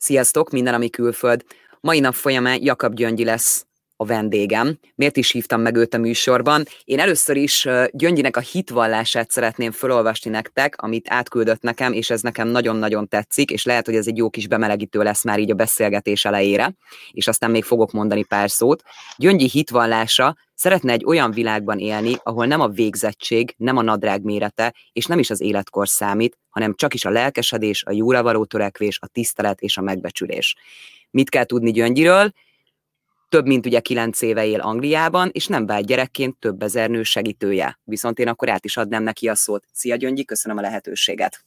Sziasztok, 0.00 0.50
minden, 0.50 0.74
ami 0.74 0.90
külföld. 0.90 1.44
Mai 1.80 2.00
nap 2.00 2.14
folyamán 2.14 2.58
Jakab 2.62 2.94
Gyöngyi 2.94 3.24
lesz 3.24 3.66
a 4.00 4.04
vendégem. 4.04 4.78
Miért 4.94 5.16
is 5.16 5.30
hívtam 5.30 5.60
meg 5.60 5.76
őt 5.76 5.94
a 5.94 5.98
műsorban? 5.98 6.64
Én 6.84 6.98
először 6.98 7.36
is 7.36 7.68
Gyöngyinek 7.90 8.36
a 8.36 8.40
hitvallását 8.40 9.30
szeretném 9.30 9.70
felolvasni 9.70 10.30
nektek, 10.30 10.82
amit 10.82 11.10
átküldött 11.10 11.62
nekem, 11.62 11.92
és 11.92 12.10
ez 12.10 12.20
nekem 12.20 12.48
nagyon-nagyon 12.48 13.08
tetszik, 13.08 13.50
és 13.50 13.64
lehet, 13.64 13.86
hogy 13.86 13.94
ez 13.94 14.06
egy 14.06 14.16
jó 14.16 14.30
kis 14.30 14.46
bemelegítő 14.46 15.02
lesz 15.02 15.24
már 15.24 15.38
így 15.38 15.50
a 15.50 15.54
beszélgetés 15.54 16.24
elejére, 16.24 16.74
és 17.10 17.28
aztán 17.28 17.50
még 17.50 17.64
fogok 17.64 17.92
mondani 17.92 18.24
pár 18.24 18.50
szót. 18.50 18.82
Gyöngyi 19.16 19.48
hitvallása 19.48 20.36
szeretne 20.54 20.92
egy 20.92 21.04
olyan 21.04 21.30
világban 21.30 21.78
élni, 21.78 22.16
ahol 22.22 22.46
nem 22.46 22.60
a 22.60 22.68
végzettség, 22.68 23.54
nem 23.56 23.76
a 23.76 23.82
nadrág 23.82 24.22
mérete, 24.22 24.74
és 24.92 25.06
nem 25.06 25.18
is 25.18 25.30
az 25.30 25.40
életkor 25.40 25.88
számít, 25.88 26.38
hanem 26.48 26.74
csak 26.74 26.94
is 26.94 27.04
a 27.04 27.10
lelkesedés, 27.10 27.84
a 27.84 27.92
jóra 27.92 28.22
való 28.22 28.44
törekvés, 28.44 28.98
a 29.00 29.06
tisztelet 29.06 29.60
és 29.60 29.76
a 29.76 29.82
megbecsülés. 29.82 30.56
Mit 31.10 31.30
kell 31.30 31.44
tudni 31.44 31.70
Gyöngyiről? 31.70 32.32
Több 33.30 33.46
mint 33.46 33.66
ugye 33.66 33.80
kilenc 33.80 34.22
éve 34.22 34.44
él 34.44 34.60
Angliában, 34.60 35.30
és 35.32 35.46
nem 35.46 35.66
vált 35.66 35.86
gyerekként 35.86 36.38
több 36.38 36.62
ezer 36.62 36.90
nő 36.90 37.02
segítője. 37.02 37.78
Viszont 37.84 38.18
én 38.18 38.28
akkor 38.28 38.48
át 38.48 38.64
is 38.64 38.76
adnám 38.76 39.02
neki 39.02 39.28
a 39.28 39.34
szót. 39.34 39.64
Szia 39.72 39.96
Gyöngyi, 39.96 40.24
köszönöm 40.24 40.58
a 40.58 40.60
lehetőséget. 40.60 41.44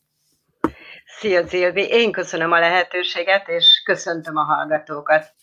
Szia 1.06 1.44
Zilvi, 1.44 1.88
én 1.88 2.12
köszönöm 2.12 2.52
a 2.52 2.59
lehetőséget, 2.59 3.48
és 3.48 3.82
köszöntöm 3.86 4.38
a 4.38 4.44
hallgatókat. 4.44 5.34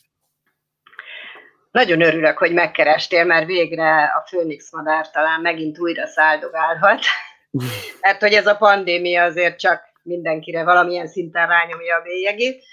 Nagyon 1.71 2.01
örülök, 2.01 2.37
hogy 2.37 2.53
megkerestél, 2.53 3.25
mert 3.25 3.45
végre 3.45 4.03
a 4.03 4.27
Főnix 4.27 4.71
madár 4.71 5.09
talán 5.09 5.41
megint 5.41 5.79
újra 5.79 6.07
száldogálhat. 6.07 7.03
Mert 8.01 8.21
hogy 8.21 8.33
ez 8.33 8.47
a 8.47 8.55
pandémia 8.55 9.23
azért 9.23 9.59
csak 9.59 9.81
mindenkire 10.03 10.63
valamilyen 10.63 11.07
szinten 11.07 11.47
rányomja 11.47 11.95
a 11.95 12.01
bélyegét. 12.01 12.63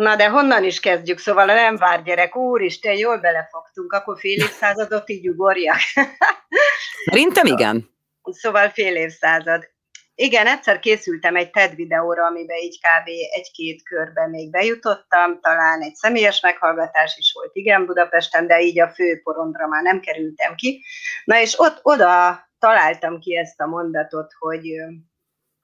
Na 0.00 0.16
de 0.16 0.28
honnan 0.28 0.64
is 0.64 0.80
kezdjük? 0.80 1.18
Szóval 1.18 1.48
a 1.48 1.54
nem 1.54 1.76
vár 1.76 2.02
gyerek, 2.02 2.36
úristen, 2.36 2.96
jól 2.96 3.18
belefogtunk, 3.18 3.92
akkor 3.92 4.18
fél 4.18 4.36
évszázadot 4.36 5.08
így 5.10 5.28
ugorjak. 5.28 5.78
Szerintem 7.10 7.46
igen. 7.46 7.90
Szóval 8.22 8.68
fél 8.68 8.96
évszázad. 8.96 9.68
Igen, 10.14 10.46
egyszer 10.46 10.78
készültem 10.78 11.36
egy 11.36 11.50
TED 11.50 11.74
videóra, 11.74 12.26
amiben 12.26 12.56
így 12.56 12.78
kb. 12.78 13.08
egy-két 13.34 13.82
körben 13.82 14.30
még 14.30 14.50
bejutottam, 14.50 15.40
talán 15.40 15.82
egy 15.82 15.94
személyes 15.94 16.40
meghallgatás 16.40 17.16
is 17.16 17.32
volt, 17.34 17.50
igen, 17.54 17.86
Budapesten, 17.86 18.46
de 18.46 18.60
így 18.60 18.80
a 18.80 18.88
fő 18.88 19.20
porondra 19.22 19.66
már 19.66 19.82
nem 19.82 20.00
kerültem 20.00 20.54
ki. 20.54 20.84
Na 21.24 21.40
és 21.40 21.58
ott 21.58 21.80
oda 21.82 22.40
találtam 22.58 23.18
ki 23.18 23.36
ezt 23.36 23.60
a 23.60 23.66
mondatot, 23.66 24.32
hogy 24.38 24.62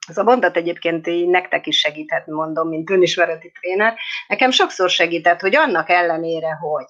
ez 0.07 0.17
a 0.17 0.23
mondat 0.23 0.57
egyébként 0.57 1.07
így 1.07 1.27
nektek 1.27 1.67
is 1.67 1.79
segíthet, 1.79 2.25
mondom, 2.25 2.67
mint 2.67 2.89
önismereti 2.89 3.51
tréner. 3.59 3.95
Nekem 4.27 4.51
sokszor 4.51 4.89
segített, 4.89 5.39
hogy 5.39 5.55
annak 5.55 5.89
ellenére, 5.89 6.51
hogy. 6.51 6.85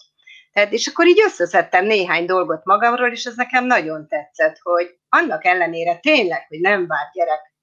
Tehát, 0.54 0.72
és 0.72 0.88
akkor 0.88 1.08
így 1.08 1.22
összeszedtem 1.26 1.86
néhány 1.86 2.26
dolgot 2.26 2.66
magamról, 2.66 3.12
és 3.12 3.26
ez 3.26 3.36
nekem 3.36 3.66
nagyon 3.66 4.08
tetszett, 4.08 4.58
hogy 4.62 4.98
annak 5.10 5.46
ellenére 5.46 5.96
tényleg, 5.96 6.46
hogy 6.48 6.60
nem 6.60 6.88
várt 6.88 7.14
gyerek 7.14 7.56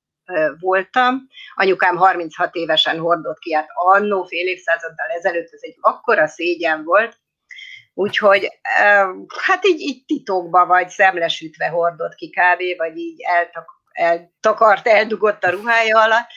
voltam. 0.60 1.26
Anyukám 1.54 1.96
36 1.96 2.54
évesen 2.54 2.98
hordott 2.98 3.38
ki, 3.38 3.52
hát 3.52 3.68
annó 3.74 4.24
fél 4.24 4.46
évszázaddal 4.46 5.08
ezelőtt 5.08 5.52
ez 5.52 5.60
egy 5.62 5.76
akkora 5.80 6.26
szégyen 6.26 6.84
volt, 6.84 7.16
úgyhogy 7.94 8.48
hát 9.42 9.66
így, 9.66 9.80
így 9.80 10.04
titokba 10.04 10.66
vagy 10.66 10.88
szemlesütve 10.88 11.68
hordott 11.68 12.14
ki 12.14 12.30
kb. 12.30 12.78
vagy 12.78 12.96
így 12.96 13.20
eltak, 13.20 13.68
eltakart, 13.94 14.86
eldugott 14.86 15.44
a 15.44 15.50
ruhája 15.50 16.00
alatt, 16.00 16.28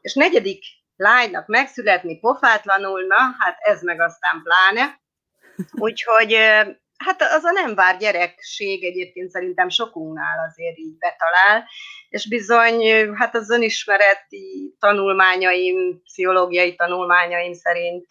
és 0.00 0.14
negyedik 0.14 0.64
lánynak 0.96 1.46
megszületni 1.46 2.18
pofátlanul, 2.18 3.06
na, 3.06 3.16
hát 3.38 3.56
ez 3.58 3.82
meg 3.82 4.00
aztán 4.00 4.42
pláne. 4.42 5.00
Úgyhogy 5.72 6.34
hát 6.96 7.22
az 7.22 7.44
a 7.44 7.50
nem 7.50 7.74
vár 7.74 7.96
gyerekség 7.96 8.84
egyébként 8.84 9.30
szerintem 9.30 9.68
sokunknál 9.68 10.48
azért 10.48 10.78
így 10.78 10.98
betalál, 10.98 11.68
és 12.08 12.28
bizony, 12.28 13.10
hát 13.14 13.34
az 13.34 13.50
önismereti 13.50 14.76
tanulmányaim, 14.78 16.02
pszichológiai 16.02 16.74
tanulmányaim 16.74 17.52
szerint 17.52 18.06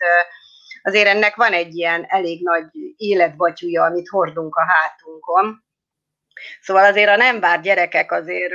azért 0.84 1.08
ennek 1.08 1.36
van 1.36 1.54
egy 1.54 1.76
ilyen 1.76 2.06
elég 2.08 2.44
nagy 2.44 2.66
életbatyúja, 2.96 3.84
amit 3.84 4.10
hordunk 4.10 4.56
a 4.56 4.66
hátunkon, 4.68 5.64
Szóval 6.62 6.86
azért 6.86 7.10
a 7.10 7.16
nem 7.16 7.40
vár 7.40 7.62
gyerekek 7.62 8.12
azért 8.12 8.54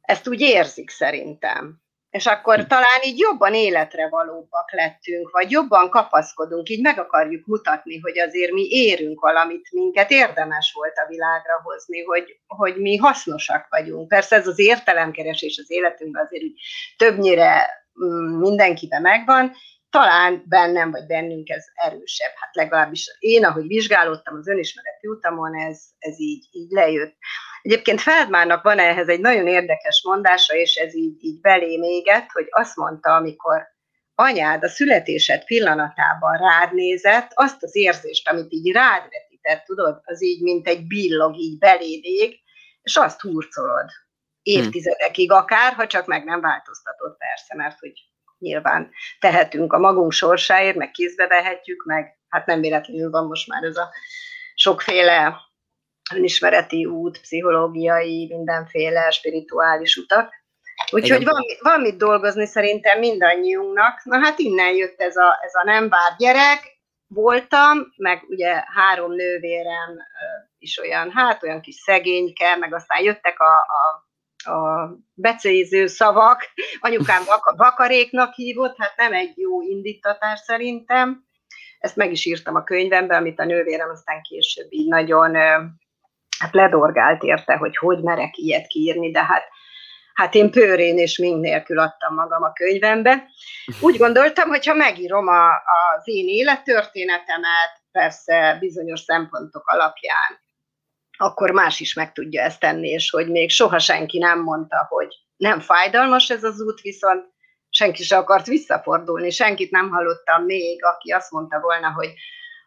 ezt 0.00 0.28
úgy 0.28 0.40
érzik 0.40 0.90
szerintem. 0.90 1.80
És 2.10 2.26
akkor 2.26 2.58
hm. 2.58 2.66
talán 2.66 3.00
így 3.04 3.18
jobban 3.18 3.54
életre 3.54 4.08
valóbbak 4.08 4.72
lettünk, 4.72 5.30
vagy 5.30 5.50
jobban 5.50 5.90
kapaszkodunk, 5.90 6.68
így 6.68 6.82
meg 6.82 6.98
akarjuk 6.98 7.46
mutatni, 7.46 7.98
hogy 7.98 8.18
azért 8.18 8.52
mi 8.52 8.66
érünk 8.68 9.20
valamit, 9.20 9.68
minket 9.70 10.10
érdemes 10.10 10.72
volt 10.72 10.96
a 10.96 11.08
világra 11.08 11.60
hozni, 11.62 12.02
hogy, 12.02 12.40
hogy 12.46 12.76
mi 12.76 12.96
hasznosak 12.96 13.66
vagyunk. 13.68 14.08
Persze 14.08 14.36
ez 14.36 14.46
az 14.46 14.58
értelemkeresés 14.58 15.58
az 15.58 15.70
életünkben 15.70 16.24
azért 16.24 16.42
úgy 16.42 16.60
többnyire 16.96 17.70
mm, 18.04 18.38
mindenkiben 18.38 19.02
megvan, 19.02 19.52
talán 19.90 20.44
bennem 20.46 20.90
vagy 20.90 21.06
bennünk 21.06 21.48
ez 21.48 21.64
erősebb. 21.74 22.32
Hát 22.34 22.54
legalábbis 22.54 23.16
én, 23.18 23.44
ahogy 23.44 23.66
vizsgálódtam 23.66 24.36
az 24.36 24.48
önismereti 24.48 25.06
utamon, 25.06 25.54
ez, 25.54 25.82
ez 25.98 26.20
így, 26.20 26.48
így 26.50 26.70
lejött. 26.70 27.16
Egyébként 27.62 28.00
Feldmárnak 28.00 28.62
van 28.62 28.78
ehhez 28.78 29.08
egy 29.08 29.20
nagyon 29.20 29.46
érdekes 29.46 30.02
mondása, 30.04 30.54
és 30.54 30.74
ez 30.74 30.94
így, 30.94 31.24
így 31.24 31.40
belém 31.40 31.82
égett, 31.82 32.30
hogy 32.32 32.46
azt 32.50 32.76
mondta, 32.76 33.14
amikor 33.14 33.62
anyád 34.14 34.64
a 34.64 34.68
születésed 34.68 35.44
pillanatában 35.44 36.36
rád 36.38 36.74
nézett, 36.74 37.30
azt 37.34 37.62
az 37.62 37.76
érzést, 37.76 38.28
amit 38.28 38.52
így 38.52 38.72
rád 38.72 39.02
vetített, 39.10 39.64
tudod, 39.64 40.00
az 40.04 40.22
így, 40.22 40.42
mint 40.42 40.68
egy 40.68 40.86
billog, 40.86 41.36
így 41.38 41.58
beléd 41.58 42.04
ég, 42.04 42.40
és 42.82 42.96
azt 42.96 43.20
hurcolod 43.20 43.90
évtizedekig 44.42 45.32
akár, 45.32 45.72
ha 45.72 45.86
csak 45.86 46.06
meg 46.06 46.24
nem 46.24 46.40
változtatod 46.40 47.16
persze, 47.16 47.54
mert 47.54 47.78
hogy 47.78 48.09
nyilván 48.40 48.90
tehetünk 49.18 49.72
a 49.72 49.78
magunk 49.78 50.12
sorsáért, 50.12 50.76
meg 50.76 50.90
kézbe 50.90 51.26
vehetjük, 51.26 51.84
meg 51.84 52.18
hát 52.28 52.46
nem 52.46 52.60
véletlenül 52.60 53.10
van 53.10 53.26
most 53.26 53.48
már 53.48 53.62
ez 53.62 53.76
a 53.76 53.90
sokféle 54.54 55.36
önismereti 56.14 56.84
út, 56.84 57.20
pszichológiai, 57.20 58.26
mindenféle 58.26 59.10
spirituális 59.10 59.96
utak. 59.96 60.38
Úgyhogy 60.90 61.24
van, 61.24 61.42
van 61.60 61.80
mit 61.80 61.96
dolgozni 61.96 62.46
szerintem 62.46 62.98
mindannyiunknak. 62.98 64.04
Na 64.04 64.18
hát 64.18 64.38
innen 64.38 64.74
jött 64.74 65.00
ez 65.00 65.16
a, 65.16 65.38
ez 65.42 65.54
a 65.54 65.64
nem 65.64 65.88
bár 65.88 66.14
gyerek. 66.18 66.78
Voltam, 67.06 67.92
meg 67.96 68.22
ugye 68.28 68.62
három 68.74 69.12
nővérem 69.12 69.98
is 70.58 70.78
olyan, 70.78 71.10
hát 71.10 71.42
olyan 71.42 71.60
kis 71.60 71.74
szegényke, 71.74 72.56
meg 72.56 72.74
aztán 72.74 73.02
jöttek 73.02 73.40
a, 73.40 73.54
a 73.56 74.09
a 74.44 74.90
becéző 75.14 75.86
szavak, 75.86 76.44
anyukám 76.80 77.22
vak- 77.30 77.56
vakaréknak 77.56 78.34
hívott, 78.34 78.74
hát 78.78 78.96
nem 78.96 79.12
egy 79.12 79.38
jó 79.38 79.62
indítatás 79.62 80.40
szerintem. 80.40 81.24
Ezt 81.78 81.96
meg 81.96 82.12
is 82.12 82.24
írtam 82.24 82.54
a 82.54 82.64
könyvemben, 82.64 83.18
amit 83.18 83.40
a 83.40 83.44
nővérem 83.44 83.90
aztán 83.90 84.22
később 84.22 84.66
így 84.68 84.88
nagyon 84.88 85.34
hát 86.40 86.54
ledorgált 86.54 87.22
érte, 87.22 87.56
hogy 87.56 87.76
hogy 87.76 88.02
merek 88.02 88.36
ilyet 88.36 88.66
kiírni, 88.66 89.10
de 89.10 89.24
hát, 89.24 89.44
hát 90.14 90.34
én 90.34 90.50
pőrén 90.50 90.98
és 90.98 91.18
mind 91.18 91.40
nélkül 91.40 91.78
adtam 91.78 92.14
magam 92.14 92.42
a 92.42 92.52
könyvembe. 92.52 93.24
Úgy 93.80 93.96
gondoltam, 93.96 94.48
hogy 94.48 94.66
ha 94.66 94.74
megírom 94.74 95.26
a, 95.26 95.48
az 95.48 96.02
én 96.04 96.28
élettörténetemet, 96.28 97.80
persze 97.92 98.56
bizonyos 98.60 99.00
szempontok 99.00 99.66
alapján, 99.66 100.40
akkor 101.20 101.50
más 101.50 101.80
is 101.80 101.94
meg 101.94 102.12
tudja 102.12 102.42
ezt 102.42 102.60
tenni, 102.60 102.88
és 102.88 103.10
hogy 103.10 103.28
még 103.28 103.50
soha 103.50 103.78
senki 103.78 104.18
nem 104.18 104.42
mondta, 104.42 104.86
hogy 104.88 105.08
nem 105.36 105.60
fájdalmas 105.60 106.30
ez 106.30 106.44
az 106.44 106.60
út, 106.60 106.80
viszont 106.80 107.24
senki 107.70 108.02
se 108.02 108.16
akart 108.16 108.46
visszafordulni, 108.46 109.30
senkit 109.30 109.70
nem 109.70 109.90
hallottam 109.90 110.44
még, 110.44 110.84
aki 110.84 111.10
azt 111.10 111.30
mondta 111.30 111.60
volna, 111.60 111.92
hogy, 111.92 112.14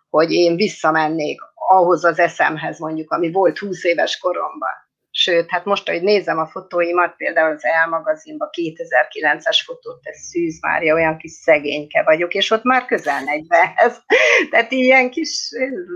hogy 0.09 0.31
én 0.31 0.55
visszamennék 0.55 1.41
ahhoz 1.55 2.03
az 2.03 2.19
eszemhez 2.19 2.79
mondjuk, 2.79 3.11
ami 3.11 3.31
volt 3.31 3.57
20 3.57 3.83
éves 3.83 4.17
koromban. 4.17 4.91
Sőt, 5.15 5.49
hát 5.49 5.65
most, 5.65 5.89
hogy 5.89 6.01
nézem 6.01 6.37
a 6.37 6.47
fotóimat, 6.47 7.15
például 7.15 7.55
az 7.55 7.65
elmagazinban 7.65 8.49
2009-es 8.51 9.61
fotót, 9.65 9.99
ez 10.01 10.17
Szűz 10.17 10.61
Mária, 10.61 10.93
olyan 10.93 11.17
kis 11.17 11.31
szegényke 11.31 12.03
vagyok, 12.03 12.33
és 12.33 12.51
ott 12.51 12.63
már 12.63 12.85
közel 12.85 13.21
40-hez. 13.25 13.95
Tehát 14.51 14.71
ilyen 14.71 15.09
kis, 15.09 15.49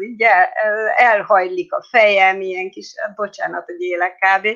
így 0.10 0.22
el, 0.22 0.48
elhajlik 0.96 1.74
a 1.74 1.86
fejem, 1.90 2.42
ilyen 2.42 2.70
kis, 2.70 2.94
bocsánat, 3.16 3.66
hogy 3.66 3.82
élek 3.82 4.16
kb. 4.16 4.48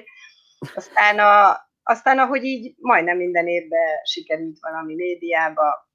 Aztán, 0.76 1.20
a, 1.20 1.58
aztán 1.84 2.20
ahogy 2.20 2.44
így 2.44 2.74
majdnem 2.78 3.18
minden 3.18 3.48
évben 3.48 3.90
sikerült 4.04 4.58
valami 4.60 4.96
médiába 4.96 5.91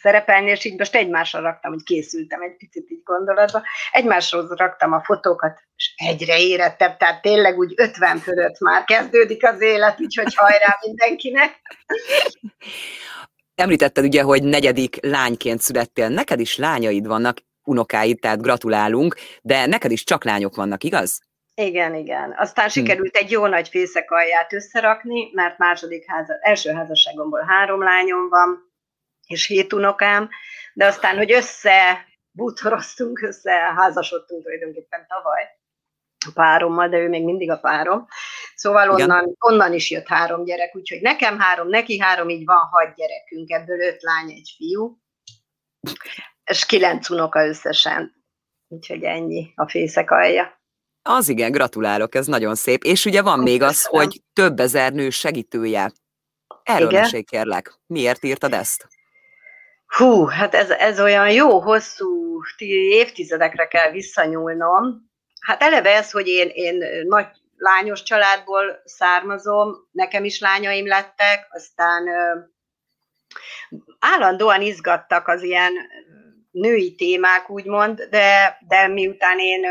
szerepelni, 0.00 0.50
és 0.50 0.64
így 0.64 0.78
most 0.78 0.94
egymásra 0.94 1.40
raktam, 1.40 1.72
hogy 1.72 1.82
készültem 1.82 2.42
egy 2.42 2.56
picit 2.56 2.90
így 2.90 3.02
gondolatba, 3.04 3.62
egymásról 3.92 4.46
raktam 4.56 4.92
a 4.92 5.02
fotókat, 5.04 5.60
és 5.76 5.94
egyre 5.96 6.38
érettebb, 6.38 6.96
tehát 6.96 7.22
tényleg 7.22 7.58
úgy 7.58 7.72
50 7.76 8.18
fölött 8.18 8.60
már 8.60 8.84
kezdődik 8.84 9.46
az 9.46 9.60
élet, 9.60 10.00
úgyhogy 10.00 10.34
hajrá 10.34 10.78
mindenkinek. 10.86 11.60
Említetted 13.54 14.04
ugye, 14.04 14.22
hogy 14.22 14.42
negyedik 14.42 14.98
lányként 15.00 15.60
születtél. 15.60 16.08
Neked 16.08 16.40
is 16.40 16.56
lányaid 16.56 17.06
vannak, 17.06 17.38
unokáid, 17.64 18.18
tehát 18.18 18.42
gratulálunk, 18.42 19.14
de 19.42 19.66
neked 19.66 19.90
is 19.90 20.04
csak 20.04 20.24
lányok 20.24 20.54
vannak, 20.54 20.84
igaz? 20.84 21.20
Igen, 21.54 21.94
igen. 21.94 22.34
Aztán 22.36 22.64
hm. 22.64 22.70
sikerült 22.70 23.16
egy 23.16 23.30
jó 23.30 23.46
nagy 23.46 23.68
fészekalját 23.68 24.52
összerakni, 24.52 25.30
mert 25.32 25.58
második 25.58 26.04
háza, 26.06 26.38
első 26.40 26.72
házasságomból 26.72 27.44
három 27.48 27.82
lányom 27.82 28.28
van, 28.28 28.65
és 29.26 29.46
hét 29.46 29.72
unokám, 29.72 30.28
de 30.74 30.86
aztán, 30.86 31.16
hogy 31.16 31.32
össze 31.32 32.04
bútoroztunk, 32.30 33.22
össze 33.22 33.52
házasodtunk 33.52 34.42
tulajdonképpen 34.42 35.06
tavaly 35.08 35.42
a 36.26 36.30
párommal, 36.34 36.88
de 36.88 36.96
ő 36.96 37.08
még 37.08 37.24
mindig 37.24 37.50
a 37.50 37.58
párom. 37.58 38.06
Szóval 38.54 38.90
onnan, 38.90 39.36
onnan 39.38 39.72
is 39.72 39.90
jött 39.90 40.06
három 40.06 40.44
gyerek, 40.44 40.76
úgyhogy 40.76 41.00
nekem 41.00 41.38
három, 41.38 41.68
neki 41.68 41.98
három, 41.98 42.28
így 42.28 42.44
van 42.44 42.68
hat 42.70 42.94
gyerekünk, 42.94 43.50
ebből 43.50 43.80
öt 43.80 44.02
lány, 44.02 44.30
egy 44.30 44.54
fiú, 44.56 44.98
és 46.44 46.66
kilenc 46.66 47.10
unoka 47.10 47.46
összesen. 47.46 48.14
Úgyhogy 48.68 49.02
ennyi 49.02 49.52
a 49.54 49.68
fészek 49.68 50.10
alja. 50.10 50.60
Az 51.02 51.28
igen, 51.28 51.50
gratulálok, 51.50 52.14
ez 52.14 52.26
nagyon 52.26 52.54
szép. 52.54 52.82
És 52.82 53.04
ugye 53.04 53.22
van 53.22 53.38
még 53.38 53.62
az, 53.62 53.84
hogy 53.84 54.22
több 54.32 54.60
ezer 54.60 54.92
nő 54.92 55.10
segítője. 55.10 55.92
Erről 56.62 56.88
igen? 56.88 57.00
mesélj 57.00 57.22
kérlek. 57.22 57.74
Miért 57.86 58.24
írtad 58.24 58.52
ezt? 58.52 58.86
Hú, 59.96 60.24
hát 60.24 60.54
ez, 60.54 60.70
ez 60.70 61.00
olyan 61.00 61.30
jó, 61.30 61.60
hosszú 61.60 62.40
évtizedekre 62.58 63.68
kell 63.68 63.90
visszanyúlnom. 63.90 65.10
Hát 65.40 65.62
eleve 65.62 65.94
ez, 65.94 66.10
hogy 66.10 66.26
én, 66.26 66.48
én 66.48 67.04
nagy 67.06 67.26
lányos 67.56 68.02
családból 68.02 68.82
származom, 68.84 69.88
nekem 69.92 70.24
is 70.24 70.40
lányaim 70.40 70.86
lettek, 70.86 71.46
aztán 71.50 72.08
ö, 72.08 72.38
állandóan 73.98 74.62
izgattak 74.62 75.28
az 75.28 75.42
ilyen 75.42 75.72
női 76.50 76.94
témák, 76.94 77.50
úgymond, 77.50 78.02
de, 78.02 78.58
de 78.68 78.86
miután 78.86 79.38
én 79.38 79.64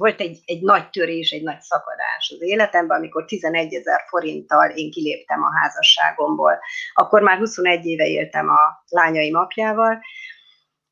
volt 0.00 0.20
egy, 0.20 0.38
egy 0.44 0.62
nagy 0.62 0.90
törés, 0.90 1.30
egy 1.30 1.42
nagy 1.42 1.60
szakadás 1.60 2.32
az 2.34 2.42
életemben, 2.42 2.96
amikor 2.96 3.24
11 3.24 3.74
ezer 3.74 4.00
forinttal 4.08 4.70
én 4.70 4.90
kiléptem 4.90 5.42
a 5.42 5.58
házasságomból. 5.60 6.58
Akkor 6.92 7.22
már 7.22 7.38
21 7.38 7.86
éve 7.86 8.06
éltem 8.06 8.48
a 8.48 8.84
lányaim 8.88 9.36
apjával. 9.36 10.00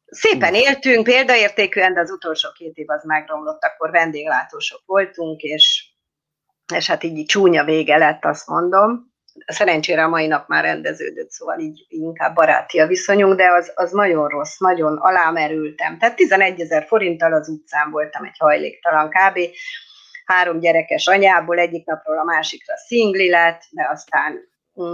Szépen 0.06 0.54
éltünk, 0.54 1.04
példaértékűen, 1.04 1.94
de 1.94 2.00
az 2.00 2.10
utolsó 2.10 2.48
két 2.52 2.76
év 2.76 2.90
az 2.90 3.04
megromlott, 3.04 3.62
akkor 3.62 3.90
vendéglátósok 3.90 4.80
voltunk, 4.86 5.40
és, 5.40 5.92
és 6.74 6.86
hát 6.86 7.02
így 7.02 7.26
csúnya 7.26 7.64
vége 7.64 7.96
lett, 7.96 8.24
azt 8.24 8.46
mondom 8.46 9.16
szerencsére 9.46 10.04
a 10.04 10.08
mai 10.08 10.26
nap 10.26 10.48
már 10.48 10.64
rendeződött, 10.64 11.30
szóval 11.30 11.58
így 11.58 11.86
inkább 11.88 12.34
baráti 12.34 12.78
a 12.78 12.86
viszonyunk, 12.86 13.34
de 13.34 13.50
az, 13.50 13.72
az 13.74 13.92
nagyon 13.92 14.28
rossz, 14.28 14.58
nagyon 14.58 14.96
alámerültem. 14.96 15.98
Tehát 15.98 16.16
11 16.16 16.60
ezer 16.60 16.86
forinttal 16.86 17.32
az 17.32 17.48
utcán 17.48 17.90
voltam 17.90 18.24
egy 18.24 18.38
hajléktalan 18.38 19.08
kb. 19.08 19.38
Három 20.24 20.58
gyerekes 20.58 21.06
anyából 21.06 21.58
egyik 21.58 21.86
napról 21.86 22.18
a 22.18 22.24
másikra 22.24 22.76
szingli 22.76 23.30
lett, 23.30 23.62
de 23.70 23.88
aztán 23.92 24.48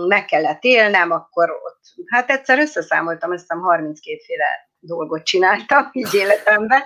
meg 0.08 0.24
kellett 0.24 0.64
élnem, 0.64 1.10
akkor 1.10 1.50
ott, 1.50 1.80
hát 2.06 2.30
egyszer 2.30 2.58
összeszámoltam, 2.58 3.30
azt 3.30 3.40
hiszem 3.40 3.60
32 3.60 4.18
féle 4.26 4.68
dolgot 4.78 5.24
csináltam 5.24 5.88
így 5.92 6.14
életemben, 6.14 6.82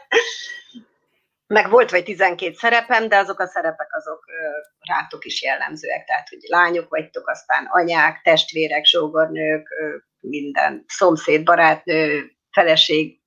meg 1.49 1.71
volt 1.71 1.91
vagy 1.91 2.05
12 2.05 2.53
szerepem, 2.53 3.09
de 3.09 3.17
azok 3.17 3.41
a 3.41 3.47
szerepek 3.47 3.89
azok 3.95 4.25
rátok 4.89 5.25
is 5.25 5.43
jellemzőek, 5.43 6.05
tehát 6.05 6.29
hogy 6.29 6.39
lányok 6.49 6.89
vagytok, 6.89 7.29
aztán 7.29 7.67
anyák, 7.71 8.21
testvérek, 8.23 8.85
sógornők, 8.85 9.69
minden 10.21 10.85
szomszéd, 10.87 11.45
barátnő, 11.45 12.31
feleség, 12.51 13.21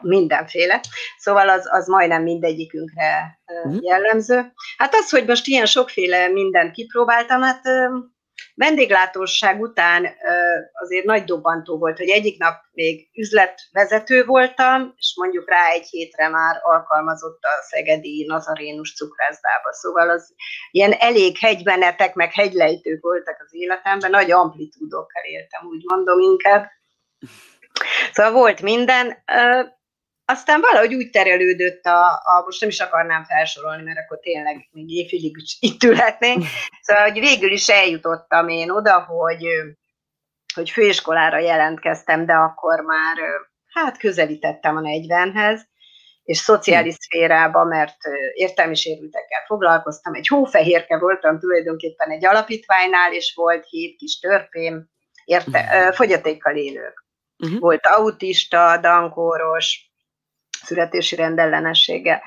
mindenféle. 0.00 0.80
Szóval 1.18 1.48
az, 1.48 1.68
az 1.70 1.86
majdnem 1.88 2.22
mindegyikünkre 2.22 3.40
mhm. 3.64 3.78
jellemző. 3.80 4.52
Hát 4.76 4.94
az, 4.94 5.10
hogy 5.10 5.26
most 5.26 5.46
ilyen 5.46 5.66
sokféle 5.66 6.28
mindent 6.28 6.72
kipróbáltam, 6.72 7.42
hát 7.42 7.62
vendéglátóság 8.54 9.60
után 9.60 10.08
azért 10.72 11.04
nagy 11.04 11.24
dobbantó 11.24 11.78
volt, 11.78 11.98
hogy 11.98 12.08
egyik 12.08 12.38
nap 12.38 12.54
még 12.72 13.08
üzletvezető 13.14 14.24
voltam, 14.24 14.94
és 14.96 15.14
mondjuk 15.16 15.48
rá 15.50 15.68
egy 15.68 15.86
hétre 15.86 16.28
már 16.28 16.60
alkalmazott 16.62 17.42
a 17.42 17.62
Szegedi 17.62 18.24
Nazarénus 18.26 18.94
cukrászdába. 18.94 19.72
Szóval 19.72 20.10
az 20.10 20.34
ilyen 20.70 20.92
elég 20.92 21.38
hegybenetek, 21.38 22.14
meg 22.14 22.32
hegylejtők 22.32 23.02
voltak 23.02 23.36
az 23.44 23.54
életemben, 23.54 24.10
nagy 24.10 24.30
amplitúdokkal 24.30 25.22
éltem, 25.24 25.66
úgy 25.66 25.82
mondom 25.84 26.18
inkább. 26.18 26.68
Szóval 28.12 28.32
volt 28.32 28.62
minden 28.62 29.24
aztán 30.30 30.60
valahogy 30.60 30.94
úgy 30.94 31.10
terelődött 31.10 31.84
a, 31.84 32.06
a, 32.06 32.42
most 32.44 32.60
nem 32.60 32.68
is 32.68 32.80
akarnám 32.80 33.24
felsorolni, 33.24 33.82
mert 33.82 33.98
akkor 33.98 34.18
tényleg 34.18 34.68
még 34.70 34.90
évfélig 34.90 35.36
itt 35.60 35.82
ülhetnénk, 35.82 36.44
szóval 36.80 37.10
hogy 37.10 37.20
végül 37.20 37.50
is 37.50 37.68
eljutottam 37.68 38.48
én 38.48 38.70
oda, 38.70 39.00
hogy, 39.00 39.46
hogy 40.54 40.70
főiskolára 40.70 41.38
jelentkeztem, 41.38 42.26
de 42.26 42.32
akkor 42.32 42.80
már 42.80 43.16
hát 43.72 43.98
közelítettem 43.98 44.76
a 44.76 44.80
40-hez, 44.80 45.60
és 46.22 46.38
szociális 46.38 46.94
hm. 46.94 47.00
szférába, 47.00 47.64
mert 47.64 47.96
értelmi 48.34 48.74
sérültekkel 48.74 49.44
foglalkoztam. 49.46 50.14
Egy 50.14 50.26
hófehérke 50.26 50.98
voltam 50.98 51.38
tulajdonképpen 51.38 52.10
egy 52.10 52.24
alapítványnál, 52.24 53.12
és 53.12 53.34
volt 53.34 53.66
hét 53.68 53.96
kis 53.96 54.18
törpém, 54.18 54.88
érte, 55.24 55.60
hm. 55.60 55.90
fogyatékkal 55.90 56.56
élők. 56.56 57.04
Uh-huh. 57.38 57.58
Volt 57.58 57.86
autista, 57.86 58.78
dankóros, 58.80 59.89
születési 60.64 61.16
rendellenességgel. 61.16 62.22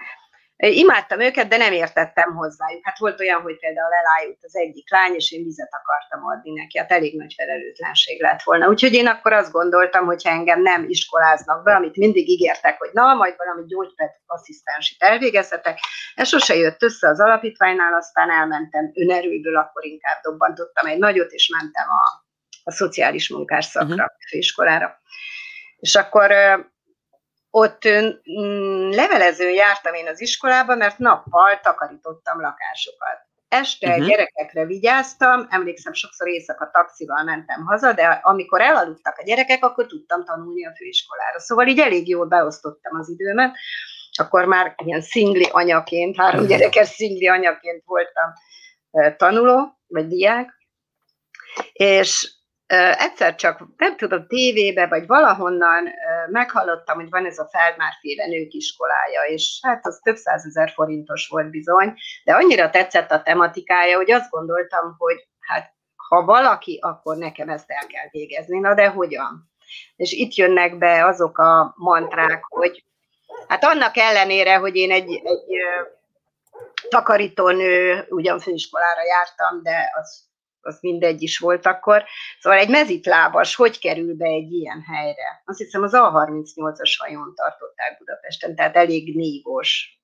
Imádtam 0.57 1.19
őket, 1.19 1.47
de 1.47 1.57
nem 1.57 1.73
értettem 1.73 2.33
hozzájuk. 2.35 2.85
Hát 2.85 2.97
volt 2.97 3.19
olyan, 3.19 3.41
hogy 3.41 3.59
például 3.59 3.93
elájult 3.93 4.37
az 4.41 4.55
egyik 4.55 4.91
lány, 4.91 5.13
és 5.13 5.31
én 5.31 5.43
vizet 5.43 5.69
akartam 5.71 6.25
adni 6.25 6.51
neki. 6.51 6.77
Hát 6.77 6.91
elég 6.91 7.17
nagy 7.17 7.33
felelőtlenség 7.37 8.21
lett 8.21 8.41
volna. 8.43 8.67
Úgyhogy 8.67 8.93
én 8.93 9.07
akkor 9.07 9.33
azt 9.33 9.51
gondoltam, 9.51 10.05
hogy 10.05 10.21
engem 10.23 10.61
nem 10.61 10.85
iskoláznak 10.87 11.63
be, 11.63 11.75
amit 11.75 11.95
mindig 11.95 12.29
ígértek, 12.29 12.77
hogy 12.77 12.89
na, 12.93 13.13
majd 13.13 13.35
valami 13.37 13.63
gyógyped 13.67 14.09
asszisztensit 14.25 15.03
elvégezhetek. 15.03 15.79
Ez 16.15 16.27
sose 16.27 16.55
jött 16.55 16.83
össze 16.83 17.07
az 17.07 17.19
alapítványnál, 17.19 17.93
aztán 17.93 18.31
elmentem 18.31 18.91
önerőből, 18.93 19.57
akkor 19.57 19.85
inkább 19.85 20.21
dobbantottam 20.21 20.85
egy 20.85 20.97
nagyot, 20.97 21.31
és 21.31 21.49
mentem 21.57 21.87
a, 21.89 22.25
a 22.63 22.71
szociális 22.71 23.29
munkás 23.29 23.65
szakra, 23.65 23.93
uh-huh. 23.93 24.29
főiskolára. 24.29 25.01
És 25.77 25.95
akkor 25.95 26.31
ott 27.55 27.87
mm, 27.87 28.89
levelezőn 28.89 29.53
jártam 29.53 29.93
én 29.93 30.07
az 30.07 30.21
iskolába, 30.21 30.75
mert 30.75 30.97
nappal 30.97 31.59
takarítottam 31.59 32.41
lakásokat. 32.41 33.17
Este 33.47 33.89
uh-huh. 33.89 34.07
gyerekekre 34.07 34.65
vigyáztam, 34.65 35.47
emlékszem, 35.49 35.93
sokszor 35.93 36.27
éjszaka 36.27 36.69
taxival 36.71 37.23
mentem 37.23 37.65
haza, 37.65 37.93
de 37.93 38.19
amikor 38.23 38.61
elaludtak 38.61 39.17
a 39.17 39.23
gyerekek, 39.23 39.65
akkor 39.65 39.85
tudtam 39.85 40.25
tanulni 40.25 40.65
a 40.65 40.75
főiskolára. 40.75 41.39
Szóval 41.39 41.67
így 41.67 41.79
elég 41.79 42.07
jól 42.07 42.25
beosztottam 42.25 42.99
az 42.99 43.09
időmet. 43.09 43.55
Akkor 44.13 44.45
már 44.45 44.75
ilyen 44.85 45.01
szingli 45.01 45.49
anyaként, 45.51 46.17
három 46.17 46.39
mhm. 46.39 46.49
gyerekes 46.49 46.87
szingli 46.87 47.27
anyaként 47.27 47.83
voltam 47.85 48.33
tanuló, 49.17 49.79
vagy 49.87 50.07
diák, 50.07 50.53
és 51.73 52.33
egyszer 52.97 53.35
csak, 53.35 53.63
nem 53.77 53.97
tudom, 53.97 54.27
tévébe, 54.27 54.87
vagy 54.87 55.07
valahonnan 55.07 55.89
meghallottam, 56.29 56.95
hogy 56.95 57.09
van 57.09 57.25
ez 57.25 57.37
a 57.37 57.49
Feldmárféle 57.51 58.25
nők 58.25 58.53
iskolája, 58.53 59.21
és 59.21 59.59
hát 59.61 59.85
az 59.85 59.99
több 60.03 60.15
százezer 60.15 60.71
forintos 60.71 61.27
volt 61.27 61.49
bizony, 61.49 61.93
de 62.23 62.33
annyira 62.33 62.69
tetszett 62.69 63.11
a 63.11 63.21
tematikája, 63.21 63.95
hogy 63.95 64.11
azt 64.11 64.29
gondoltam, 64.29 64.95
hogy 64.97 65.27
hát 65.39 65.73
ha 66.07 66.25
valaki, 66.25 66.79
akkor 66.81 67.17
nekem 67.17 67.49
ezt 67.49 67.71
el 67.71 67.87
kell 67.87 68.07
végezni. 68.11 68.59
Na 68.59 68.73
de 68.73 68.87
hogyan? 68.87 69.51
És 69.95 70.11
itt 70.11 70.33
jönnek 70.33 70.77
be 70.77 71.05
azok 71.05 71.37
a 71.37 71.73
mantrák, 71.77 72.43
hogy 72.43 72.85
hát 73.47 73.63
annak 73.63 73.97
ellenére, 73.97 74.55
hogy 74.55 74.75
én 74.75 74.91
egy, 74.91 75.21
egy 75.23 75.61
takarítónő, 76.89 78.05
ugyan 78.09 78.39
főiskolára 78.39 79.03
jártam, 79.03 79.63
de 79.63 79.91
az 79.99 80.31
az 80.65 80.77
mindegy 80.81 81.21
is 81.21 81.37
volt 81.37 81.65
akkor. 81.65 82.03
Szóval 82.39 82.59
egy 82.59 82.69
mezitlábas 82.69 83.55
hogy 83.55 83.79
kerül 83.79 84.15
be 84.15 84.25
egy 84.25 84.51
ilyen 84.51 84.81
helyre? 84.81 85.41
Azt 85.45 85.57
hiszem 85.57 85.83
az 85.83 85.91
A38-as 85.95 86.95
hajón 86.97 87.33
tartották 87.35 87.97
Budapesten, 87.97 88.55
tehát 88.55 88.75
elég 88.75 89.15
nívós 89.15 90.01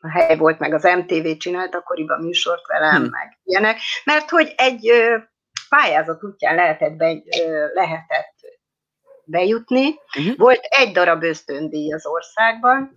a 0.00 0.10
hely 0.10 0.36
volt, 0.36 0.58
meg 0.58 0.74
az 0.74 0.82
MTV 0.82 1.36
csinált 1.38 1.74
akkoriban 1.74 2.20
műsort 2.20 2.66
velem, 2.66 3.00
hmm. 3.00 3.10
meg 3.10 3.38
ilyenek, 3.42 3.78
mert 4.04 4.30
hogy 4.30 4.54
egy 4.56 4.90
ö, 4.90 5.16
pályázat 5.68 6.24
útján 6.24 6.54
lehetett, 6.54 6.92
be, 6.92 7.22
ö, 7.46 7.66
lehetett 7.74 8.34
bejutni. 9.24 9.94
Uh-huh. 10.18 10.36
Volt 10.36 10.60
egy 10.62 10.92
darab 10.92 11.22
ösztöndíj 11.22 11.92
az 11.92 12.06
országban. 12.06 12.92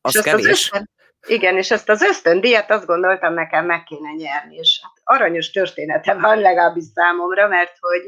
Az 0.00 0.16
és 0.16 0.22
kevés. 0.22 0.44
Az 0.44 0.50
ösztön, 0.50 0.90
igen, 1.26 1.56
és 1.56 1.70
ezt 1.70 1.88
az 1.88 2.02
ösztöndíjat 2.02 2.70
azt 2.70 2.86
gondoltam 2.86 3.34
nekem 3.34 3.64
meg 3.64 3.84
kéne 3.84 4.12
nyerni, 4.12 4.56
és 4.56 4.80
hát 4.82 4.92
aranyos 5.04 5.50
története 5.50 6.14
van 6.14 6.38
legalábbis 6.38 6.84
számomra, 6.94 7.48
mert 7.48 7.76
hogy 7.80 8.02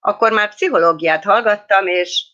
akkor 0.00 0.32
már 0.32 0.48
pszichológiát 0.48 1.24
hallgattam, 1.24 1.86
és 1.86 2.24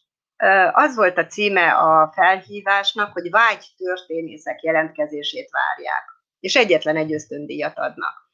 az 0.72 0.96
volt 0.96 1.18
a 1.18 1.26
címe 1.26 1.70
a 1.70 2.12
felhívásnak, 2.14 3.12
hogy 3.12 3.30
vágy 3.30 3.64
történészek 3.76 4.62
jelentkezését 4.62 5.50
várják, 5.50 6.04
és 6.40 6.56
egyetlen 6.56 6.96
egy 6.96 7.12
ösztöndíjat 7.12 7.78
adnak. 7.78 8.28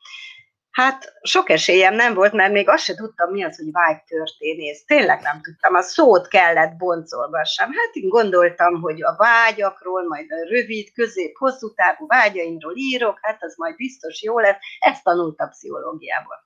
Hát 0.76 1.12
sok 1.22 1.50
esélyem 1.50 1.94
nem 1.94 2.14
volt, 2.14 2.32
mert 2.32 2.52
még 2.52 2.68
azt 2.68 2.84
se 2.84 2.94
tudtam, 2.94 3.30
mi 3.30 3.44
az, 3.44 3.56
hogy 3.56 3.70
vágy 3.72 4.02
történész. 4.02 4.84
Tényleg 4.84 5.20
nem 5.20 5.40
tudtam, 5.42 5.74
a 5.74 5.82
szót 5.82 6.28
kellett 6.28 6.76
boncolgassam. 6.76 7.72
Hát 7.72 7.90
én 7.92 8.08
gondoltam, 8.08 8.80
hogy 8.80 9.02
a 9.02 9.14
vágyakról, 9.16 10.06
majd 10.06 10.26
a 10.32 10.48
rövid, 10.48 10.92
közép, 10.92 11.36
hosszú 11.36 11.74
távú 11.74 12.06
vágyaimról 12.06 12.72
írok, 12.76 13.18
hát 13.22 13.42
az 13.42 13.54
majd 13.56 13.76
biztos 13.76 14.22
jó 14.22 14.38
lesz. 14.38 14.56
Ezt 14.78 15.02
tanultam 15.02 15.48
pszichológiában. 15.48 16.38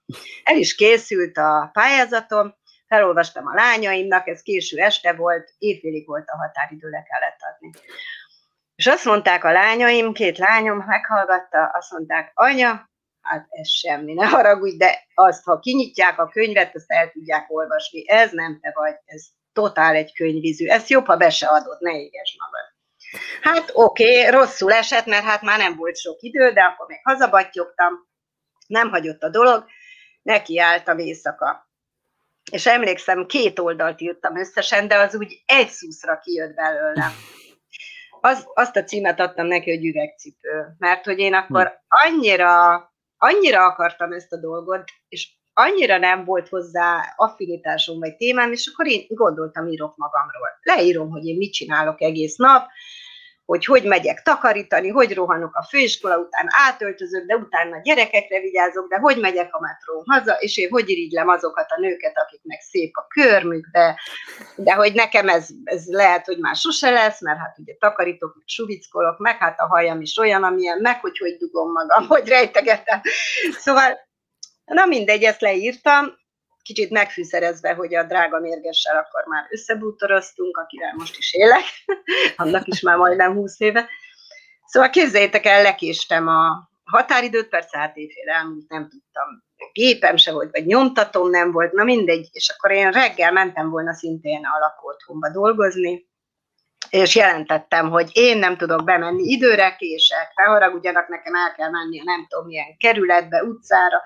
El 0.44 0.56
is 0.56 0.74
készült 0.74 1.36
a 1.36 1.70
pályázatom, 1.72 2.54
felolvastam 2.86 3.46
a 3.46 3.54
lányaimnak, 3.54 4.28
ez 4.28 4.42
késő 4.42 4.78
este 4.78 5.12
volt, 5.12 5.54
évfélig 5.58 6.06
volt 6.06 6.28
a 6.28 6.36
határidő, 6.36 6.88
le 6.88 7.02
kellett 7.02 7.38
adni. 7.52 7.70
És 8.74 8.86
azt 8.86 9.04
mondták 9.04 9.44
a 9.44 9.52
lányaim, 9.52 10.12
két 10.12 10.38
lányom 10.38 10.84
meghallgatta, 10.86 11.64
azt 11.64 11.90
mondták, 11.90 12.32
anya, 12.34 12.89
hát 13.22 13.46
ez 13.50 13.70
semmi, 13.70 14.12
ne 14.12 14.26
haragudj, 14.26 14.76
de 14.76 15.06
azt, 15.14 15.44
ha 15.44 15.58
kinyitják 15.58 16.18
a 16.18 16.28
könyvet, 16.28 16.74
azt 16.74 16.90
el 16.90 17.10
tudják 17.10 17.50
olvasni. 17.50 18.10
Ez 18.10 18.32
nem 18.32 18.58
te 18.60 18.72
vagy, 18.74 18.94
ez 19.04 19.26
totál 19.52 19.94
egy 19.94 20.12
könyvízű. 20.14 20.66
Ezt 20.66 20.88
jobb, 20.88 21.06
ha 21.06 21.16
be 21.16 21.30
se 21.30 21.46
adod, 21.46 21.80
ne 21.80 21.92
éges 21.92 22.36
magad. 22.38 22.68
Hát 23.42 23.70
oké, 23.72 24.18
okay, 24.18 24.30
rosszul 24.30 24.72
esett, 24.72 25.06
mert 25.06 25.24
hát 25.24 25.42
már 25.42 25.58
nem 25.58 25.76
volt 25.76 25.96
sok 25.96 26.20
idő, 26.20 26.52
de 26.52 26.62
akkor 26.62 26.86
még 26.86 27.00
hazabattyogtam, 27.02 28.08
nem 28.66 28.90
hagyott 28.90 29.22
a 29.22 29.28
dolog, 29.28 29.64
nekiálltam 30.22 30.98
éjszaka. 30.98 31.68
És 32.52 32.66
emlékszem, 32.66 33.26
két 33.26 33.58
oldalt 33.58 34.00
írtam 34.00 34.36
összesen, 34.36 34.88
de 34.88 34.96
az 34.96 35.14
úgy 35.14 35.42
egy 35.46 35.68
szuszra 35.68 36.18
kijött 36.18 36.54
belőlem. 36.54 37.12
Az, 38.20 38.46
azt 38.54 38.76
a 38.76 38.84
címet 38.84 39.20
adtam 39.20 39.46
neki, 39.46 39.70
hogy 39.70 39.84
üvegcipő, 39.84 40.74
mert 40.78 41.04
hogy 41.04 41.18
én 41.18 41.34
akkor 41.34 41.80
annyira 41.88 42.89
annyira 43.22 43.64
akartam 43.64 44.12
ezt 44.12 44.32
a 44.32 44.40
dolgot, 44.40 44.84
és 45.08 45.28
annyira 45.52 45.98
nem 45.98 46.24
volt 46.24 46.48
hozzá 46.48 47.14
affinitásom 47.16 47.98
vagy 47.98 48.16
témám, 48.16 48.52
és 48.52 48.70
akkor 48.72 48.86
én 48.86 49.06
gondoltam, 49.08 49.68
írok 49.68 49.96
magamról. 49.96 50.48
Leírom, 50.62 51.10
hogy 51.10 51.26
én 51.26 51.36
mit 51.36 51.52
csinálok 51.52 52.00
egész 52.00 52.36
nap, 52.36 52.68
hogy 53.50 53.64
hogy 53.64 53.84
megyek 53.84 54.22
takarítani, 54.22 54.88
hogy 54.88 55.14
rohanok 55.14 55.54
a 55.54 55.62
főiskola 55.62 56.16
után, 56.16 56.46
átöltözök, 56.68 57.26
de 57.26 57.36
utána 57.36 57.80
gyerekekre 57.82 58.40
vigyázok, 58.40 58.88
de 58.88 58.96
hogy 58.96 59.20
megyek 59.20 59.54
a 59.54 59.60
metró 59.60 60.02
haza, 60.06 60.32
és 60.32 60.56
én 60.56 60.70
hogy 60.70 60.88
irigylem 60.88 61.28
azokat 61.28 61.70
a 61.70 61.80
nőket, 61.80 62.12
akiknek 62.14 62.60
szép 62.60 62.96
a 62.96 63.06
körmük, 63.06 63.66
de, 63.72 64.00
de 64.56 64.72
hogy 64.72 64.92
nekem 64.92 65.28
ez, 65.28 65.48
ez 65.64 65.84
lehet, 65.86 66.26
hogy 66.26 66.38
már 66.38 66.56
sose 66.56 66.90
lesz, 66.90 67.20
mert 67.20 67.38
hát 67.38 67.58
ugye 67.58 67.74
takarítok, 67.78 68.34
meg 68.34 68.46
suvickolok, 68.46 69.18
meg 69.18 69.36
hát 69.36 69.60
a 69.60 69.66
hajam 69.66 70.00
is 70.00 70.18
olyan, 70.18 70.42
amilyen, 70.42 70.78
meg 70.80 71.00
hogy 71.00 71.18
hogy 71.18 71.36
dugom 71.36 71.72
magam, 71.72 72.06
hogy 72.14 72.28
rejtegetem. 72.28 73.00
Szóval, 73.58 73.98
na 74.64 74.86
mindegy, 74.86 75.22
ezt 75.22 75.40
leírtam, 75.40 76.18
kicsit 76.62 76.90
megfűszerezve, 76.90 77.74
hogy 77.74 77.94
a 77.94 78.04
drága 78.04 78.40
mérgessel 78.40 78.96
akkor 78.96 79.24
már 79.26 79.46
összebútoroztunk, 79.50 80.56
akivel 80.56 80.94
most 80.96 81.18
is 81.18 81.34
élek, 81.34 81.64
annak 82.36 82.66
is 82.66 82.80
már 82.80 82.96
majdnem 82.96 83.34
20 83.34 83.60
éve. 83.60 83.88
Szóval 84.66 84.90
képzeljétek 84.90 85.46
el, 85.46 85.62
lekéstem 85.62 86.28
a 86.28 86.70
határidőt, 86.84 87.48
persze 87.48 87.78
hát 87.78 87.96
évfél 87.96 88.28
elmúlt, 88.28 88.68
nem 88.68 88.88
tudtam, 88.88 89.44
gépem 89.72 90.16
se 90.16 90.32
volt, 90.32 90.50
vagy 90.50 90.66
nyomtatom 90.66 91.30
nem 91.30 91.52
volt, 91.52 91.72
na 91.72 91.84
mindegy, 91.84 92.28
és 92.32 92.48
akkor 92.48 92.70
én 92.70 92.90
reggel 92.90 93.32
mentem 93.32 93.70
volna 93.70 93.94
szintén 93.94 94.44
a 94.44 94.58
lakóotthonba 94.58 95.30
dolgozni, 95.30 96.09
és 96.90 97.14
jelentettem, 97.14 97.90
hogy 97.90 98.10
én 98.12 98.38
nem 98.38 98.56
tudok 98.56 98.84
bemenni, 98.84 99.22
időre 99.22 99.76
kések, 99.76 100.32
ne 100.34 100.44
haragudjanak, 100.44 101.08
nekem 101.08 101.34
el 101.34 101.52
kell 101.56 101.70
menni 101.70 102.00
a 102.00 102.02
nem 102.04 102.26
tudom 102.28 102.46
milyen 102.46 102.76
kerületbe, 102.78 103.42
utcára, 103.42 104.02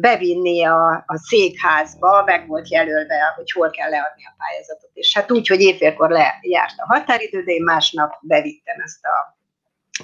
bevinni 0.00 0.64
a, 0.64 1.04
a 1.06 1.16
székházba, 1.16 2.22
meg 2.24 2.46
volt 2.46 2.70
jelölve, 2.70 3.32
hogy 3.36 3.52
hol 3.52 3.70
kell 3.70 3.90
leadni 3.90 4.26
a 4.26 4.34
pályázatot. 4.38 4.90
És 4.94 5.14
hát 5.14 5.30
úgy, 5.30 5.46
hogy 5.46 5.60
évfélkor 5.60 6.10
lejárt 6.10 6.74
a 6.76 6.94
határidő, 6.94 7.42
de 7.42 7.52
én 7.52 7.62
másnap 7.62 8.12
bevittem 8.20 8.80
ezt 8.80 9.04
a 9.04 9.38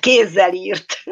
kézzel 0.00 0.52
írt 0.52 1.02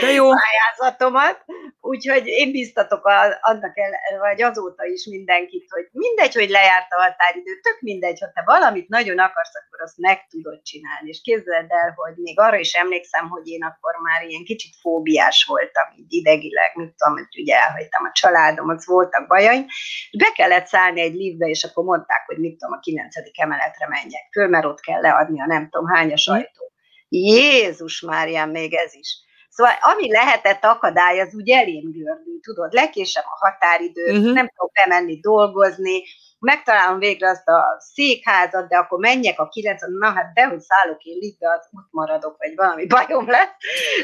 de 0.00 0.10
jó. 0.10 0.28
pályázatomat, 0.30 1.44
úgyhogy 1.80 2.26
én 2.26 2.50
biztatok 2.50 3.04
a, 3.06 3.38
annak 3.40 3.78
el, 3.78 4.18
vagy 4.18 4.42
azóta 4.42 4.84
is 4.84 5.06
mindenkit, 5.06 5.66
hogy 5.70 5.88
mindegy, 5.92 6.34
hogy 6.34 6.48
lejárt 6.48 6.92
a 6.92 7.02
határidő, 7.02 7.60
tök 7.60 7.78
mindegy, 7.80 8.20
ha 8.20 8.30
te 8.34 8.42
valamit 8.44 8.88
nagyon 8.88 9.18
akarsz, 9.18 9.54
akkor 9.54 9.82
azt 9.82 9.98
meg 9.98 10.26
tudod 10.26 10.62
csinálni. 10.62 11.08
És 11.08 11.20
képzeld 11.22 11.70
el, 11.70 11.92
hogy 11.96 12.14
még 12.16 12.40
arra 12.40 12.56
is 12.56 12.72
emlékszem, 12.72 13.28
hogy 13.28 13.46
én 13.48 13.62
akkor 13.62 13.94
már 14.02 14.28
ilyen 14.28 14.44
kicsit 14.44 14.74
fóbiás 14.80 15.44
voltam, 15.44 15.84
így 15.96 16.12
idegileg, 16.12 16.70
mit 16.74 16.94
tudom, 16.96 17.14
hogy 17.14 17.40
ugye 17.40 17.54
elhagytam 17.56 18.04
a 18.04 18.12
családom, 18.12 18.68
az 18.68 18.86
voltak 18.86 19.26
bajaim, 19.26 19.64
és 20.10 20.16
be 20.18 20.32
kellett 20.34 20.66
szállni 20.66 21.00
egy 21.00 21.14
liftbe, 21.14 21.46
és 21.46 21.64
akkor 21.64 21.84
mondták, 21.84 22.22
hogy 22.26 22.38
mit 22.38 22.58
tudom, 22.58 22.74
a 22.74 22.80
kilencedik 22.80 23.40
emeletre 23.40 23.88
menjek 23.88 24.28
föl, 24.32 24.48
mert 24.48 24.64
ott 24.64 24.80
kell 24.80 25.00
leadni 25.00 25.40
a 25.40 25.46
nem 25.46 25.68
tudom 25.70 25.86
hányas 25.86 26.26
ajtó. 26.26 26.72
Jézus 27.08 28.00
Márián, 28.00 28.48
még 28.48 28.74
ez 28.74 28.94
is. 28.94 29.22
Szóval 29.54 29.72
ami 29.80 30.10
lehetett 30.10 30.64
akadály, 30.64 31.20
az 31.20 31.34
úgy 31.34 31.50
elém 31.50 31.90
gördül, 31.90 32.40
tudod, 32.40 32.72
lekésem 32.72 33.22
a 33.26 33.46
határidőt, 33.46 34.16
uh-huh. 34.16 34.32
nem 34.32 34.48
tudok 34.48 34.72
bemenni 34.72 35.20
dolgozni, 35.20 36.02
megtalálom 36.38 36.98
végre 36.98 37.28
azt 37.28 37.48
a 37.48 37.76
székházat, 37.78 38.68
de 38.68 38.76
akkor 38.76 38.98
menjek 38.98 39.38
a 39.38 39.48
kilenc, 39.48 39.80
na 39.98 40.12
hát 40.12 40.32
dehogy 40.32 40.60
szállok 40.60 41.02
én 41.02 41.18
liga, 41.18 41.50
az 41.50 41.68
ott 41.72 41.88
maradok, 41.90 42.36
vagy 42.38 42.54
valami 42.54 42.86
bajom 42.86 43.30
lesz. 43.30 43.56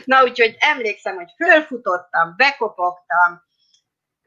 Na 0.05 0.23
úgyhogy 0.23 0.57
emlékszem, 0.59 1.15
hogy 1.15 1.33
fölfutottam, 1.37 2.35
bekopogtam, 2.37 3.43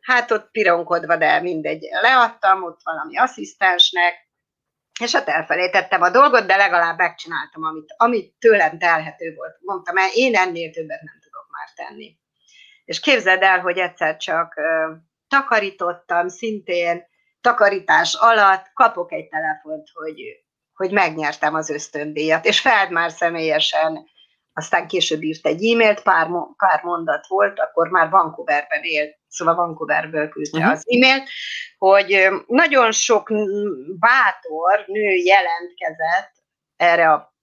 hát 0.01 0.31
ott 0.31 0.51
pironkodva, 0.51 1.17
de 1.17 1.41
mindegy, 1.41 1.87
leadtam 2.01 2.63
ott 2.63 2.79
valami 2.83 3.17
asszisztensnek, 3.17 4.13
és 4.99 5.15
hát 5.15 5.27
elfelejtettem 5.27 6.01
a 6.01 6.09
dolgot, 6.09 6.45
de 6.45 6.55
legalább 6.55 6.97
megcsináltam, 6.97 7.63
amit, 7.63 7.93
amit 7.97 8.33
tőlem 8.39 8.79
telhető 8.79 9.33
volt. 9.35 9.57
Mondtam 9.59 9.97
el, 9.97 10.09
én 10.13 10.35
ennél 10.35 10.71
többet 10.71 11.01
nem 11.01 11.19
tudok 11.21 11.47
már 11.49 11.87
tenni. 11.87 12.17
És 12.85 12.99
képzeld 12.99 13.41
el, 13.41 13.59
hogy 13.59 13.77
egyszer 13.77 14.17
csak 14.17 14.53
uh, 14.55 14.97
takarítottam, 15.27 16.27
szintén 16.27 17.03
takarítás 17.41 18.13
alatt 18.13 18.71
kapok 18.73 19.11
egy 19.11 19.27
telefont, 19.27 19.87
hogy, 19.93 20.21
hogy 20.73 20.91
megnyertem 20.91 21.53
az 21.53 21.69
ösztöndíjat, 21.69 22.45
és 22.45 22.59
Feld 22.59 22.91
már 22.91 23.11
személyesen 23.11 24.11
aztán 24.53 24.87
később 24.87 25.21
írt 25.21 25.45
egy 25.45 25.65
e-mailt, 25.65 26.01
pár, 26.01 26.27
pár 26.57 26.83
mondat 26.83 27.27
volt, 27.27 27.59
akkor 27.59 27.87
már 27.89 28.09
Vancouverben 28.09 28.83
élt, 28.83 29.17
szóval 29.33 29.55
Vancouverből 29.55 30.29
küldte 30.29 30.57
uh-huh. 30.57 30.73
az 30.73 30.83
e-mailt, 30.87 31.29
hogy 31.77 32.27
nagyon 32.47 32.91
sok 32.91 33.29
bátor 33.99 34.83
nő 34.85 35.11
jelentkezett 35.11 36.31
erre 36.75 37.11
a, 37.11 37.33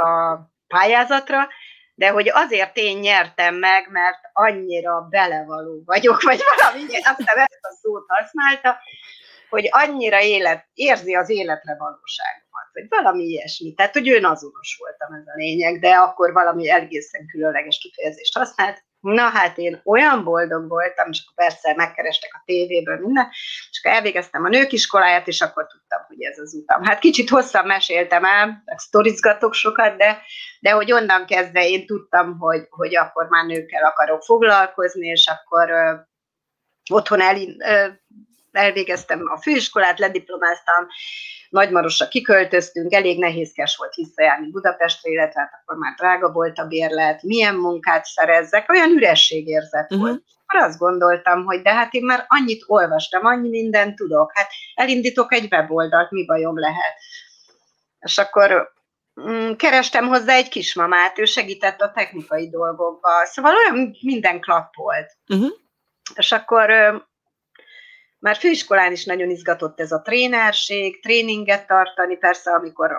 a 0.00 0.38
pályázatra, 0.66 1.48
de 1.94 2.08
hogy 2.10 2.30
azért 2.32 2.76
én 2.76 2.98
nyertem 2.98 3.54
meg, 3.54 3.90
mert 3.90 4.18
annyira 4.32 5.06
belevaló 5.10 5.82
vagyok, 5.84 6.22
vagy 6.22 6.40
valami, 6.56 6.96
aztán 6.96 7.36
ezt 7.36 7.58
a 7.60 7.72
szót 7.82 8.04
használta, 8.08 8.78
hogy 9.48 9.68
annyira 9.70 10.22
élet, 10.22 10.66
érzi 10.72 11.14
az 11.14 11.30
életre 11.30 11.76
valóságomat, 11.78 12.68
vagy 12.72 12.86
valami 12.88 13.22
ilyesmi. 13.22 13.74
Tehát, 13.74 13.92
hogy 13.92 14.08
ön 14.10 14.24
azonos 14.24 14.76
voltam 14.78 15.12
ez 15.12 15.26
a 15.26 15.36
lényeg, 15.36 15.80
de 15.80 15.94
akkor 15.94 16.32
valami 16.32 16.70
egészen 16.70 17.26
különleges 17.26 17.78
kifejezést 17.78 18.36
használt. 18.36 18.84
Na 19.04 19.28
hát 19.28 19.58
én 19.58 19.80
olyan 19.84 20.24
boldog 20.24 20.68
voltam, 20.68 21.10
és 21.10 21.22
akkor 21.22 21.46
persze 21.46 21.74
megkerestek 21.74 22.30
a 22.34 22.42
tévéből 22.44 22.98
minden, 22.98 23.28
és 23.70 23.80
akkor 23.82 23.92
elvégeztem 23.92 24.44
a 24.44 24.48
nőkiskoláját, 24.48 25.28
és 25.28 25.40
akkor 25.40 25.66
tudtam, 25.66 26.04
hogy 26.06 26.22
ez 26.22 26.38
az 26.38 26.54
utam. 26.54 26.82
Hát 26.82 26.98
kicsit 26.98 27.28
hosszan 27.28 27.66
meséltem 27.66 28.24
el, 28.24 28.62
sztorizgatok 28.76 29.54
sokat, 29.54 29.96
de, 29.96 30.22
de 30.60 30.70
hogy 30.70 30.92
onnan 30.92 31.26
kezdve 31.26 31.68
én 31.68 31.86
tudtam, 31.86 32.38
hogy, 32.38 32.66
hogy 32.70 32.96
akkor 32.96 33.28
már 33.28 33.44
nőkkel 33.44 33.84
akarok 33.84 34.22
foglalkozni, 34.22 35.06
és 35.06 35.26
akkor 35.26 35.70
ö, 35.70 35.94
otthon 36.90 37.20
el, 37.20 37.36
elvégeztem 38.56 39.20
a 39.34 39.40
főiskolát, 39.40 39.98
lediplomáztam, 39.98 40.86
Nagymarosra 41.54 42.08
kiköltöztünk, 42.08 42.92
elég 42.92 43.18
nehézkes 43.18 43.76
volt 43.76 43.94
visszajárni 43.94 44.50
Budapestre, 44.50 45.10
illetve 45.10 45.40
hát 45.40 45.60
akkor 45.60 45.76
már 45.76 45.94
drága 45.94 46.32
volt 46.32 46.58
a 46.58 46.66
bérlet, 46.66 47.22
milyen 47.22 47.54
munkát 47.54 48.04
szerezzek, 48.04 48.68
olyan 48.70 48.90
ürességérzet 48.90 49.92
uh-huh. 49.92 50.08
volt. 50.08 50.22
Akkor 50.46 50.68
azt 50.68 50.78
gondoltam, 50.78 51.44
hogy 51.44 51.62
de 51.62 51.72
hát 51.74 51.92
én 51.92 52.04
már 52.04 52.24
annyit 52.28 52.64
olvastam, 52.66 53.24
annyi 53.24 53.48
mindent 53.48 53.96
tudok, 53.96 54.30
hát 54.34 54.50
elindítok 54.74 55.32
egy 55.32 55.48
weboldalt, 55.50 56.10
mi 56.10 56.24
bajom 56.24 56.58
lehet. 56.58 56.94
És 57.98 58.18
akkor 58.18 58.72
mm, 59.20 59.52
kerestem 59.52 60.06
hozzá 60.06 60.34
egy 60.34 60.48
kismamát, 60.48 61.18
ő 61.18 61.24
segített 61.24 61.80
a 61.80 61.92
technikai 61.92 62.48
dolgokba, 62.48 63.24
szóval 63.24 63.54
olyan 63.54 63.96
minden 64.00 64.40
klapp 64.40 64.74
volt. 64.74 65.16
Uh-huh. 65.28 65.52
És 66.14 66.32
akkor 66.32 66.70
már 68.24 68.36
főiskolán 68.36 68.92
is 68.92 69.04
nagyon 69.04 69.30
izgatott 69.30 69.80
ez 69.80 69.92
a 69.92 70.02
trénerség, 70.02 71.02
tréninget 71.02 71.66
tartani, 71.66 72.16
persze 72.16 72.50
amikor 72.50 72.90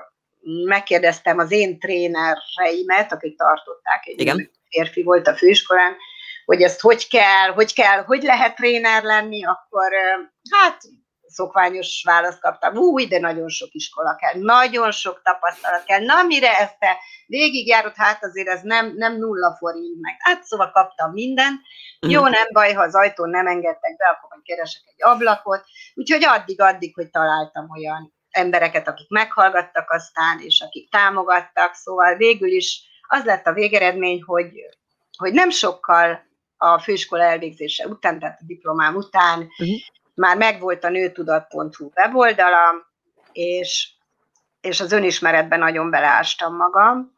megkérdeztem 0.65 1.37
az 1.37 1.51
én 1.51 1.79
trénereimet, 1.79 3.11
akik 3.11 3.37
tartották, 3.37 4.05
egy 4.05 4.21
Igen. 4.21 4.51
férfi 4.69 5.03
volt 5.03 5.27
a 5.27 5.35
főiskolán, 5.35 5.95
hogy 6.45 6.61
ezt 6.61 6.81
hogy 6.81 7.07
kell, 7.07 7.49
hogy 7.53 7.73
kell, 7.73 8.03
hogy 8.03 8.23
lehet 8.23 8.55
tréner 8.55 9.03
lenni, 9.03 9.45
akkor 9.45 9.91
hát 10.49 10.81
szokványos 11.35 12.03
választ 12.05 12.39
kaptam, 12.39 12.75
új, 12.75 13.05
de 13.07 13.19
nagyon 13.19 13.49
sok 13.49 13.69
iskola 13.71 14.15
kell, 14.15 14.41
nagyon 14.41 14.91
sok 14.91 15.21
tapasztalat 15.23 15.83
kell, 15.83 16.05
na 16.05 16.23
mire 16.23 16.57
ezt 16.57 16.79
te 16.79 16.97
végigjárod, 17.27 17.93
hát 17.95 18.23
azért 18.23 18.47
ez 18.47 18.61
nem, 18.61 18.93
nem 18.95 19.17
nulla 19.17 19.55
forint 19.59 20.01
meg. 20.01 20.15
Hát 20.19 20.43
szóval 20.43 20.71
kaptam 20.71 21.11
mindent, 21.11 21.61
mm. 22.05 22.09
jó, 22.09 22.27
nem 22.27 22.47
baj, 22.51 22.73
ha 22.73 22.81
az 22.81 22.95
ajtón 22.95 23.29
nem 23.29 23.47
engedtek 23.47 23.97
be, 23.97 24.05
akkor 24.05 24.29
majd 24.29 24.41
keresek 24.43 24.81
egy 24.85 25.03
ablakot, 25.03 25.63
úgyhogy 25.93 26.23
addig-addig, 26.23 26.95
hogy 26.95 27.09
találtam 27.09 27.69
olyan 27.69 28.13
embereket, 28.29 28.87
akik 28.87 29.09
meghallgattak 29.09 29.91
aztán, 29.91 30.39
és 30.39 30.61
akik 30.65 30.89
támogattak, 30.89 31.73
szóval 31.73 32.15
végül 32.15 32.51
is 32.51 32.81
az 33.07 33.23
lett 33.23 33.47
a 33.47 33.53
végeredmény, 33.53 34.23
hogy, 34.23 34.51
hogy 35.17 35.33
nem 35.33 35.49
sokkal 35.49 36.23
a 36.57 36.79
főiskola 36.79 37.23
elvégzése 37.23 37.87
után, 37.87 38.19
tehát 38.19 38.39
a 38.41 38.45
diplomám 38.45 38.95
után, 38.95 39.39
uh-huh 39.39 39.93
már 40.15 40.37
megvolt 40.37 40.83
a 40.83 40.89
nőtudat.hu 40.89 41.89
weboldala, 41.95 42.93
és, 43.31 43.89
és 44.61 44.79
az 44.79 44.91
önismeretben 44.91 45.59
nagyon 45.59 45.89
beleástam 45.89 46.55
magam. 46.55 47.13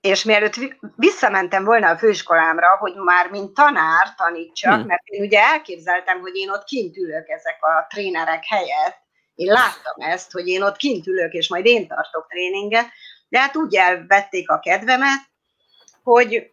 És 0.00 0.24
mielőtt 0.24 0.54
visszamentem 0.96 1.64
volna 1.64 1.88
a 1.88 1.98
főiskolámra, 1.98 2.76
hogy 2.76 2.94
már 2.94 3.30
mint 3.30 3.54
tanár 3.54 4.14
tanítsak, 4.16 4.74
hmm. 4.74 4.86
mert 4.86 5.02
én 5.04 5.22
ugye 5.22 5.40
elképzeltem, 5.40 6.20
hogy 6.20 6.36
én 6.36 6.50
ott 6.50 6.64
kint 6.64 6.96
ülök 6.96 7.28
ezek 7.28 7.58
a 7.60 7.86
trénerek 7.88 8.44
helyett, 8.44 9.04
én 9.34 9.52
láttam 9.52 9.94
ezt, 9.96 10.32
hogy 10.32 10.46
én 10.46 10.62
ott 10.62 10.76
kint 10.76 11.06
ülök, 11.06 11.32
és 11.32 11.48
majd 11.48 11.66
én 11.66 11.88
tartok 11.88 12.26
tréninget, 12.28 12.86
de 13.28 13.40
hát 13.40 13.56
úgy 13.56 13.74
elvették 13.74 14.50
a 14.50 14.58
kedvemet, 14.58 15.20
hogy 16.02 16.50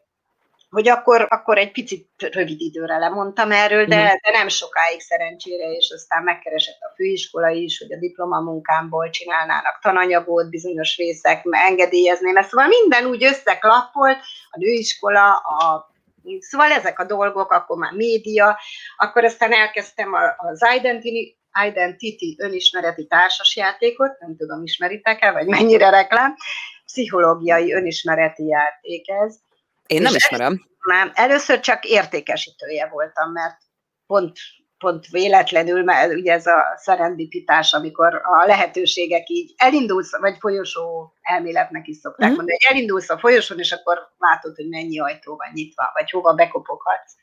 hogy 0.74 0.88
akkor, 0.88 1.28
akkor 1.30 1.58
egy 1.58 1.72
picit 1.72 2.10
rövid 2.18 2.62
időre 2.62 2.98
lemondtam 2.98 3.52
erről, 3.52 3.86
de, 3.86 4.04
mhm. 4.04 4.06
de 4.06 4.32
nem 4.32 4.48
sokáig 4.48 5.00
szerencsére, 5.00 5.72
és 5.72 5.92
aztán 5.96 6.24
megkeresett 6.24 6.80
a 6.80 6.94
főiskola 6.96 7.50
is, 7.50 7.80
hogy 7.80 7.94
a 7.94 8.00
diplomamunkámból 8.00 9.10
csinálnának 9.10 9.80
tananyagot, 9.82 10.50
bizonyos 10.50 10.98
részek 10.98 11.42
engedélyezném, 11.50 12.38
ezt 12.38 12.50
szóval 12.50 12.68
minden 12.68 13.06
úgy 13.06 13.24
összeklappolt, 13.24 14.18
a 14.50 14.58
nőiskola, 14.58 15.36
a 15.36 15.92
Szóval 16.40 16.72
ezek 16.72 17.00
a 17.00 17.06
dolgok, 17.06 17.52
akkor 17.52 17.78
már 17.78 17.92
média, 17.92 18.60
akkor 18.98 19.24
aztán 19.24 19.54
elkezdtem 19.54 20.14
az 20.38 20.66
Identity, 20.78 21.38
Identity 21.68 22.36
önismereti 22.38 23.08
társasjátékot, 23.08 24.20
nem 24.20 24.36
tudom, 24.38 24.64
ismeritek-e, 24.64 25.32
vagy 25.32 25.48
mennyire 25.48 25.90
reklám, 25.90 26.36
pszichológiai 26.86 27.74
önismereti 27.74 28.46
játék 28.46 29.10
ez, 29.10 29.40
én 29.88 30.02
nem 30.02 30.16
ismerem. 30.16 30.66
Nem, 30.80 31.12
először 31.14 31.60
csak 31.60 31.86
értékesítője 31.86 32.88
voltam, 32.88 33.32
mert 33.32 33.58
pont, 34.06 34.38
pont 34.78 35.08
véletlenül, 35.08 35.84
mert 35.84 36.14
ugye 36.14 36.34
ez 36.34 36.46
a 36.46 36.74
szerendipitás, 36.76 37.74
amikor 37.74 38.22
a 38.24 38.46
lehetőségek 38.46 39.30
így 39.30 39.54
elindulsz, 39.58 40.18
vagy 40.20 40.38
folyosó 40.40 41.14
elméletnek 41.22 41.88
is 41.88 41.98
szokták 41.98 42.20
uh-huh. 42.20 42.36
mondani, 42.36 42.58
hogy 42.64 42.76
elindulsz 42.76 43.10
a 43.10 43.20
folyosón, 43.20 43.60
és 43.60 43.72
akkor 43.72 43.98
látod, 44.18 44.56
hogy 44.56 44.70
mennyi 44.70 45.00
ajtó 45.00 45.36
van 45.36 45.52
nyitva, 45.54 45.92
vagy 45.94 46.10
hova 46.10 46.34
bekopoghatsz. 46.34 47.14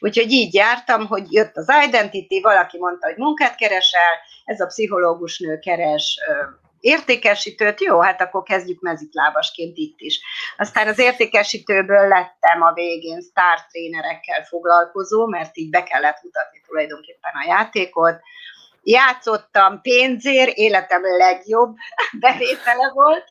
Úgyhogy 0.00 0.30
így 0.30 0.54
jártam, 0.54 1.06
hogy 1.06 1.32
jött 1.32 1.56
az 1.56 1.68
Identity, 1.86 2.40
valaki 2.42 2.78
mondta, 2.78 3.06
hogy 3.06 3.16
munkát 3.16 3.54
keresel, 3.54 4.12
ez 4.44 4.60
a 4.60 4.66
pszichológus 4.66 5.38
nő 5.38 5.58
keres 5.58 6.18
értékesítőt, 6.82 7.80
jó, 7.80 8.00
hát 8.00 8.20
akkor 8.20 8.42
kezdjük 8.42 8.80
mezitlábasként 8.80 9.76
itt 9.76 10.00
is. 10.00 10.20
Aztán 10.56 10.88
az 10.88 10.98
értékesítőből 10.98 12.08
lettem 12.08 12.62
a 12.62 12.72
végén 12.72 13.20
sztár 13.20 13.66
trénerekkel 13.70 14.44
foglalkozó, 14.44 15.26
mert 15.26 15.56
így 15.56 15.70
be 15.70 15.82
kellett 15.82 16.22
mutatni 16.22 16.60
tulajdonképpen 16.66 17.32
a 17.34 17.46
játékot. 17.46 18.20
Játszottam 18.82 19.80
pénzért, 19.80 20.56
életem 20.56 21.02
legjobb 21.02 21.74
bevétele 22.20 22.90
volt, 22.94 23.24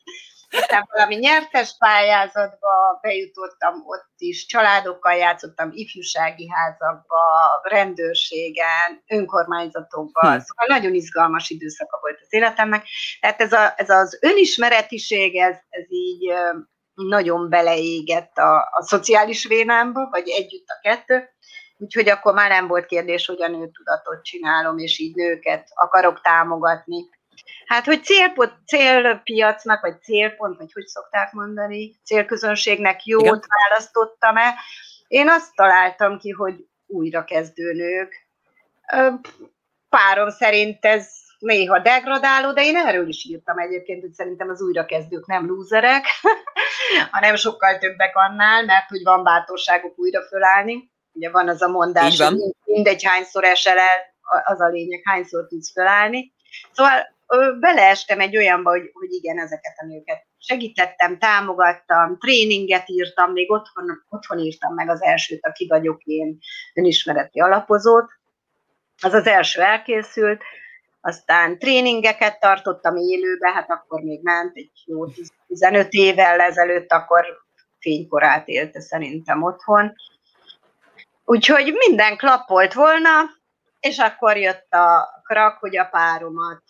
aztán 0.52 0.88
valami 0.92 1.14
nyertes 1.14 1.76
pályázatba 1.78 2.98
bejutottam, 3.00 3.82
ott 3.86 4.14
is 4.16 4.46
családokkal 4.46 5.14
játszottam, 5.14 5.70
ifjúsági 5.72 6.48
házakba, 6.50 7.20
rendőrségen, 7.62 9.02
önkormányzatokban, 9.06 10.32
hm. 10.32 10.38
szóval 10.38 10.66
nagyon 10.66 10.94
izgalmas 10.94 11.50
időszaka 11.50 11.98
volt 12.00 12.18
az 12.20 12.32
életemnek. 12.32 12.86
Tehát 13.20 13.40
ez, 13.40 13.52
a, 13.52 13.72
ez 13.76 13.90
az 13.90 14.18
önismeretiség, 14.20 15.36
ez, 15.36 15.56
ez 15.68 15.84
így 15.88 16.32
nagyon 16.94 17.48
beleégett 17.48 18.36
a, 18.38 18.56
a 18.56 18.82
szociális 18.82 19.46
vénámba, 19.46 20.08
vagy 20.10 20.28
együtt 20.28 20.68
a 20.68 20.80
kettő, 20.82 21.28
úgyhogy 21.76 22.08
akkor 22.08 22.34
már 22.34 22.50
nem 22.50 22.66
volt 22.66 22.86
kérdés, 22.86 23.26
hogy 23.26 23.42
a 23.42 23.48
nőtudatot 23.48 24.22
csinálom, 24.22 24.78
és 24.78 24.98
így 24.98 25.14
nőket 25.14 25.68
akarok 25.74 26.20
támogatni 26.20 27.08
Hát, 27.66 27.84
hogy 27.84 28.04
célpont, 28.04 28.52
célpiacnak, 28.66 29.80
vagy 29.80 30.02
célpont, 30.02 30.58
vagy 30.58 30.72
hogy 30.72 30.86
szokták 30.86 31.32
mondani, 31.32 31.94
célközönségnek 32.04 33.04
jót 33.04 33.22
Igen. 33.22 33.40
választottam-e. 33.68 34.54
Én 35.08 35.28
azt 35.28 35.54
találtam 35.54 36.18
ki, 36.18 36.30
hogy 36.30 36.54
újra 36.86 37.24
kezdőnők. 37.24 38.26
Párom 39.88 40.30
szerint 40.30 40.84
ez 40.84 41.08
néha 41.38 41.78
degradáló, 41.78 42.52
de 42.52 42.64
én 42.64 42.76
erről 42.76 43.08
is 43.08 43.24
írtam 43.24 43.58
egyébként, 43.58 44.00
hogy 44.00 44.12
szerintem 44.12 44.48
az 44.48 44.62
újrakezdők 44.62 45.26
nem 45.26 45.46
lúzerek, 45.46 46.04
hanem 47.10 47.36
sokkal 47.36 47.78
többek 47.78 48.16
annál, 48.16 48.64
mert 48.64 48.88
hogy 48.88 49.02
van 49.02 49.22
bátorságuk 49.22 49.98
újra 49.98 50.22
fölállni. 50.22 50.90
Ugye 51.12 51.30
van 51.30 51.48
az 51.48 51.62
a 51.62 51.68
mondás, 51.68 52.20
hogy 52.20 52.36
mindegy 52.64 53.04
hányszor 53.04 53.44
esel 53.44 53.78
el, 53.78 54.10
az 54.44 54.60
a 54.60 54.68
lényeg, 54.68 55.00
hányszor 55.04 55.46
tudsz 55.46 55.72
fölállni. 55.72 56.32
Szóval 56.72 57.14
beleestem 57.60 58.20
egy 58.20 58.36
olyanba, 58.36 58.70
hogy, 58.70 58.90
hogy 58.92 59.12
igen, 59.12 59.38
ezeket 59.38 59.74
a 59.76 59.86
nőket 59.86 60.26
segítettem, 60.38 61.18
támogattam, 61.18 62.18
tréninget 62.18 62.88
írtam, 62.88 63.32
még 63.32 63.50
otthon, 63.50 64.04
otthon 64.08 64.38
írtam 64.38 64.74
meg 64.74 64.88
az 64.88 65.02
elsőt, 65.02 65.46
aki 65.46 65.66
vagyok 65.68 66.02
én, 66.02 66.38
önismereti 66.74 67.40
alapozót. 67.40 68.10
Az 69.02 69.12
az 69.12 69.26
első 69.26 69.60
elkészült, 69.60 70.42
aztán 71.00 71.58
tréningeket 71.58 72.40
tartottam 72.40 72.96
élőbe, 72.96 73.50
hát 73.52 73.70
akkor 73.70 74.00
még 74.00 74.22
ment, 74.22 74.56
egy 74.56 74.82
jó 74.84 75.06
15 75.46 75.92
évvel 75.92 76.40
ezelőtt, 76.40 76.92
akkor 76.92 77.26
fénykorát 77.78 78.48
élte 78.48 78.80
szerintem 78.80 79.42
otthon. 79.42 79.94
Úgyhogy 81.24 81.72
minden 81.88 82.16
klappolt 82.16 82.72
volna, 82.72 83.10
és 83.82 83.98
akkor 83.98 84.36
jött 84.36 84.72
a 84.72 85.22
krak, 85.24 85.58
hogy 85.58 85.76
a 85.76 85.84
páromat 85.84 86.62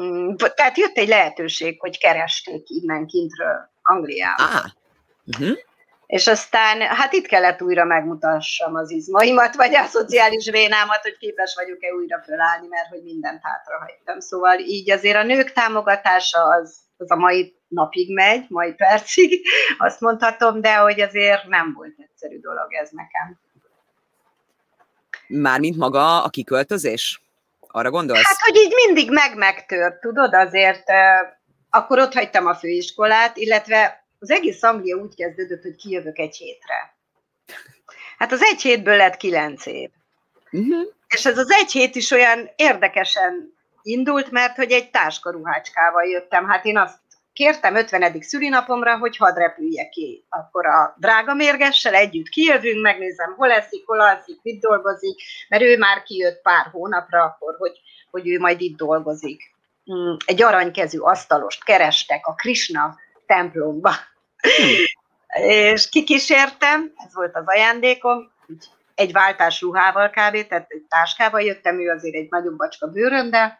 mm, 0.00 0.34
tehát 0.54 0.78
jött 0.78 0.96
egy 0.96 1.08
lehetőség, 1.08 1.80
hogy 1.80 1.98
keresték 1.98 2.68
innen 2.68 3.06
kintről 3.06 3.70
Angliába. 3.82 4.42
Ah. 4.42 4.64
Uh-huh. 5.24 5.58
És 6.06 6.26
aztán, 6.26 6.80
hát 6.80 7.12
itt 7.12 7.26
kellett 7.26 7.62
újra 7.62 7.84
megmutassam 7.84 8.74
az 8.74 8.90
izmaimat, 8.90 9.54
vagy 9.54 9.74
a 9.74 9.86
szociális 9.86 10.50
vénámat, 10.50 11.02
hogy 11.02 11.16
képes 11.16 11.54
vagyok-e 11.54 11.92
újra 11.94 12.22
fölállni, 12.24 12.66
mert 12.66 12.88
hogy 12.88 13.02
mindent 13.02 13.40
hátrahagytam. 13.42 14.20
Szóval 14.20 14.58
így 14.58 14.90
azért 14.90 15.16
a 15.16 15.22
nők 15.22 15.52
támogatása 15.52 16.44
az, 16.44 16.76
az 16.96 17.10
a 17.10 17.16
mai 17.16 17.56
napig 17.68 18.14
megy, 18.14 18.44
mai 18.48 18.72
percig, 18.72 19.46
azt 19.78 20.00
mondhatom, 20.00 20.60
de 20.60 20.76
hogy 20.76 21.00
azért 21.00 21.46
nem 21.46 21.72
volt 21.72 21.94
egyszerű 21.98 22.40
dolog 22.40 22.74
ez 22.74 22.90
nekem. 22.90 23.40
Mármint 25.40 25.76
maga 25.76 26.22
a 26.22 26.28
kiköltözés? 26.28 27.22
Arra 27.60 27.90
gondolsz? 27.90 28.22
Hát, 28.22 28.38
hogy 28.38 28.56
így 28.56 28.72
mindig 28.86 29.10
meg-megtört, 29.10 30.00
tudod, 30.00 30.34
azért 30.34 30.90
uh, 30.90 31.28
akkor 31.70 31.98
ott 31.98 32.12
hagytam 32.12 32.46
a 32.46 32.54
főiskolát, 32.54 33.36
illetve 33.36 34.04
az 34.18 34.30
egész 34.30 34.62
Anglia 34.62 34.96
úgy 34.96 35.14
kezdődött, 35.14 35.62
hogy 35.62 35.76
kijövök 35.76 36.18
egy 36.18 36.36
hétre. 36.36 36.94
Hát 38.18 38.32
az 38.32 38.42
egy 38.42 38.60
hétből 38.60 38.96
lett 38.96 39.16
kilenc 39.16 39.66
év. 39.66 39.90
Uh-huh. 40.50 40.86
És 41.08 41.26
ez 41.26 41.38
az 41.38 41.50
egy 41.50 41.70
hét 41.70 41.94
is 41.94 42.10
olyan 42.10 42.50
érdekesen 42.56 43.54
indult, 43.82 44.30
mert 44.30 44.56
hogy 44.56 44.72
egy 44.72 44.90
táskaruhácskával 44.90 46.04
jöttem. 46.04 46.48
Hát 46.48 46.64
én 46.64 46.78
azt 46.78 46.98
kértem 47.32 47.74
50. 47.74 48.20
szülinapomra, 48.20 48.98
hogy 48.98 49.16
hadd 49.16 49.34
repüljek 49.34 49.88
ki. 49.88 50.24
Akkor 50.28 50.66
a 50.66 50.94
drága 50.98 51.34
mérgessel 51.34 51.94
együtt 51.94 52.28
kijövünk, 52.28 52.82
megnézem, 52.82 53.34
hol 53.36 53.50
eszik, 53.50 53.86
hol 53.86 54.00
alszik, 54.00 54.42
mit 54.42 54.60
dolgozik, 54.60 55.20
mert 55.48 55.62
ő 55.62 55.78
már 55.78 56.02
kijött 56.02 56.42
pár 56.42 56.66
hónapra 56.72 57.22
akkor, 57.22 57.54
hogy, 57.58 57.80
hogy 58.10 58.28
ő 58.28 58.38
majd 58.38 58.60
itt 58.60 58.76
dolgozik. 58.76 59.54
Hmm, 59.84 60.16
egy 60.26 60.42
aranykezű 60.42 60.98
asztalost 60.98 61.64
kerestek 61.64 62.26
a 62.26 62.34
Krishna 62.34 62.96
templomba. 63.26 63.92
És 65.72 65.88
kikísértem, 65.88 66.92
ez 67.06 67.14
volt 67.14 67.36
az 67.36 67.44
ajándékom, 67.46 68.30
egy 68.94 69.12
váltás 69.12 69.60
ruhával 69.60 70.08
kb., 70.08 70.46
tehát 70.46 70.66
egy 70.68 70.84
táskával 70.88 71.40
jöttem, 71.40 71.80
ő 71.80 71.90
azért 71.90 72.14
egy 72.14 72.26
nagyobb 72.30 72.56
bacska 72.56 72.86
bőröndel, 72.86 73.58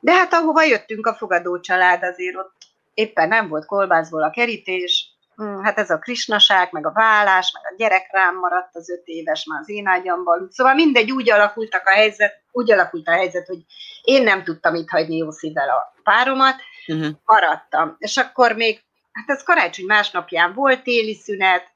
de 0.00 0.12
hát 0.12 0.32
ahova 0.32 0.62
jöttünk 0.62 1.06
a 1.06 1.14
fogadó 1.14 1.60
család, 1.60 2.02
azért 2.02 2.36
ott 2.36 2.67
éppen 2.98 3.28
nem 3.28 3.48
volt 3.48 3.66
kolbászból 3.66 4.22
a 4.22 4.30
kerítés, 4.30 5.06
hm, 5.36 5.60
hát 5.62 5.78
ez 5.78 5.90
a 5.90 5.98
krisnaság, 5.98 6.68
meg 6.72 6.86
a 6.86 6.92
vállás, 6.92 7.52
meg 7.52 7.72
a 7.72 7.74
gyerek 7.76 8.08
rám 8.10 8.38
maradt 8.38 8.76
az 8.76 8.90
öt 8.90 9.02
éves 9.04 9.44
már 9.44 9.60
az 9.60 9.68
én 9.68 9.86
ágyamban. 9.86 10.48
Szóval 10.50 10.74
mindegy, 10.74 11.10
úgy 11.10 11.30
alakultak 11.30 11.86
a 11.86 11.90
helyzet, 11.90 12.42
úgy 12.52 12.72
alakult 12.72 13.08
a 13.08 13.12
helyzet, 13.12 13.46
hogy 13.46 13.58
én 14.02 14.22
nem 14.22 14.44
tudtam 14.44 14.74
itt 14.74 14.88
hagyni 14.88 15.16
jó 15.16 15.30
szívvel 15.30 15.68
a 15.68 15.94
páromat, 16.02 16.54
uh-huh. 16.86 17.08
maradtam. 17.24 17.96
És 17.98 18.16
akkor 18.16 18.52
még, 18.52 18.82
hát 19.12 19.28
ez 19.28 19.42
karácsony 19.42 19.86
másnapján 19.86 20.54
volt 20.54 20.82
téli 20.82 21.14
szünet, 21.14 21.66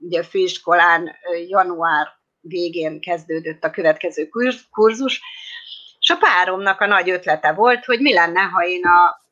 ugye 0.00 0.20
a 0.20 0.24
főiskolán 0.24 1.16
január 1.48 2.08
végén 2.40 3.00
kezdődött 3.00 3.64
a 3.64 3.70
következő 3.70 4.28
kurzus, 4.70 5.20
és 5.98 6.10
a 6.10 6.16
páromnak 6.16 6.80
a 6.80 6.86
nagy 6.86 7.10
ötlete 7.10 7.52
volt, 7.52 7.84
hogy 7.84 8.00
mi 8.00 8.12
lenne, 8.12 8.40
ha 8.40 8.64
én 8.64 8.86
a 8.86 9.26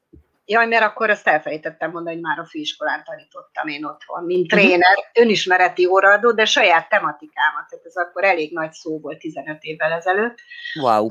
Jaj, 0.48 0.66
mert 0.66 0.84
akkor 0.84 1.10
azt 1.10 1.28
elfelejtettem 1.28 1.90
mondani, 1.90 2.14
hogy 2.14 2.24
már 2.24 2.38
a 2.38 2.46
főiskolán 2.46 3.04
tanítottam 3.04 3.68
én 3.68 3.84
otthon, 3.84 4.24
mint 4.24 4.52
mhm. 4.52 4.60
tréner, 4.60 4.96
önismereti 5.14 5.86
óraadó, 5.86 6.32
de 6.32 6.44
saját 6.44 6.88
tematikámat, 6.88 7.68
tehát 7.68 7.84
ez 7.84 7.96
akkor 7.96 8.24
elég 8.24 8.52
nagy 8.52 8.72
szó 8.72 8.98
volt 9.00 9.18
15 9.18 9.62
évvel 9.62 9.92
ezelőtt. 9.92 10.38
Wow. 10.80 11.10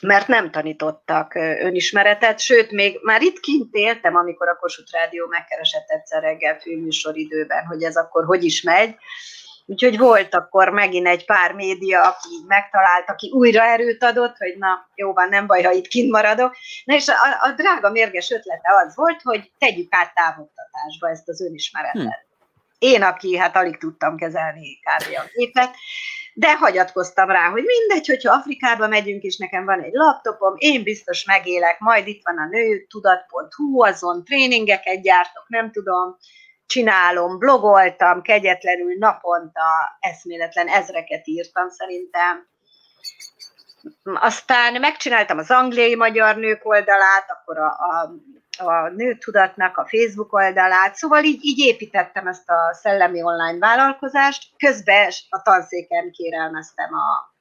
Mert 0.00 0.26
nem 0.26 0.50
tanítottak 0.50 1.34
önismeretet, 1.34 2.38
sőt, 2.40 2.70
még 2.70 2.98
már 3.02 3.22
itt 3.22 3.40
kint 3.40 3.74
éltem, 3.74 4.16
amikor 4.16 4.48
a 4.48 4.56
Kossuth 4.56 4.92
Rádió 4.92 5.26
megkeresett 5.26 5.88
egyszer 5.88 6.22
reggel 6.22 6.58
főműsoridőben, 6.58 7.66
hogy 7.66 7.82
ez 7.82 7.96
akkor 7.96 8.24
hogy 8.24 8.44
is 8.44 8.62
megy, 8.62 8.96
Úgyhogy 9.66 9.98
volt 9.98 10.34
akkor 10.34 10.68
megint 10.68 11.06
egy 11.06 11.24
pár 11.24 11.52
média, 11.52 12.02
aki 12.02 12.28
megtalált, 12.46 13.08
aki 13.08 13.30
újra 13.30 13.62
erőt 13.62 14.04
adott, 14.04 14.36
hogy 14.36 14.54
na, 14.58 14.88
jó 14.94 15.12
van, 15.12 15.28
nem 15.28 15.46
baj, 15.46 15.62
ha 15.62 15.72
itt 15.72 15.86
kint 15.86 16.10
maradok. 16.10 16.56
Na 16.84 16.94
és 16.94 17.08
a, 17.08 17.46
a 17.48 17.52
drága 17.56 17.90
mérges 17.90 18.30
ötlete 18.30 18.68
az 18.86 18.96
volt, 18.96 19.22
hogy 19.22 19.50
tegyük 19.58 19.94
át 19.94 20.14
távoktatásba 20.14 21.08
ezt 21.08 21.28
az 21.28 21.40
önismeretet. 21.40 22.02
Hmm. 22.02 22.30
Én, 22.78 23.02
aki 23.02 23.36
hát 23.36 23.56
alig 23.56 23.78
tudtam 23.78 24.16
kezelni 24.16 24.78
kb. 24.80 25.16
a 25.16 25.24
gépet, 25.34 25.74
de 26.34 26.56
hagyatkoztam 26.56 27.30
rá, 27.30 27.48
hogy 27.48 27.62
mindegy, 27.64 28.06
hogyha 28.06 28.34
Afrikába 28.34 28.88
megyünk, 28.88 29.22
és 29.22 29.36
nekem 29.36 29.64
van 29.64 29.82
egy 29.82 29.92
laptopom, 29.92 30.54
én 30.56 30.82
biztos 30.82 31.24
megélek, 31.24 31.78
majd 31.78 32.06
itt 32.06 32.20
van 32.24 32.38
a 32.38 32.48
nő, 32.50 32.86
tudat.hu, 32.88 33.82
azon 33.82 34.24
tréningeket 34.24 35.02
gyártok, 35.02 35.44
nem 35.48 35.70
tudom, 35.70 36.16
csinálom, 36.72 37.38
blogoltam 37.38 38.22
kegyetlenül 38.22 38.94
naponta, 38.98 39.96
eszméletlen 40.00 40.68
ezreket 40.68 41.26
írtam 41.26 41.68
szerintem. 41.68 42.46
Aztán 44.04 44.80
megcsináltam 44.80 45.38
az 45.38 45.50
angliai 45.50 45.94
magyar 45.94 46.36
nők 46.36 46.64
oldalát, 46.64 47.26
akkor 47.28 47.58
a, 47.58 47.68
a, 47.68 48.10
a 48.64 48.88
nőtudatnak 48.88 49.76
a 49.76 49.86
Facebook 49.88 50.32
oldalát, 50.32 50.94
szóval 50.94 51.24
így, 51.24 51.44
így 51.44 51.58
építettem 51.58 52.26
ezt 52.26 52.50
a 52.50 52.74
szellemi 52.74 53.22
online 53.22 53.58
vállalkozást, 53.58 54.50
közben 54.56 55.10
a 55.28 55.42
tanszéken 55.42 56.10
kérelmeztem 56.10 56.90
a, 56.94 57.34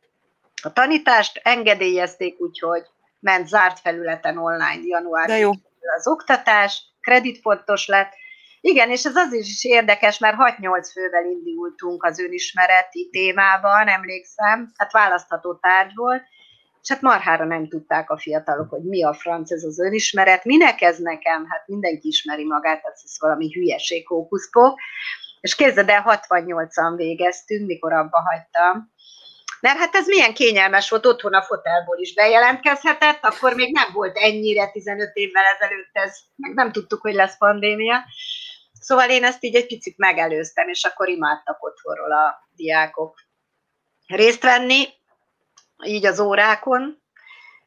a 0.64 0.74
tanítást, 0.74 1.40
engedélyezték, 1.44 2.40
úgyhogy 2.40 2.84
ment 3.20 3.48
zárt 3.48 3.80
felületen 3.80 4.38
online 4.38 4.82
január 4.84 5.30
az 5.98 6.08
oktatás, 6.08 6.84
kreditfontos 7.02 7.88
lett, 7.88 8.14
igen, 8.62 8.90
és 8.90 9.06
ez 9.06 9.16
az 9.16 9.34
is 9.34 9.64
érdekes, 9.64 10.18
mert 10.20 10.36
6-8 10.40 10.90
fővel 10.94 11.26
indultunk 11.26 12.04
az 12.04 12.20
önismereti 12.20 13.10
témában, 13.12 13.88
emlékszem, 13.88 14.72
hát 14.78 14.92
választható 14.92 15.56
tárgy 15.56 15.92
volt, 15.96 16.24
és 16.82 16.90
hát 16.90 17.02
marhára 17.02 17.46
nem 17.46 17.68
tudták 17.68 18.10
a 18.10 18.18
fiatalok, 18.18 18.70
hogy 18.70 18.84
mi 18.84 19.04
a 19.04 19.14
franc 19.14 19.52
ez 19.52 19.64
az 19.64 19.80
önismeret, 19.80 20.46
minek 20.46 20.82
ez 20.82 20.98
nekem, 20.98 21.46
hát 21.50 21.68
mindenki 21.68 22.08
ismeri 22.08 22.46
magát, 22.46 22.82
ez 22.84 23.20
valami 23.20 23.52
hülyeség, 23.52 24.08
hókuszpók, 24.08 24.80
és 25.42 25.56
képzeld 25.56 25.90
el, 25.90 26.04
68-an 26.06 26.94
végeztünk, 26.96 27.68
mikor 27.68 27.94
abba 27.94 28.22
hagytam, 28.22 28.92
mert 29.62 29.78
hát 29.78 29.96
ez 29.96 30.08
milyen 30.08 30.34
kényelmes 30.34 30.90
volt, 30.90 31.06
otthon 31.06 31.34
a 31.34 31.42
fotelból 31.42 31.98
is 32.00 32.14
bejelentkezhetett, 32.14 33.20
akkor 33.22 33.54
még 33.54 33.74
nem 33.74 33.90
volt 33.94 34.18
ennyire 34.18 34.72
15 34.72 35.12
évvel 35.14 35.44
ezelőtt 35.46 35.90
ez, 35.92 36.18
meg 36.36 36.54
nem 36.54 36.72
tudtuk, 36.72 37.02
hogy 37.02 37.14
lesz 37.14 37.38
pandémia, 37.38 38.04
Szóval 38.82 39.10
én 39.10 39.24
ezt 39.24 39.44
így 39.44 39.56
egy 39.56 39.68
picit 39.68 39.98
megelőztem, 39.98 40.68
és 40.68 40.84
akkor 40.84 41.10
imádtak 41.10 41.64
otthonról 41.64 42.12
a 42.12 42.48
diákok 42.56 43.20
részt 44.08 44.44
venni, 44.44 44.88
így 45.84 46.06
az 46.06 46.20
órákon, 46.20 47.02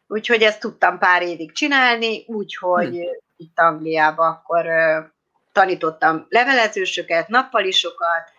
úgyhogy 0.06 0.42
ezt 0.42 0.60
tudtam 0.60 0.98
pár 0.98 1.22
évig 1.22 1.52
csinálni, 1.52 2.24
úgyhogy 2.26 2.96
hm. 2.96 3.02
itt 3.36 3.58
Angliában 3.58 4.30
akkor 4.30 4.66
tanítottam 5.52 6.26
levelezősöket, 6.28 7.28
nappalisokat, 7.28 8.32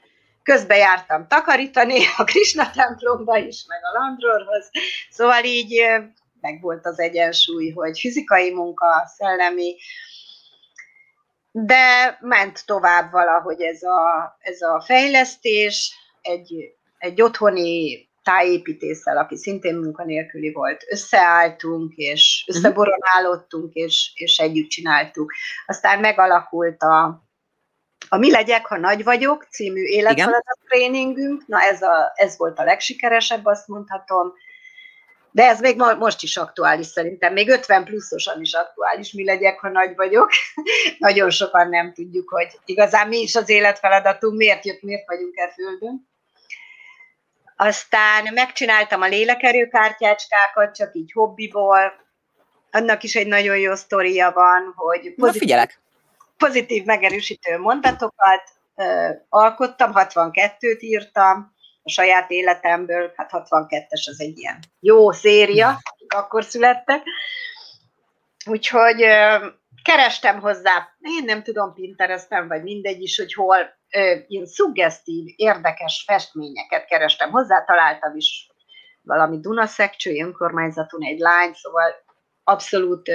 közben 0.45 0.77
jártam 0.77 1.27
takarítani 1.27 1.99
a 2.17 2.23
Krishna 2.23 2.71
templomba 2.71 3.37
is, 3.37 3.65
meg 3.67 3.79
a 3.83 3.99
Landrorhoz, 3.99 4.69
szóval 5.09 5.43
így 5.43 5.81
meg 6.41 6.59
az 6.83 6.99
egyensúly, 6.99 7.69
hogy 7.69 7.99
fizikai 7.99 8.53
munka, 8.53 9.11
szellemi, 9.17 9.75
de 11.51 12.17
ment 12.21 12.65
tovább 12.65 13.11
valahogy 13.11 13.61
ez 13.61 13.83
a, 13.83 14.35
ez 14.39 14.61
a 14.61 14.81
fejlesztés, 14.85 15.95
egy, 16.21 16.53
egy 16.97 17.21
otthoni 17.21 18.07
tájépítéssel, 18.23 19.17
aki 19.17 19.37
szintén 19.37 19.75
munkanélküli 19.75 20.51
volt, 20.51 20.85
összeálltunk, 20.89 21.93
és 21.95 22.43
mhm. 22.47 22.57
összeboronálottunk, 22.57 23.73
és, 23.73 24.11
és 24.15 24.37
együtt 24.37 24.69
csináltuk. 24.69 25.33
Aztán 25.65 25.99
megalakult 25.99 26.81
a, 26.81 27.24
a 28.09 28.17
Mi 28.17 28.31
legyek, 28.31 28.65
ha 28.65 28.77
nagy 28.77 29.03
vagyok 29.03 29.47
című 29.49 29.83
életfeladat 29.83 30.59
tréningünk, 30.67 31.47
na 31.47 31.61
ez, 31.61 31.81
a, 31.81 32.11
ez 32.15 32.37
volt 32.37 32.59
a 32.59 32.63
legsikeresebb, 32.63 33.45
azt 33.45 33.67
mondhatom, 33.67 34.33
de 35.31 35.43
ez 35.47 35.59
még 35.59 35.77
most 35.97 36.23
is 36.23 36.37
aktuális 36.37 36.85
szerintem, 36.85 37.33
még 37.33 37.49
50 37.49 37.83
pluszosan 37.83 38.41
is 38.41 38.53
aktuális, 38.53 39.11
mi 39.11 39.25
legyek, 39.25 39.59
ha 39.59 39.69
nagy 39.69 39.95
vagyok. 39.95 40.29
Nagyon 40.97 41.29
sokan 41.29 41.69
nem 41.69 41.93
tudjuk, 41.93 42.29
hogy 42.29 42.59
igazán 42.65 43.07
mi 43.07 43.17
is 43.17 43.35
az 43.35 43.49
életfeladatunk, 43.49 44.37
miért 44.37 44.65
jött, 44.65 44.81
miért 44.81 45.07
vagyunk 45.07 45.37
e 45.37 45.51
földön. 45.53 46.09
Aztán 47.55 48.33
megcsináltam 48.33 49.01
a 49.01 49.07
lélekerőkártyácskákat, 49.07 50.75
csak 50.75 50.95
így 50.95 51.11
hobbiból. 51.11 51.93
Annak 52.71 53.03
is 53.03 53.15
egy 53.15 53.27
nagyon 53.27 53.57
jó 53.57 53.75
sztoria 53.75 54.31
van, 54.31 54.73
hogy 54.75 55.13
pozitív, 55.15 55.57
pozitív 56.37 56.83
megerősítő 56.83 57.57
mondatokat 57.57 58.43
alkottam, 59.29 59.91
62-t 59.93 60.79
írtam, 60.79 61.53
a 61.83 61.89
saját 61.89 62.31
életemből, 62.31 63.13
hát 63.15 63.29
62-es 63.33 64.07
az 64.09 64.21
egy 64.21 64.37
ilyen 64.37 64.59
jó 64.79 65.11
széria, 65.11 65.77
akkor 66.07 66.43
születtek. 66.43 67.03
Úgyhogy 68.45 69.05
kerestem 69.83 70.39
hozzá, 70.39 70.95
én 70.99 71.23
nem 71.23 71.43
tudom, 71.43 71.73
Pinterestem, 71.73 72.47
vagy 72.47 72.63
mindegy 72.63 73.01
is, 73.01 73.17
hogy 73.17 73.33
hol 73.33 73.57
ilyen 74.27 74.45
szuggesztív, 74.45 75.33
érdekes 75.35 76.03
festményeket 76.07 76.85
kerestem 76.85 77.31
hozzá, 77.31 77.63
találtam 77.63 78.15
is 78.15 78.49
valami 79.01 79.39
Dunaszekcsői 79.39 80.21
önkormányzaton 80.21 81.03
egy 81.03 81.19
lány, 81.19 81.53
szóval 81.53 81.95
abszolút, 82.43 83.11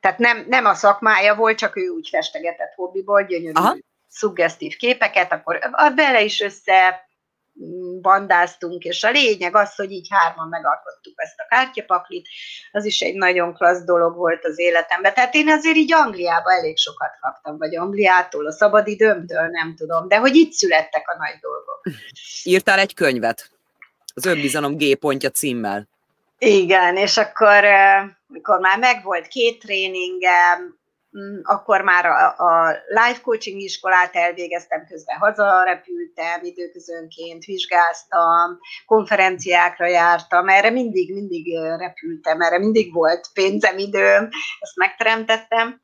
tehát 0.00 0.18
nem, 0.18 0.44
nem 0.48 0.64
a 0.64 0.74
szakmája 0.74 1.34
volt, 1.34 1.58
csak 1.58 1.76
ő 1.76 1.88
úgy 1.88 2.08
festegetett 2.08 2.72
hobbiból, 2.74 3.22
gyönyörű 3.22 3.52
Aha 3.54 3.76
szuggesztív 4.10 4.76
képeket, 4.76 5.32
akkor 5.32 5.58
bele 5.94 6.22
is 6.22 6.40
össze 6.40 7.08
bandáztunk, 8.00 8.84
és 8.84 9.04
a 9.04 9.10
lényeg 9.10 9.56
az, 9.56 9.74
hogy 9.74 9.90
így 9.90 10.06
hárman 10.10 10.48
megalkottuk 10.48 11.12
ezt 11.16 11.38
a 11.40 11.46
kártyapaklit, 11.48 12.28
az 12.72 12.84
is 12.84 13.00
egy 13.00 13.14
nagyon 13.14 13.54
klassz 13.54 13.84
dolog 13.84 14.16
volt 14.16 14.44
az 14.44 14.58
életemben. 14.58 15.14
Tehát 15.14 15.34
én 15.34 15.48
azért 15.48 15.76
így 15.76 15.92
Angliába 15.92 16.52
elég 16.52 16.76
sokat 16.76 17.10
kaptam, 17.20 17.58
vagy 17.58 17.76
Angliától, 17.76 18.46
a 18.46 18.52
szabadidőmtől, 18.52 19.48
nem 19.48 19.74
tudom, 19.76 20.08
de 20.08 20.16
hogy 20.16 20.34
itt 20.34 20.52
születtek 20.52 21.08
a 21.08 21.16
nagy 21.18 21.38
dolgok. 21.40 21.82
Írtál 22.42 22.78
egy 22.78 22.94
könyvet, 22.94 23.50
az 24.14 24.26
önbizalom 24.26 24.76
G 24.76 24.94
pontja 24.94 25.30
címmel. 25.30 25.88
Igen, 26.38 26.96
és 26.96 27.16
akkor, 27.16 27.64
mikor 28.30 28.58
már 28.58 28.78
megvolt 28.78 29.26
két 29.26 29.60
tréningem, 29.60 30.80
Mm, 31.18 31.40
akkor 31.42 31.80
már 31.80 32.06
a, 32.06 32.34
a 32.36 32.76
life 32.88 33.20
coaching 33.22 33.60
iskolát 33.60 34.16
elvégeztem, 34.16 34.86
közben 34.86 35.16
hazarepültem, 35.16 36.40
időközönként 36.42 37.44
vizsgáztam, 37.44 38.58
konferenciákra 38.86 39.86
jártam, 39.86 40.48
erre 40.48 40.70
mindig, 40.70 41.14
mindig 41.14 41.58
repültem, 41.78 42.40
erre 42.40 42.58
mindig 42.58 42.92
volt 42.92 43.28
pénzem, 43.34 43.78
időm, 43.78 44.28
ezt 44.60 44.76
megteremtettem. 44.76 45.80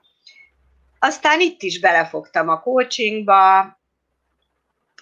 Aztán 0.99 1.41
itt 1.41 1.63
is 1.63 1.81
belefogtam 1.81 2.49
a 2.49 2.61
coachingba, 2.61 3.79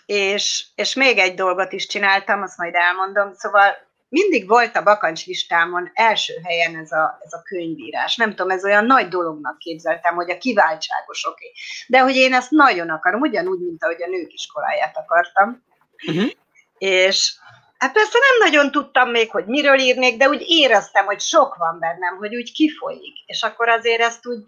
és, 0.07 0.67
és 0.75 0.95
még 0.95 1.19
egy 1.19 1.35
dolgot 1.35 1.73
is 1.73 1.87
csináltam, 1.87 2.43
azt 2.43 2.59
majd 2.59 2.75
elmondom, 2.75 3.35
szóval 3.35 3.77
mindig 4.15 4.49
volt 4.49 4.77
a 4.77 4.83
bakancs 4.83 5.27
listámon 5.27 5.91
első 5.95 6.35
helyen 6.45 6.77
ez 6.77 6.93
a, 6.93 7.19
ez 7.25 7.33
a 7.33 7.43
könyvírás. 7.43 8.17
Nem 8.17 8.31
tudom, 8.31 8.51
ez 8.51 8.65
olyan 8.65 8.85
nagy 8.85 9.09
dolognak 9.09 9.59
képzeltem, 9.59 10.15
hogy 10.15 10.31
a 10.31 10.39
kiváltságos 10.39 11.27
oké. 11.27 11.53
De 11.87 12.01
hogy 12.01 12.17
én 12.17 12.35
ezt 12.35 12.51
nagyon 12.51 12.91
akarom, 12.91 13.21
ugyanúgy, 13.21 13.61
mint 13.61 13.85
ahogy 13.85 14.03
a 14.03 14.09
nők 14.09 14.33
iskoláját 14.33 14.97
akartam. 14.97 15.63
Uh-huh. 16.07 16.31
És 16.79 17.35
hát 17.79 17.93
persze 17.93 18.19
nem 18.19 18.51
nagyon 18.51 18.71
tudtam 18.71 19.11
még, 19.11 19.31
hogy 19.31 19.47
miről 19.47 19.79
írnék, 19.79 20.17
de 20.17 20.29
úgy 20.29 20.45
éreztem, 20.47 21.05
hogy 21.05 21.21
sok 21.21 21.57
van 21.57 21.79
bennem, 21.79 22.17
hogy 22.17 22.37
úgy 22.37 22.53
kifolyik. 22.53 23.17
És 23.27 23.43
akkor 23.43 23.69
azért 23.69 24.01
ezt 24.01 24.27
úgy 24.27 24.43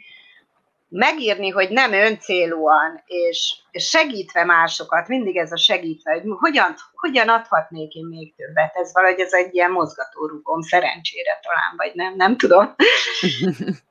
megírni, 0.88 1.48
hogy 1.48 1.70
nem 1.70 1.92
öncélúan, 1.92 3.02
és, 3.06 3.54
és 3.70 3.88
segítve 3.88 4.44
másokat, 4.44 5.08
mindig 5.08 5.36
ez 5.36 5.52
a 5.52 5.56
segítve, 5.56 6.12
hogy 6.12 6.22
hogyan, 6.38 6.74
hogyan 6.94 7.28
adhatnék 7.28 7.94
én 7.94 8.06
még 8.06 8.34
többet. 8.34 8.74
Ez 8.74 8.92
valahogy 8.92 9.20
ez 9.20 9.32
egy 9.32 9.54
ilyen 9.54 9.70
mozgatórugom, 9.70 10.60
szerencsére 10.60 11.40
talán, 11.42 11.72
vagy 11.76 11.94
nem, 11.94 12.14
nem 12.16 12.36
tudom. 12.36 12.74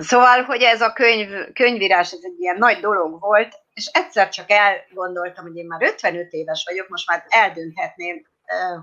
Szóval, 0.00 0.42
hogy 0.42 0.62
ez 0.62 0.80
a 0.80 0.92
könyv, 0.92 1.28
könyvírás, 1.52 2.12
ez 2.12 2.18
egy 2.22 2.40
ilyen 2.40 2.56
nagy 2.58 2.80
dolog 2.80 3.20
volt, 3.20 3.54
és 3.74 3.86
egyszer 3.92 4.28
csak 4.28 4.50
elgondoltam, 4.50 5.44
hogy 5.44 5.56
én 5.56 5.66
már 5.66 5.82
55 5.82 6.32
éves 6.32 6.64
vagyok, 6.68 6.88
most 6.88 7.08
már 7.08 7.24
eldönthetném, 7.28 8.26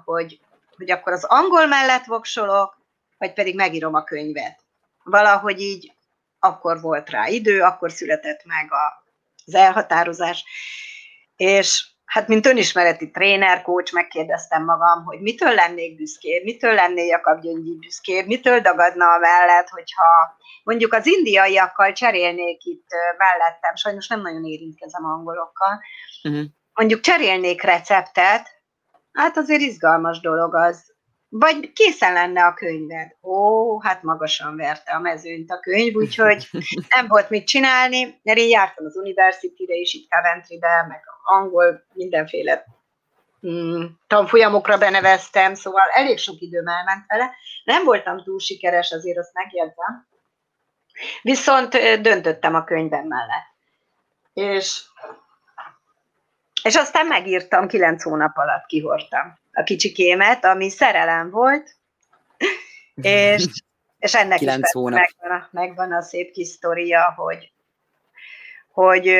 hogy, 0.06 0.40
hogy 0.78 0.92
akkor 0.92 1.14
az 1.14 1.24
angol 1.24 1.66
mellett 1.66 2.06
voksolok, 2.06 2.78
vagy 3.18 3.34
pedig 3.34 3.56
megírom 3.56 3.94
a 3.94 4.04
könyvet. 4.04 4.60
Valahogy 5.04 5.62
így 5.62 5.93
akkor 6.44 6.82
volt 6.82 7.10
rá 7.10 7.28
idő, 7.28 7.62
akkor 7.62 7.92
született 7.92 8.46
meg 8.46 8.72
a, 8.72 9.04
az 9.46 9.56
elhatározás, 9.56 10.46
és 11.36 11.88
hát 12.06 12.28
mint 12.28 12.46
önismereti 12.46 13.12
tréner, 13.12 13.62
coach, 13.62 13.94
megkérdeztem 13.94 14.64
magam, 14.64 15.04
hogy 15.04 15.20
mitől 15.22 15.54
lennék 15.54 15.96
büszkébb, 15.96 16.44
mitől 16.44 16.74
lennék 16.74 17.10
Jakab 17.10 17.42
Gyöngyi 17.42 17.78
büszkébb, 17.78 18.26
mitől 18.26 18.60
dagadna 18.60 19.06
a 19.06 19.18
mellett, 19.18 19.68
hogyha 19.68 20.38
mondjuk 20.64 20.94
az 20.94 21.06
indiaiakkal 21.06 21.94
cserélnék 21.94 22.64
itt 22.64 22.88
mellettem, 23.18 23.76
sajnos 23.76 24.08
nem 24.08 24.22
nagyon 24.22 24.46
érintkezem 24.46 25.06
angolokkal, 25.06 25.80
uh-huh. 26.24 26.46
mondjuk 26.74 27.02
cserélnék 27.02 27.62
receptet, 27.62 28.62
hát 29.12 29.38
azért 29.38 29.62
izgalmas 29.62 30.20
dolog 30.20 30.56
az, 30.56 30.93
vagy 31.36 31.74
készen 31.74 32.14
lenne 32.14 32.46
a 32.46 32.54
könyved. 32.54 33.16
Ó, 33.22 33.80
hát 33.82 34.04
magasan 34.04 34.56
verte 34.56 34.92
a 34.92 35.00
mezőnyt 35.00 35.52
a 35.52 35.60
könyv, 35.60 35.96
úgyhogy 35.96 36.50
nem 36.90 37.08
volt 37.08 37.30
mit 37.30 37.48
csinálni, 37.48 38.20
mert 38.24 38.38
én 38.38 38.50
jártam 38.50 38.86
az 38.86 38.96
University-re 38.96 39.76
is, 39.76 39.94
itt 39.94 40.10
Coventry-be, 40.10 40.86
meg 40.88 41.02
angol 41.24 41.86
mindenféle 41.94 42.66
mm, 43.48 43.86
tanfolyamokra 44.08 44.78
beneveztem, 44.78 45.54
szóval 45.54 45.88
elég 45.94 46.18
sok 46.18 46.42
időm 46.42 46.68
elment 46.68 47.06
vele. 47.08 47.32
Nem 47.64 47.84
voltam 47.84 48.24
túl 48.24 48.40
sikeres, 48.40 48.92
azért 48.92 49.18
azt 49.18 49.34
megjegyzem. 49.34 50.08
Viszont 51.22 52.02
döntöttem 52.02 52.56
a 52.56 52.64
könyvem 52.64 53.08
mellett. 53.08 53.52
És, 54.34 54.82
és 56.64 56.76
aztán 56.76 57.06
megírtam, 57.06 57.68
kilenc 57.68 58.04
hónap 58.04 58.38
alatt 58.38 58.66
kihortam 58.66 59.42
a 59.54 59.64
kicsikémet, 59.64 60.46
ami 60.46 60.70
szerelem 60.70 61.30
volt, 61.30 61.76
és, 63.02 63.46
és 64.00 64.16
ennek 64.16 64.42
is 64.42 64.48
megvan 64.48 64.94
a, 64.94 65.50
megvan 65.52 65.92
a 65.92 66.02
szép 66.02 66.32
kis 66.32 66.48
sztoria, 66.48 67.14
hogy, 67.16 67.52
hogy 68.72 69.12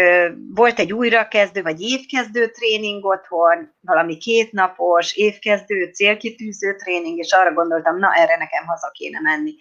volt 0.56 0.80
egy 0.80 0.94
újrakezdő, 0.94 1.62
vagy 1.62 1.82
évkezdő 1.82 2.48
tréning 2.48 3.06
otthon, 3.06 3.74
valami 3.82 4.18
kétnapos, 4.18 5.16
évkezdő, 5.16 5.92
célkitűző 5.92 6.76
tréning, 6.76 7.18
és 7.18 7.32
arra 7.32 7.54
gondoltam, 7.54 7.98
na 7.98 8.14
erre 8.14 8.38
nekem 8.38 8.66
haza 8.66 8.90
kéne 8.94 9.20
menni. 9.20 9.56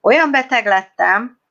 Olyan 0.00 0.30
beteg 0.30 0.66
lettem, 0.66 1.42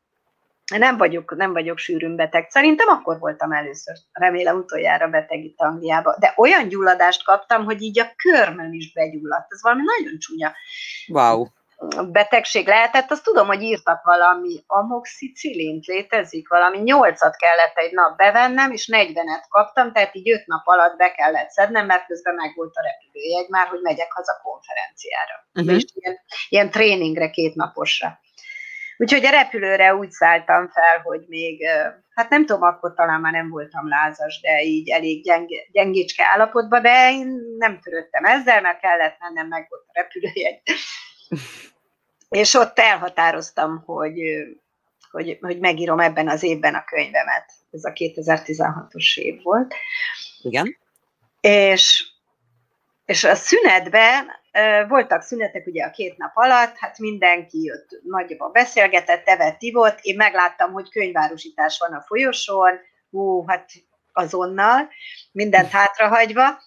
nem 0.77 0.97
vagyok, 0.97 1.35
nem 1.35 1.53
vagyok 1.53 1.77
sűrűn 1.77 2.15
beteg. 2.15 2.49
Szerintem 2.49 2.87
akkor 2.87 3.19
voltam 3.19 3.51
először, 3.51 3.95
remélem 4.11 4.57
utoljára 4.57 5.07
beteg 5.07 5.43
itt 5.43 5.59
Angliába. 5.59 6.15
De 6.19 6.33
olyan 6.37 6.67
gyulladást 6.67 7.23
kaptam, 7.23 7.63
hogy 7.63 7.81
így 7.81 7.99
a 7.99 8.11
körmöm 8.15 8.73
is 8.73 8.93
begyulladt. 8.93 9.51
Ez 9.51 9.61
valami 9.61 9.81
nagyon 9.85 10.19
csúnya. 10.19 10.53
Wow 11.07 11.45
betegség 12.11 12.67
lehetett, 12.67 13.11
azt 13.11 13.23
tudom, 13.23 13.47
hogy 13.47 13.61
írtak 13.61 14.03
valami 14.03 14.63
amoxicilint 14.67 15.85
létezik, 15.85 16.49
valami 16.49 16.77
nyolcat 16.77 17.35
kellett 17.35 17.75
egy 17.75 17.91
nap 17.91 18.17
bevennem, 18.17 18.71
és 18.71 18.89
40-et 18.91 19.43
kaptam, 19.49 19.91
tehát 19.91 20.15
így 20.15 20.29
öt 20.29 20.45
nap 20.45 20.67
alatt 20.67 20.97
be 20.97 21.11
kellett 21.11 21.49
szednem, 21.49 21.85
mert 21.85 22.05
közben 22.05 22.33
meg 22.33 22.51
volt 22.55 22.75
a 22.75 22.81
repülőjegy 22.81 23.49
már, 23.49 23.67
hogy 23.67 23.81
megyek 23.81 24.11
haza 24.11 24.39
konferenciára. 24.43 25.47
Uh-huh. 25.53 25.75
És 25.75 25.85
ilyen, 25.93 26.19
ilyen 26.49 26.69
tréningre, 26.69 27.29
két 27.29 27.55
naposra. 27.55 28.19
Úgyhogy 29.03 29.25
a 29.25 29.29
repülőre 29.29 29.95
úgy 29.95 30.11
szálltam 30.11 30.69
fel, 30.69 30.99
hogy 31.03 31.25
még, 31.27 31.65
hát 32.13 32.29
nem 32.29 32.45
tudom, 32.45 32.61
akkor 32.61 32.93
talán 32.93 33.21
már 33.21 33.31
nem 33.31 33.49
voltam 33.49 33.87
lázas, 33.87 34.39
de 34.41 34.61
így 34.61 34.89
elég 34.89 35.23
gyenge, 35.23 35.57
gyengécske 35.71 36.23
állapotban, 36.33 36.81
de 36.81 37.11
én 37.11 37.27
nem 37.57 37.79
törődtem 37.79 38.25
ezzel, 38.25 38.61
mert 38.61 38.79
kellett 38.79 39.17
mennem, 39.19 39.47
meg 39.47 39.65
volt 39.69 39.83
a 39.87 39.91
repülőjegy. 39.93 40.61
És 42.39 42.53
ott 42.53 42.79
elhatároztam, 42.79 43.83
hogy, 43.85 44.19
hogy, 45.11 45.37
hogy 45.41 45.59
megírom 45.59 45.99
ebben 45.99 46.29
az 46.29 46.43
évben 46.43 46.75
a 46.75 46.83
könyvemet. 46.83 47.51
Ez 47.71 47.83
a 47.83 47.91
2016-os 47.91 49.17
év 49.19 49.41
volt. 49.41 49.73
Igen. 50.41 50.77
És, 51.41 52.05
és 53.05 53.23
a 53.23 53.35
szünetben 53.35 54.42
voltak 54.87 55.21
szünetek 55.21 55.65
ugye 55.65 55.83
a 55.83 55.89
két 55.91 56.17
nap 56.17 56.31
alatt, 56.33 56.77
hát 56.77 56.97
mindenki 56.97 57.63
jött 57.63 57.87
nagyjából 58.03 58.49
beszélgetett, 58.51 59.27
evett, 59.27 59.61
ivott, 59.61 59.99
én 60.01 60.15
megláttam, 60.15 60.71
hogy 60.71 60.89
könyvárusítás 60.89 61.77
van 61.79 61.93
a 61.93 62.01
folyosón, 62.01 62.79
hú, 63.09 63.47
hát 63.47 63.71
azonnal, 64.13 64.89
mindent 65.31 65.69
hátrahagyva, 65.69 66.61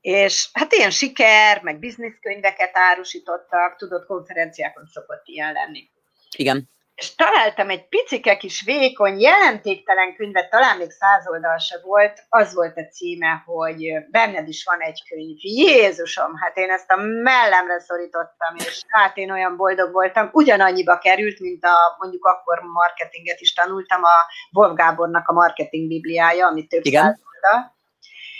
és 0.00 0.48
hát 0.52 0.72
ilyen 0.72 0.90
siker, 0.90 1.62
meg 1.62 1.78
bizniszkönyveket 1.78 2.70
árusítottak, 2.72 3.76
tudod, 3.76 4.06
konferenciákon 4.06 4.86
szokott 4.86 5.22
ilyen 5.26 5.52
lenni. 5.52 5.90
Igen 6.36 6.72
és 6.94 7.14
találtam 7.14 7.70
egy 7.70 7.88
picike 7.88 8.36
kis 8.36 8.62
vékony, 8.64 9.20
jelentéktelen 9.20 10.14
könyvet, 10.14 10.50
talán 10.50 10.76
még 10.76 10.90
száz 10.90 11.28
oldal 11.28 11.58
se 11.58 11.80
volt, 11.82 12.24
az 12.28 12.54
volt 12.54 12.76
a 12.76 12.88
címe, 12.88 13.42
hogy 13.46 13.92
benned 14.10 14.48
is 14.48 14.64
van 14.64 14.80
egy 14.80 15.02
könyv. 15.08 15.36
Jézusom, 15.40 16.36
hát 16.36 16.56
én 16.56 16.70
ezt 16.70 16.90
a 16.90 16.96
mellemre 17.22 17.80
szorítottam, 17.80 18.56
és 18.56 18.82
hát 18.88 19.16
én 19.16 19.30
olyan 19.30 19.56
boldog 19.56 19.92
voltam, 19.92 20.28
ugyanannyiba 20.32 20.98
került, 20.98 21.40
mint 21.40 21.64
a, 21.64 21.96
mondjuk 21.98 22.24
akkor 22.24 22.60
marketinget 22.62 23.40
is 23.40 23.52
tanultam, 23.52 24.02
a 24.02 24.16
Wolf 24.52 24.74
Gábornak 24.74 25.28
a 25.28 25.32
marketing 25.32 25.88
bibliája, 25.88 26.46
amit 26.46 26.68
több 26.68 26.84
Igen. 26.84 27.02
száz 27.02 27.18
oldal. 27.34 27.76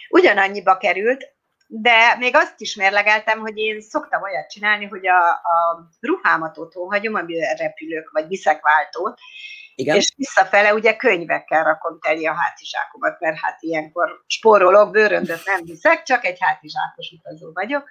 Ugyanannyiba 0.09 0.77
került, 0.77 1.34
de 1.77 2.17
még 2.19 2.37
azt 2.37 2.61
is 2.61 2.75
mérlegeltem, 2.75 3.39
hogy 3.39 3.57
én 3.57 3.81
szoktam 3.81 4.23
olyat 4.23 4.51
csinálni, 4.51 4.85
hogy 4.85 5.07
a, 5.07 5.29
a 5.31 5.89
ruhámat 6.01 6.59
otthon 6.59 6.91
hagyom, 6.91 7.15
amivel 7.15 7.55
repülök, 7.55 8.11
vagy 8.13 8.27
viszek 8.27 8.63
váltót, 8.63 9.19
igen. 9.75 9.97
És 9.97 10.13
visszafele 10.17 10.75
ugye 10.75 10.97
könyvekkel 10.97 11.65
rakom 11.65 11.99
teli 12.01 12.27
a 12.27 12.35
hátizsákomat, 12.35 13.21
mert 13.21 13.39
hát 13.41 13.63
ilyenkor 13.63 14.23
spórolok, 14.27 14.91
bőröndöt 14.91 15.45
nem 15.45 15.65
viszek, 15.65 16.03
csak 16.03 16.25
egy 16.25 16.37
hátizsákos 16.41 17.11
utazó 17.19 17.53
vagyok. 17.53 17.91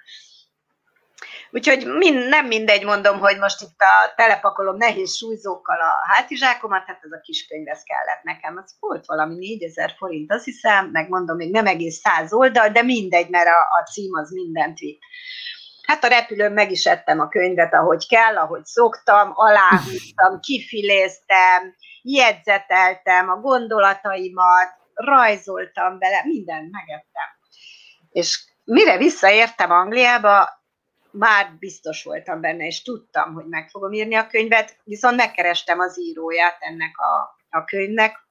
Úgyhogy 1.50 1.86
mind, 1.86 2.28
nem 2.28 2.46
mindegy, 2.46 2.84
mondom, 2.84 3.18
hogy 3.18 3.38
most 3.38 3.62
itt 3.62 3.80
a 3.80 4.12
telepakolom 4.16 4.76
nehéz 4.76 5.16
súlyzókkal 5.16 5.80
a 5.80 6.12
hátizsákomat, 6.12 6.86
hát 6.86 6.98
ez 7.02 7.12
a 7.12 7.20
kis 7.20 7.46
könyv, 7.46 7.68
ez 7.68 7.82
kellett 7.82 8.22
nekem. 8.22 8.56
Az 8.56 8.76
volt 8.80 9.06
valami 9.06 9.34
4000 9.34 9.94
forint, 9.98 10.32
azt 10.32 10.44
hiszem, 10.44 10.88
meg 10.92 11.08
mondom, 11.08 11.36
még 11.36 11.50
nem 11.50 11.66
egész 11.66 11.98
száz 11.98 12.32
oldal, 12.32 12.68
de 12.68 12.82
mindegy, 12.82 13.28
mert 13.28 13.46
a, 13.46 13.78
a 13.78 13.90
cím 13.92 14.14
az 14.14 14.30
mindent 14.30 14.78
vitt. 14.78 15.00
Hát 15.86 16.04
a 16.04 16.08
repülőn 16.08 16.52
meg 16.52 16.70
is 16.70 16.84
ettem 16.84 17.20
a 17.20 17.28
könyvet, 17.28 17.74
ahogy 17.74 18.06
kell, 18.06 18.36
ahogy 18.36 18.64
szoktam, 18.64 19.32
aláhúztam, 19.34 20.40
kifiléztem, 20.46 21.74
jegyzeteltem 22.02 23.28
a 23.28 23.36
gondolataimat, 23.36 24.68
rajzoltam 24.94 25.98
bele, 25.98 26.22
mindent 26.24 26.70
megettem. 26.70 27.28
És 28.10 28.44
mire 28.64 28.96
visszaértem 28.96 29.70
Angliába, 29.70 30.48
már 31.18 31.52
biztos 31.58 32.04
voltam 32.04 32.40
benne, 32.40 32.66
és 32.66 32.82
tudtam, 32.82 33.32
hogy 33.32 33.46
meg 33.46 33.68
fogom 33.68 33.92
írni 33.92 34.14
a 34.14 34.26
könyvet, 34.26 34.76
viszont 34.84 35.16
megkerestem 35.16 35.78
az 35.78 36.00
íróját 36.00 36.56
ennek 36.60 36.98
a, 36.98 37.36
a 37.50 37.64
könyvnek, 37.64 38.22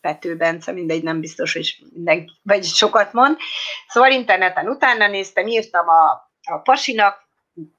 Pető 0.00 0.36
Bence, 0.36 0.72
mindegy, 0.72 1.02
nem 1.02 1.20
biztos, 1.20 1.52
hogy 1.52 1.76
mindenki, 1.92 2.32
vagy 2.42 2.64
sokat 2.64 3.12
mond. 3.12 3.36
Szóval 3.88 4.10
interneten 4.10 4.68
utána 4.68 5.08
néztem, 5.08 5.46
írtam 5.46 5.88
a, 5.88 6.30
a 6.42 6.58
pasinak, 6.58 7.26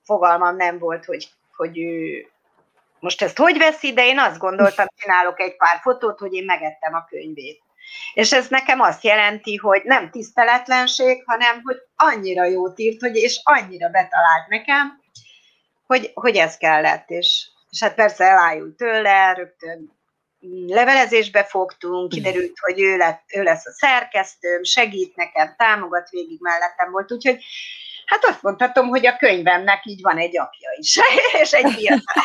fogalmam 0.04 0.56
nem 0.56 0.80
volt, 0.80 1.06
hogy, 1.06 1.28
hogy 1.56 1.80
ő 1.80 2.28
most 3.00 3.22
ezt 3.22 3.38
hogy 3.38 3.58
veszi, 3.58 3.94
de 3.94 4.06
én 4.06 4.20
azt 4.20 4.38
gondoltam, 4.38 4.86
csinálok 4.96 5.40
egy 5.40 5.56
pár 5.56 5.80
fotót, 5.82 6.20
hogy 6.20 6.34
én 6.34 6.46
megettem 6.46 6.94
a 6.94 7.06
könyvét. 7.10 7.62
És 8.14 8.32
ez 8.32 8.48
nekem 8.48 8.80
azt 8.80 9.04
jelenti, 9.04 9.56
hogy 9.56 9.82
nem 9.84 10.10
tiszteletlenség, 10.10 11.24
hanem 11.26 11.62
hogy 11.64 11.78
annyira 11.96 12.44
jót 12.46 12.80
írt, 12.80 13.00
hogy 13.00 13.16
és 13.16 13.40
annyira 13.44 13.90
betalált 13.90 14.48
nekem, 14.48 15.02
hogy, 15.86 16.12
hogy 16.14 16.36
ez 16.36 16.58
kellett. 16.58 17.10
És, 17.10 17.48
és 17.70 17.84
hát 17.84 17.96
persze 17.96 18.24
elájult 18.24 18.76
tőle, 18.76 19.34
rögtön 19.34 19.94
levelezésbe 20.68 21.44
fogtunk, 21.44 22.10
kiderült, 22.10 22.60
hogy 22.60 22.82
ő, 22.82 22.98
lett, 22.98 23.24
ő 23.36 23.44
lesz 23.44 23.66
a 23.66 23.72
szerkesztőm, 23.72 24.64
segít 24.64 25.16
nekem, 25.16 25.54
támogat, 25.58 26.10
végig 26.10 26.40
mellettem 26.42 26.92
volt, 26.92 27.12
úgyhogy 27.12 27.44
hát 28.06 28.26
azt 28.26 28.42
mondhatom, 28.42 28.88
hogy 28.88 29.06
a 29.06 29.18
könyvemnek 29.18 29.86
így 29.86 30.02
van 30.02 30.18
egy 30.18 30.40
apja 30.40 30.70
is, 30.80 31.00
és 31.42 31.52
egy 31.52 31.74
fiatal, 31.74 32.24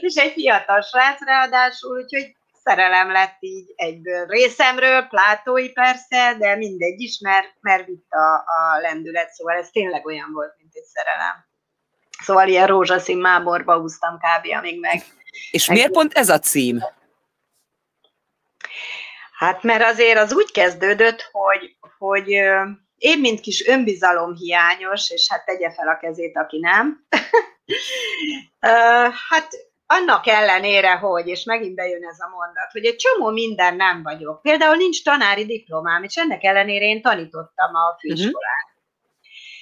és 0.00 0.14
egy 0.14 0.32
fiatal 0.32 0.80
srác 0.80 1.24
ráadásul, 1.24 1.98
úgyhogy 1.98 2.36
szerelem 2.68 3.10
lett 3.10 3.36
így 3.40 3.72
egyből 3.76 4.26
részemről, 4.26 5.02
plátói 5.02 5.72
persze, 5.72 6.36
de 6.38 6.56
mindegy 6.56 7.00
is, 7.00 7.18
mert, 7.18 7.54
mert 7.60 7.86
vitt 7.86 8.10
a, 8.10 8.34
a 8.34 8.80
lendület, 8.80 9.30
szóval 9.30 9.56
ez 9.56 9.70
tényleg 9.70 10.06
olyan 10.06 10.32
volt, 10.32 10.54
mint 10.58 10.74
egy 10.74 10.84
szerelem. 10.84 11.46
Szóval 12.22 12.48
ilyen 12.48 12.66
rózsaszín 12.66 13.18
mámorba 13.18 13.80
húztam 13.80 14.16
kb. 14.16 14.56
amíg 14.56 14.80
meg. 14.80 15.02
És 15.50 15.66
meg... 15.66 15.76
miért 15.76 15.92
pont 15.92 16.12
ez 16.12 16.28
a 16.28 16.38
cím? 16.38 16.84
Hát 19.32 19.62
mert 19.62 19.84
azért 19.84 20.18
az 20.18 20.32
úgy 20.32 20.50
kezdődött, 20.50 21.28
hogy, 21.32 21.76
hogy 21.98 22.28
én, 22.96 23.20
mint 23.20 23.40
kis 23.40 23.66
önbizalomhiányos, 23.66 25.10
és 25.10 25.26
hát 25.30 25.44
tegye 25.44 25.72
fel 25.72 25.88
a 25.88 25.98
kezét, 25.98 26.36
aki 26.36 26.58
nem, 26.58 27.06
hát 29.28 29.67
annak 29.90 30.26
ellenére, 30.26 30.92
hogy, 30.92 31.26
és 31.26 31.44
megint 31.44 31.74
bejön 31.74 32.04
ez 32.04 32.20
a 32.20 32.28
mondat, 32.28 32.72
hogy 32.72 32.84
egy 32.84 32.96
csomó 32.96 33.30
minden 33.30 33.76
nem 33.76 34.02
vagyok. 34.02 34.42
Például 34.42 34.76
nincs 34.76 35.04
tanári 35.04 35.44
diplomám, 35.44 36.02
és 36.02 36.16
ennek 36.16 36.44
ellenére 36.44 36.84
én 36.84 37.02
tanítottam 37.02 37.74
a 37.74 37.96
főiskolán. 38.00 38.32
Uh-huh. 38.32 38.76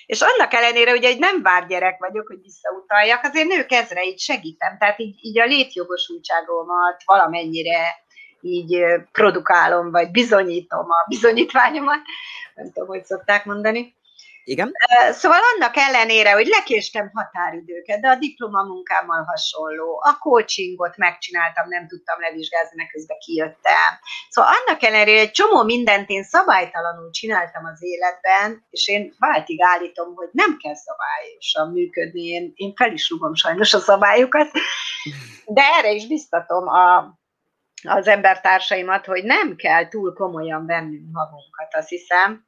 És 0.07 0.21
annak 0.21 0.53
ellenére, 0.53 0.91
hogy 0.91 1.05
egy 1.05 1.19
nem 1.19 1.43
vár 1.43 1.67
gyerek 1.67 1.99
vagyok, 1.99 2.27
hogy 2.27 2.41
visszautaljak, 2.43 3.25
azért 3.25 3.49
nők 3.49 3.73
ezre 3.73 4.05
így 4.05 4.19
segítem. 4.19 4.79
Tehát 4.79 4.99
így, 4.99 5.17
így 5.21 5.39
a 5.39 5.45
létjogosultságomat 5.45 7.03
valamennyire 7.05 8.05
így 8.41 8.85
produkálom, 9.13 9.91
vagy 9.91 10.11
bizonyítom 10.11 10.91
a 10.91 11.05
bizonyítványomat, 11.09 12.01
nem 12.55 12.73
tudom, 12.73 12.89
hogy 12.89 13.05
szokták 13.05 13.45
mondani. 13.45 13.95
Igen. 14.49 14.73
Szóval 15.11 15.39
annak 15.55 15.77
ellenére, 15.77 16.33
hogy 16.33 16.47
lekéstem 16.47 17.11
határidőket, 17.15 18.01
de 18.01 18.09
a 18.09 18.17
diplomamunkámmal 18.17 19.23
hasonló, 19.23 20.01
a 20.05 20.19
coachingot 20.19 20.97
megcsináltam, 20.97 21.69
nem 21.69 21.89
tudtam 21.89 22.21
levizsgázni, 22.21 22.77
mert 22.77 22.91
közben 22.91 23.19
kijöttem. 23.19 23.91
Szóval 24.29 24.51
annak 24.51 24.83
ellenére, 24.83 25.11
hogy 25.11 25.27
egy 25.27 25.31
csomó 25.31 25.63
mindent 25.63 26.09
én 26.09 26.23
szabálytalanul 26.23 27.11
csináltam 27.11 27.65
az 27.65 27.83
életben, 27.83 28.67
és 28.71 28.89
én 28.89 29.15
váltig 29.19 29.59
állítom, 29.63 30.15
hogy 30.15 30.29
nem 30.33 30.57
kell 30.63 30.75
szabályosan 30.75 31.73
működni, 31.73 32.23
én, 32.23 32.53
én 32.55 32.75
fel 32.75 32.93
is 32.93 33.11
rúgom 33.11 33.35
sajnos 33.35 33.75
a 33.75 33.79
szabályokat, 33.79 34.51
de 35.47 35.63
erre 35.79 35.91
is 35.91 36.07
biztatom 36.07 36.69
a, 36.69 37.19
az 37.83 38.07
embertársaimat, 38.07 39.07
hogy 39.07 39.25
nem 39.25 39.57
kell 39.57 39.89
túl 39.89 40.13
komolyan 40.13 40.67
vennünk 40.67 41.11
magunkat, 41.13 41.75
azt 41.75 41.89
hiszem, 41.89 42.47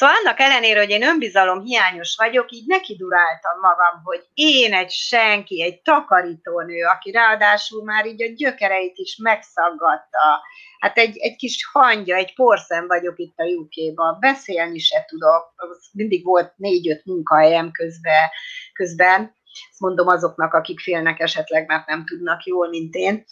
Szóval 0.00 0.16
annak 0.22 0.40
ellenére, 0.40 0.78
hogy 0.78 0.90
én 0.90 1.02
önbizalom 1.02 1.60
hiányos 1.60 2.16
vagyok, 2.16 2.52
így 2.52 2.66
neki 2.66 2.96
duráltam 2.96 3.60
magam, 3.60 4.02
hogy 4.04 4.26
én 4.34 4.74
egy 4.74 4.90
senki, 4.90 5.62
egy 5.62 5.82
takarítónő, 5.82 6.84
aki 6.84 7.10
ráadásul 7.10 7.84
már 7.84 8.06
így 8.06 8.22
a 8.22 8.32
gyökereit 8.36 8.98
is 8.98 9.16
megszaggatta. 9.16 10.42
Hát 10.78 10.98
egy, 10.98 11.16
egy 11.18 11.36
kis 11.36 11.68
hangya, 11.72 12.14
egy 12.16 12.34
porszem 12.34 12.86
vagyok 12.86 13.18
itt 13.18 13.38
a 13.38 13.44
UK-ban, 13.44 14.16
beszélni 14.20 14.78
se 14.78 15.04
tudok, 15.04 15.54
mindig 15.92 16.24
volt 16.24 16.52
négy-öt 16.56 17.04
munkahelyem 17.04 17.70
közben, 17.70 18.28
közben, 18.72 19.34
ezt 19.70 19.80
mondom 19.80 20.06
azoknak, 20.06 20.54
akik 20.54 20.80
félnek 20.80 21.20
esetleg, 21.20 21.66
mert 21.66 21.86
nem 21.86 22.04
tudnak 22.04 22.44
jól, 22.44 22.68
mint 22.68 22.94
én. 22.94 23.24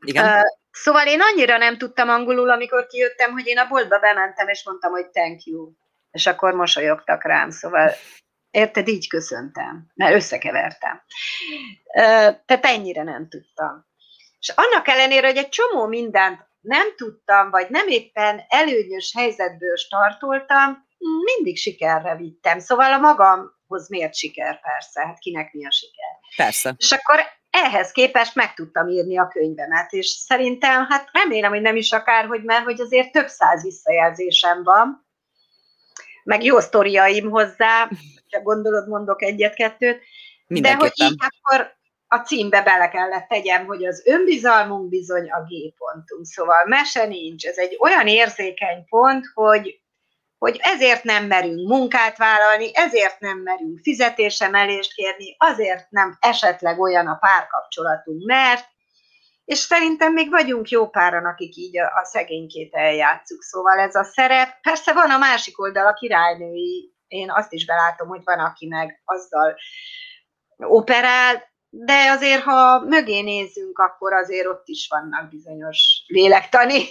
Igen. 0.00 0.44
Szóval 0.72 1.06
én 1.06 1.20
annyira 1.20 1.56
nem 1.56 1.78
tudtam 1.78 2.08
angolul, 2.08 2.50
amikor 2.50 2.86
kijöttem, 2.86 3.32
hogy 3.32 3.46
én 3.46 3.58
a 3.58 3.68
boltba 3.68 3.98
bementem, 3.98 4.48
és 4.48 4.64
mondtam, 4.64 4.90
hogy 4.90 5.06
thank 5.06 5.42
you. 5.44 5.72
És 6.10 6.26
akkor 6.26 6.52
mosolyogtak 6.54 7.24
rám, 7.24 7.50
szóval 7.50 7.92
érted, 8.50 8.88
így 8.88 9.08
köszöntem, 9.08 9.86
mert 9.94 10.14
összekevertem. 10.14 11.02
Tehát 12.44 12.64
ennyire 12.66 13.02
nem 13.02 13.28
tudtam. 13.28 13.86
És 14.38 14.48
annak 14.48 14.88
ellenére, 14.88 15.26
hogy 15.26 15.36
egy 15.36 15.48
csomó 15.48 15.86
mindent 15.86 16.50
nem 16.60 16.96
tudtam, 16.96 17.50
vagy 17.50 17.70
nem 17.70 17.88
éppen 17.88 18.44
előnyös 18.48 19.12
helyzetből 19.16 19.76
startoltam, 19.76 20.86
mindig 21.24 21.56
sikerre 21.56 22.16
vittem. 22.16 22.58
Szóval 22.58 22.92
a 22.92 22.98
magamhoz 22.98 23.88
miért 23.88 24.14
siker, 24.14 24.60
persze, 24.60 25.06
hát 25.06 25.18
kinek 25.18 25.52
mi 25.52 25.66
a 25.66 25.70
siker. 25.70 26.18
Persze. 26.36 26.74
És 26.76 26.92
akkor 26.92 27.20
ehhez 27.52 27.92
képest 27.92 28.34
meg 28.34 28.54
tudtam 28.54 28.88
írni 28.88 29.18
a 29.18 29.28
könyvemet, 29.28 29.92
és 29.92 30.06
szerintem, 30.06 30.86
hát 30.88 31.08
remélem, 31.12 31.50
hogy 31.50 31.60
nem 31.60 31.76
is 31.76 31.92
akárhogy, 31.92 32.42
mert 32.42 32.64
hogy 32.64 32.80
azért 32.80 33.12
több 33.12 33.28
száz 33.28 33.62
visszajelzésem 33.62 34.62
van, 34.62 35.06
meg 36.24 36.44
jó 36.44 36.60
sztoriaim 36.60 37.30
hozzá, 37.30 37.88
ha 38.30 38.40
gondolod, 38.42 38.88
mondok 38.88 39.22
egyet-kettőt, 39.22 40.02
de 40.46 40.74
hogy 40.74 40.92
így 40.94 41.16
akkor 41.18 41.74
a 42.06 42.16
címbe 42.16 42.62
bele 42.62 42.88
kellett 42.88 43.28
tegyem, 43.28 43.66
hogy 43.66 43.86
az 43.86 44.02
önbizalmunk 44.06 44.88
bizony 44.88 45.30
a 45.30 45.40
G-pontunk. 45.40 46.24
Szóval 46.24 46.64
mese 46.64 47.06
nincs. 47.06 47.46
Ez 47.46 47.56
egy 47.56 47.76
olyan 47.80 48.06
érzékeny 48.06 48.84
pont, 48.88 49.26
hogy 49.34 49.81
hogy 50.42 50.58
ezért 50.62 51.04
nem 51.04 51.26
merünk 51.26 51.68
munkát 51.68 52.16
vállalni, 52.16 52.70
ezért 52.74 53.20
nem 53.20 53.38
merünk 53.38 53.78
fizetésemelést 53.82 54.94
kérni, 54.94 55.36
azért 55.38 55.90
nem 55.90 56.16
esetleg 56.20 56.80
olyan 56.80 57.06
a 57.06 57.14
párkapcsolatunk, 57.14 58.24
mert, 58.24 58.64
és 59.44 59.58
szerintem 59.58 60.12
még 60.12 60.30
vagyunk 60.30 60.68
jó 60.68 60.88
páran, 60.88 61.24
akik 61.24 61.56
így 61.56 61.78
a, 61.78 61.84
a 61.84 62.04
szegénykét 62.04 62.74
eljátszuk. 62.74 63.42
Szóval 63.42 63.78
ez 63.78 63.94
a 63.94 64.04
szerep, 64.04 64.60
persze 64.60 64.92
van 64.92 65.10
a 65.10 65.18
másik 65.18 65.60
oldal, 65.60 65.86
a 65.86 65.92
királynői, 65.92 66.94
én 67.06 67.30
azt 67.30 67.52
is 67.52 67.64
belátom, 67.64 68.08
hogy 68.08 68.22
van, 68.24 68.38
aki 68.38 68.66
meg 68.66 69.02
azzal 69.04 69.54
operál, 70.56 71.42
de 71.68 72.10
azért, 72.10 72.42
ha 72.42 72.80
mögé 72.80 73.20
nézzünk, 73.20 73.78
akkor 73.78 74.12
azért 74.12 74.46
ott 74.46 74.66
is 74.66 74.88
vannak 74.90 75.28
bizonyos 75.28 76.04
lélektani 76.06 76.84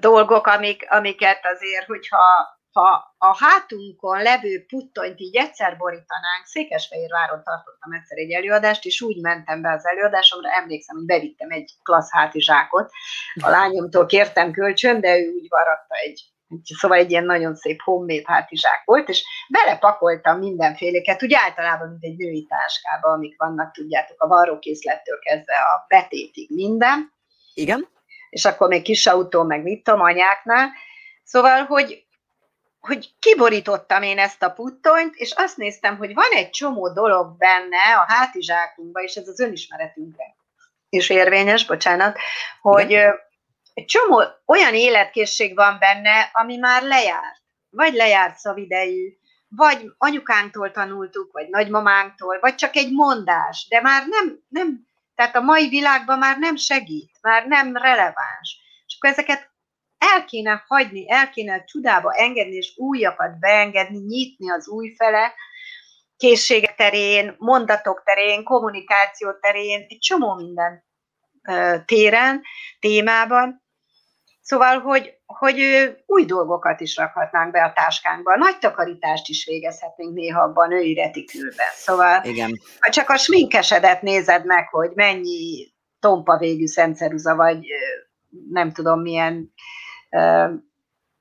dolgok, 0.00 0.46
amik, 0.46 0.86
amiket 0.88 1.40
azért, 1.54 1.86
hogyha 1.86 2.52
ha 2.74 3.14
a 3.18 3.36
hátunkon 3.44 4.22
levő 4.22 4.64
puttonyt 4.66 5.20
így 5.20 5.36
egyszer 5.36 5.76
borítanánk, 5.76 6.44
Székesfehérváron 6.44 7.42
tartottam 7.42 7.92
egyszer 7.92 8.18
egy 8.18 8.32
előadást, 8.32 8.84
és 8.84 9.00
úgy 9.00 9.20
mentem 9.20 9.62
be 9.62 9.72
az 9.72 9.86
előadásomra, 9.86 10.50
emlékszem, 10.50 10.96
hogy 10.96 11.04
bevittem 11.04 11.50
egy 11.50 11.72
klassz 11.82 12.12
hátizsákot, 12.12 12.90
a 13.42 13.48
lányomtól 13.48 14.06
kértem 14.06 14.52
kölcsön, 14.52 15.00
de 15.00 15.18
ő 15.18 15.32
úgy 15.32 15.46
varatta 15.48 15.94
egy 16.04 16.32
Szóval 16.64 16.98
egy 16.98 17.10
ilyen 17.10 17.24
nagyon 17.24 17.54
szép 17.54 17.80
homemade 17.82 18.22
hátizsák 18.24 18.82
volt, 18.84 19.08
és 19.08 19.24
belepakoltam 19.48 20.38
mindenféleket, 20.38 21.22
úgy 21.22 21.34
általában, 21.34 21.88
mint 21.88 22.04
egy 22.04 22.16
női 22.16 22.46
táskába, 22.46 23.08
amik 23.08 23.38
vannak, 23.38 23.72
tudjátok, 23.72 24.22
a 24.22 24.26
varrókészlettől 24.26 25.18
kezdve 25.18 25.54
a 25.54 25.84
betétig 25.88 26.50
minden. 26.50 27.12
Igen 27.54 27.93
és 28.34 28.44
akkor 28.44 28.68
még 28.68 28.82
kis 28.82 29.06
autó, 29.06 29.42
meg 29.42 29.62
mit 29.62 29.84
tudom, 29.84 30.00
anyáknál. 30.00 30.72
Szóval, 31.24 31.64
hogy, 31.64 32.04
hogy 32.80 33.10
kiborítottam 33.18 34.02
én 34.02 34.18
ezt 34.18 34.42
a 34.42 34.50
puttonyt, 34.50 35.14
és 35.14 35.32
azt 35.36 35.56
néztem, 35.56 35.96
hogy 35.96 36.14
van 36.14 36.30
egy 36.30 36.50
csomó 36.50 36.92
dolog 36.92 37.36
benne 37.36 37.96
a 37.96 38.12
hátizsákunkban, 38.12 39.02
és 39.02 39.14
ez 39.14 39.28
az 39.28 39.40
önismeretünkre 39.40 40.36
is 40.88 41.10
érvényes, 41.10 41.66
bocsánat, 41.66 42.18
hogy 42.60 42.86
De. 42.86 43.28
egy 43.74 43.84
csomó 43.84 44.22
olyan 44.46 44.74
életkészség 44.74 45.54
van 45.54 45.76
benne, 45.78 46.30
ami 46.32 46.56
már 46.56 46.82
lejárt, 46.82 47.42
vagy 47.70 47.94
lejárt 47.94 48.38
szavidejű, 48.38 49.16
vagy 49.48 49.92
anyukánktól 49.98 50.70
tanultuk, 50.70 51.32
vagy 51.32 51.48
nagymamánktól, 51.48 52.38
vagy 52.40 52.54
csak 52.54 52.76
egy 52.76 52.92
mondás, 52.92 53.66
de 53.68 53.80
már 53.80 54.06
nem, 54.06 54.44
nem 54.48 54.86
tehát 55.14 55.36
a 55.36 55.40
mai 55.40 55.68
világban 55.68 56.18
már 56.18 56.38
nem 56.38 56.56
segít, 56.56 57.18
már 57.20 57.46
nem 57.46 57.76
releváns. 57.76 58.58
És 58.86 58.96
akkor 58.96 59.10
ezeket 59.10 59.52
el 59.98 60.24
kéne 60.24 60.64
hagyni, 60.66 61.10
el 61.10 61.30
kéne 61.30 61.64
csodába 61.64 62.12
engedni, 62.14 62.54
és 62.54 62.72
újakat 62.76 63.38
beengedni, 63.38 63.98
nyitni 63.98 64.50
az 64.50 64.68
új 64.68 64.94
fele, 64.96 65.34
készségek 66.16 66.74
terén, 66.74 67.34
mondatok 67.38 68.02
terén, 68.04 68.44
kommunikáció 68.44 69.32
terén, 69.40 69.86
egy 69.88 69.98
csomó 69.98 70.34
minden 70.34 70.84
téren, 71.84 72.42
témában. 72.80 73.63
Szóval, 74.44 74.78
hogy, 74.78 75.18
hogy 75.26 75.60
új 76.06 76.24
dolgokat 76.24 76.80
is 76.80 76.96
rakhatnánk 76.96 77.52
be 77.52 77.64
a 77.64 77.72
táskánkba. 77.72 78.36
Nagy 78.36 78.58
takarítást 78.58 79.28
is 79.28 79.46
végezhetnénk 79.46 80.14
néha 80.14 80.42
abban 80.42 80.68
női 80.68 80.94
retikülben. 80.94 81.66
Szóval, 81.72 82.24
Igen. 82.24 82.60
ha 82.80 82.90
csak 82.90 83.08
a 83.08 83.16
sminkesedet 83.16 84.02
nézed 84.02 84.44
meg, 84.44 84.68
hogy 84.68 84.90
mennyi 84.94 85.72
tompa 85.98 86.38
végű 86.38 86.66
szemceruza 86.66 87.34
vagy 87.34 87.66
nem 88.50 88.72
tudom 88.72 89.00
milyen 89.00 89.52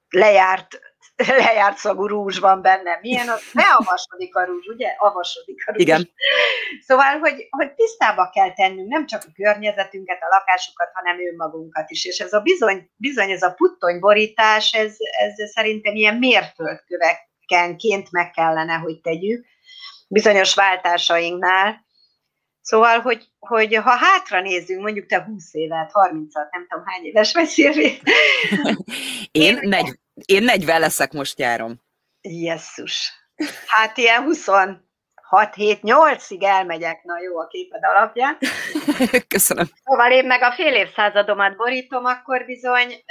lejárt 0.09 0.79
lejárt 1.45 1.77
szagú 1.77 2.07
rúzs 2.07 2.39
van 2.39 2.61
benne. 2.61 2.99
Milyen 3.01 3.29
az? 3.29 3.41
Ne 3.51 3.63
avasodik 3.63 4.35
a 4.35 4.45
rúzs, 4.45 4.65
ugye? 4.67 4.95
Avasodik 4.97 5.63
a 5.65 5.71
rúzs. 5.71 5.81
Igen. 5.81 6.09
Szóval, 6.87 7.19
hogy, 7.19 7.47
hogy 7.49 7.73
tisztába 7.73 8.29
kell 8.29 8.53
tennünk 8.53 8.89
nem 8.89 9.05
csak 9.05 9.23
a 9.27 9.31
környezetünket, 9.35 10.17
a 10.21 10.35
lakásokat, 10.35 10.89
hanem 10.93 11.17
önmagunkat 11.27 11.89
is. 11.89 12.05
És 12.05 12.19
ez 12.19 12.33
a 12.33 12.39
bizony, 12.39 12.89
bizony 12.95 13.31
ez 13.31 13.41
a 13.41 13.53
puttonyborítás, 13.53 14.73
ez, 14.73 14.95
ez 15.17 15.51
szerintem 15.51 15.95
ilyen 15.95 16.15
mérföldkövekkenként 16.15 18.11
meg 18.11 18.31
kellene, 18.31 18.73
hogy 18.73 19.01
tegyük 19.01 19.45
bizonyos 20.07 20.55
váltásainknál. 20.55 21.85
Szóval, 22.61 22.99
hogy, 22.99 23.27
hogy 23.39 23.75
ha 23.75 23.95
hátra 23.95 24.41
nézzünk, 24.41 24.81
mondjuk 24.81 25.05
te 25.05 25.23
20 25.23 25.53
évet, 25.53 25.91
30-at, 25.93 26.51
nem 26.51 26.67
tudom 26.69 26.85
hány 26.85 27.03
éves 27.03 27.33
vagy 27.33 27.47
Szilvi. 27.47 27.99
Én, 29.31 29.59
negy, 29.61 29.99
én 30.25 30.43
40 30.43 30.79
leszek 30.79 31.11
most 31.11 31.39
járom. 31.39 31.81
Jesszus. 32.21 33.11
Hát 33.67 33.97
ilyen 33.97 34.23
26 34.23 35.55
7 35.55 35.79
8-ig 35.81 36.43
elmegyek, 36.43 37.03
na 37.03 37.21
jó 37.21 37.39
a 37.39 37.47
képed 37.47 37.83
alapján. 37.83 38.37
Köszönöm. 39.33 39.65
Szóval 39.83 40.11
én 40.11 40.25
meg 40.25 40.41
a 40.41 40.51
fél 40.51 40.73
évszázadomat 40.73 41.55
borítom, 41.55 42.05
akkor 42.05 42.45
bizony, 42.45 43.03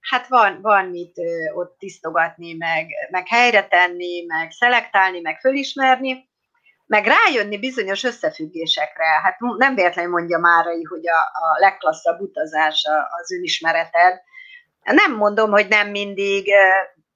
hát 0.00 0.28
van, 0.28 0.60
van 0.60 0.86
mit 0.86 1.16
ott 1.54 1.78
tisztogatni, 1.78 2.52
meg, 2.52 2.86
meg 3.10 3.28
helyre 3.28 3.68
tenni, 3.68 4.24
meg 4.26 4.50
szelektálni, 4.50 5.20
meg 5.20 5.40
fölismerni 5.40 6.30
meg 6.86 7.06
rájönni 7.06 7.58
bizonyos 7.58 8.04
összefüggésekre. 8.04 9.04
Hát 9.04 9.36
nem 9.56 9.74
véletlenül 9.74 10.10
mondja 10.10 10.38
Márai, 10.38 10.82
hogy 10.82 11.08
a, 11.08 11.18
a 11.18 11.58
legklasszabb 11.58 12.20
utazás 12.20 12.84
az 13.20 13.32
önismereted. 13.32 14.20
Nem 14.82 15.16
mondom, 15.16 15.50
hogy 15.50 15.68
nem 15.68 15.90
mindig 15.90 16.50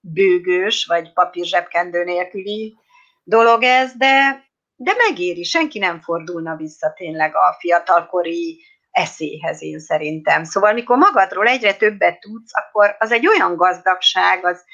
bőgős, 0.01 0.87
vagy 0.87 1.13
papírzsebkendő 1.13 2.05
nélküli 2.05 2.77
dolog 3.23 3.63
ez, 3.63 3.97
de, 3.97 4.45
de 4.77 4.93
megéri, 5.09 5.43
senki 5.43 5.79
nem 5.79 6.01
fordulna 6.01 6.57
vissza 6.57 6.93
tényleg 6.97 7.35
a 7.35 7.57
fiatalkori 7.59 8.65
eszéhez 8.91 9.63
én 9.63 9.79
szerintem. 9.79 10.45
Szóval, 10.45 10.73
mikor 10.73 10.97
magadról 10.97 11.47
egyre 11.47 11.75
többet 11.75 12.21
tudsz, 12.21 12.51
akkor 12.53 12.97
az 12.99 13.13
egy 13.13 13.27
olyan 13.27 13.57
gazdagság, 13.57 14.45
az, 14.45 14.65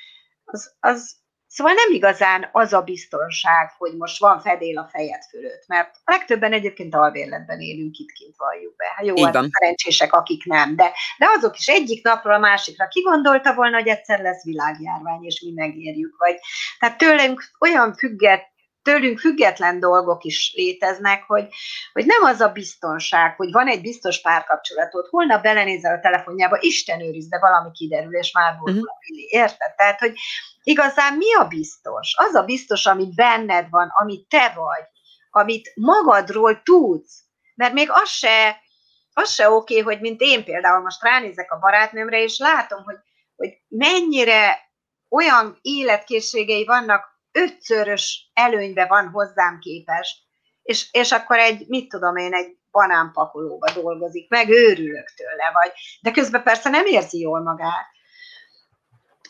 az, 0.44 0.76
az 0.80 1.21
Szóval 1.52 1.72
nem 1.72 1.92
igazán 1.92 2.48
az 2.52 2.72
a 2.72 2.80
biztonság, 2.80 3.70
hogy 3.78 3.96
most 3.96 4.18
van 4.18 4.40
fedél 4.40 4.78
a 4.78 4.88
fejed 4.92 5.22
fölött, 5.30 5.64
mert 5.66 5.94
a 6.04 6.10
legtöbben 6.10 6.52
egyébként 6.52 6.94
alvérletben 6.94 7.60
élünk 7.60 7.96
itt 7.96 8.10
kint 8.10 8.34
valljuk 8.36 8.76
be. 8.76 8.84
Hát 8.96 9.06
jó, 9.06 9.14
az 9.24 9.48
szerencsések, 9.50 10.12
akik 10.12 10.44
nem, 10.44 10.76
de, 10.76 10.92
de 11.18 11.26
azok 11.36 11.58
is 11.58 11.68
egyik 11.68 12.04
napról 12.04 12.34
a 12.34 12.38
másikra 12.38 12.88
kigondolta 12.88 13.54
volna, 13.54 13.76
hogy 13.76 13.88
egyszer 13.88 14.20
lesz 14.20 14.44
világjárvány, 14.44 15.24
és 15.24 15.40
mi 15.40 15.52
megérjük. 15.54 16.16
Vagy, 16.18 16.36
tehát 16.78 16.98
tőlünk 16.98 17.44
olyan 17.60 17.94
függet, 17.94 18.51
tőlünk 18.82 19.18
független 19.18 19.80
dolgok 19.80 20.24
is 20.24 20.52
léteznek, 20.56 21.22
hogy, 21.26 21.48
hogy 21.92 22.06
nem 22.06 22.22
az 22.22 22.40
a 22.40 22.48
biztonság, 22.48 23.36
hogy 23.36 23.52
van 23.52 23.68
egy 23.68 23.80
biztos 23.80 24.20
párkapcsolatod, 24.20 25.06
holnap 25.06 25.42
belenézel 25.42 25.96
a 25.96 26.00
telefonjába, 26.00 26.56
Isten 26.60 27.00
őriz, 27.00 27.28
de 27.28 27.38
valami 27.38 27.70
kiderül, 27.72 28.14
és 28.16 28.32
már 28.32 28.56
volt 28.58 28.74
uh-huh. 28.74 28.96
érted? 29.28 29.74
Tehát, 29.74 29.98
hogy 29.98 30.14
igazán 30.62 31.16
mi 31.16 31.34
a 31.34 31.44
biztos? 31.44 32.14
Az 32.16 32.34
a 32.34 32.42
biztos, 32.42 32.86
ami 32.86 33.08
benned 33.14 33.66
van, 33.70 33.88
ami 34.00 34.26
te 34.28 34.52
vagy, 34.54 34.84
amit 35.30 35.72
magadról 35.74 36.62
tudsz. 36.62 37.20
Mert 37.54 37.72
még 37.72 37.90
az 37.90 38.08
se, 38.08 38.60
az 39.12 39.32
se 39.32 39.50
oké, 39.50 39.78
hogy 39.78 40.00
mint 40.00 40.20
én 40.20 40.44
például 40.44 40.82
most 40.82 41.02
ránézek 41.02 41.52
a 41.52 41.58
barátnőmre, 41.58 42.22
és 42.22 42.38
látom, 42.38 42.84
hogy, 42.84 42.96
hogy 43.36 43.50
mennyire 43.68 44.70
olyan 45.08 45.58
életkészségei 45.62 46.64
vannak, 46.64 47.11
ötszörös 47.32 48.30
előnybe 48.32 48.86
van 48.86 49.08
hozzám 49.08 49.58
képes, 49.58 50.22
és, 50.62 50.88
és 50.92 51.12
akkor 51.12 51.38
egy, 51.38 51.64
mit 51.68 51.88
tudom 51.88 52.16
én, 52.16 52.34
egy 52.34 52.56
banánpakolóba 52.70 53.72
dolgozik, 53.74 54.28
meg 54.28 54.48
őrülök 54.48 55.14
tőle, 55.16 55.50
vagy, 55.52 55.72
de 56.00 56.10
közben 56.10 56.42
persze 56.42 56.68
nem 56.70 56.86
érzi 56.86 57.18
jól 57.18 57.42
magát. 57.42 57.86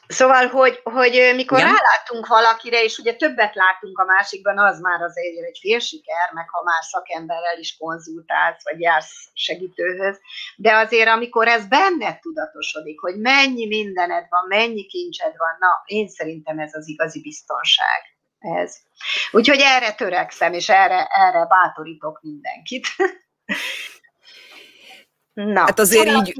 Szóval, 0.07 0.47
hogy, 0.47 0.81
hogy 0.83 1.33
mikor 1.35 1.59
Igen. 1.59 1.71
rálátunk 1.71 2.27
valakire, 2.27 2.83
és 2.83 2.99
ugye 2.99 3.15
többet 3.15 3.55
látunk 3.55 3.99
a 3.99 4.05
másikban, 4.05 4.59
az 4.59 4.81
már 4.81 5.01
azért 5.01 5.45
egy 5.47 5.59
fél 5.61 5.79
siker, 5.79 6.33
meg 6.33 6.49
ha 6.49 6.63
már 6.63 6.83
szakemberrel 6.83 7.59
is 7.59 7.77
konzultálsz, 7.77 8.65
vagy 8.65 8.81
jársz 8.81 9.31
segítőhöz, 9.33 10.21
de 10.57 10.77
azért 10.77 11.09
amikor 11.09 11.49
ez 11.49 11.67
benned 11.67 12.19
tudatosodik, 12.19 13.01
hogy 13.01 13.21
mennyi 13.21 13.67
mindened 13.67 14.27
van, 14.29 14.45
mennyi 14.49 14.87
kincsed 14.87 15.37
van, 15.37 15.57
na, 15.59 15.83
én 15.85 16.09
szerintem 16.09 16.59
ez 16.59 16.75
az 16.75 16.89
igazi 16.89 17.21
biztonság. 17.21 18.01
Ez. 18.39 18.77
Úgyhogy 19.31 19.61
erre 19.61 19.93
törekszem, 19.93 20.53
és 20.53 20.69
erre, 20.69 21.05
erre 21.05 21.47
bátorítok 21.47 22.21
mindenkit. 22.23 22.87
Na, 25.33 25.61
hát 25.61 25.79
azért 25.79 26.07
szóval 26.07 26.25
így 26.27 26.35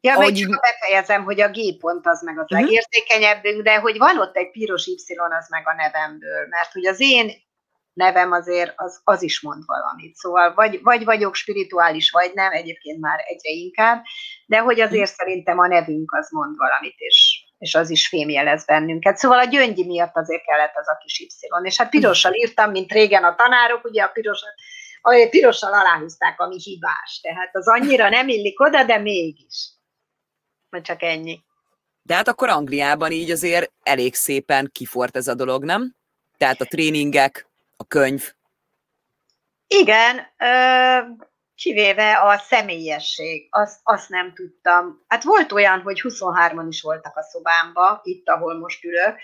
Ja, 0.00 0.18
még 0.18 0.36
csak 0.36 0.60
befejezem, 0.60 1.24
hogy 1.24 1.40
a 1.40 1.48
G 1.48 1.78
pont 1.78 2.06
az 2.06 2.22
meg 2.22 2.38
az 2.38 2.44
uh-huh. 2.44 2.60
legérzékenyebbünk, 2.60 3.62
de 3.62 3.76
hogy 3.76 3.98
van 3.98 4.18
ott 4.18 4.36
egy 4.36 4.50
piros 4.50 4.86
Y, 4.86 5.14
az 5.38 5.48
meg 5.48 5.68
a 5.68 5.74
nevemből, 5.74 6.46
mert 6.48 6.72
hogy 6.72 6.86
az 6.86 7.00
én 7.00 7.32
nevem 7.92 8.32
azért 8.32 8.72
az, 8.76 9.00
az 9.04 9.22
is 9.22 9.40
mond 9.40 9.62
valamit. 9.66 10.14
Szóval 10.14 10.54
vagy, 10.54 10.82
vagy 10.82 11.04
vagyok 11.04 11.34
spirituális, 11.34 12.10
vagy 12.10 12.30
nem, 12.34 12.52
egyébként 12.52 13.00
már 13.00 13.18
egyre 13.26 13.50
inkább, 13.50 14.02
de 14.46 14.58
hogy 14.58 14.80
azért 14.80 15.02
uh-huh. 15.02 15.16
szerintem 15.16 15.58
a 15.58 15.66
nevünk 15.66 16.12
az 16.12 16.30
mond 16.30 16.56
valamit, 16.56 16.94
és, 16.96 17.44
és 17.58 17.74
az 17.74 17.90
is 17.90 18.08
fémjelez 18.08 18.64
bennünket. 18.64 19.16
Szóval 19.16 19.38
a 19.38 19.44
gyöngyi 19.44 19.86
miatt 19.86 20.16
azért 20.16 20.44
kellett 20.44 20.76
az 20.76 20.88
a 20.88 20.96
kis 21.02 21.20
Y. 21.20 21.28
És 21.62 21.78
hát 21.78 21.90
pirossal 21.90 22.34
írtam, 22.34 22.70
mint 22.70 22.92
régen 22.92 23.24
a 23.24 23.34
tanárok, 23.34 23.84
ugye 23.84 24.02
a 24.02 24.08
pirosat, 24.08 24.54
a 25.00 25.26
pirossal 25.30 25.72
aláhúzták, 25.72 26.40
ami 26.40 26.56
hibás. 26.58 27.20
Tehát 27.22 27.56
az 27.56 27.68
annyira 27.68 28.08
nem 28.08 28.28
illik 28.28 28.60
oda, 28.60 28.84
de 28.84 28.98
mégis 28.98 29.74
mert 30.70 30.84
csak 30.84 31.02
ennyi. 31.02 31.40
De 32.02 32.14
hát 32.14 32.28
akkor 32.28 32.48
Angliában 32.48 33.10
így 33.10 33.30
azért 33.30 33.72
elég 33.82 34.14
szépen 34.14 34.70
kifort 34.72 35.16
ez 35.16 35.28
a 35.28 35.34
dolog, 35.34 35.64
nem? 35.64 35.94
Tehát 36.36 36.60
a 36.60 36.64
tréningek, 36.64 37.48
a 37.76 37.84
könyv. 37.84 38.32
Igen, 39.66 40.16
ö, 40.38 40.98
kivéve 41.54 42.18
a 42.20 42.38
személyesség, 42.38 43.48
azt, 43.50 43.80
azt 43.82 44.08
nem 44.08 44.32
tudtam. 44.34 45.04
Hát 45.08 45.22
volt 45.22 45.52
olyan, 45.52 45.80
hogy 45.80 46.00
23-an 46.02 46.66
is 46.68 46.82
voltak 46.82 47.16
a 47.16 47.22
szobámba, 47.22 48.00
itt, 48.02 48.28
ahol 48.28 48.58
most 48.58 48.84
ülök, 48.84 49.18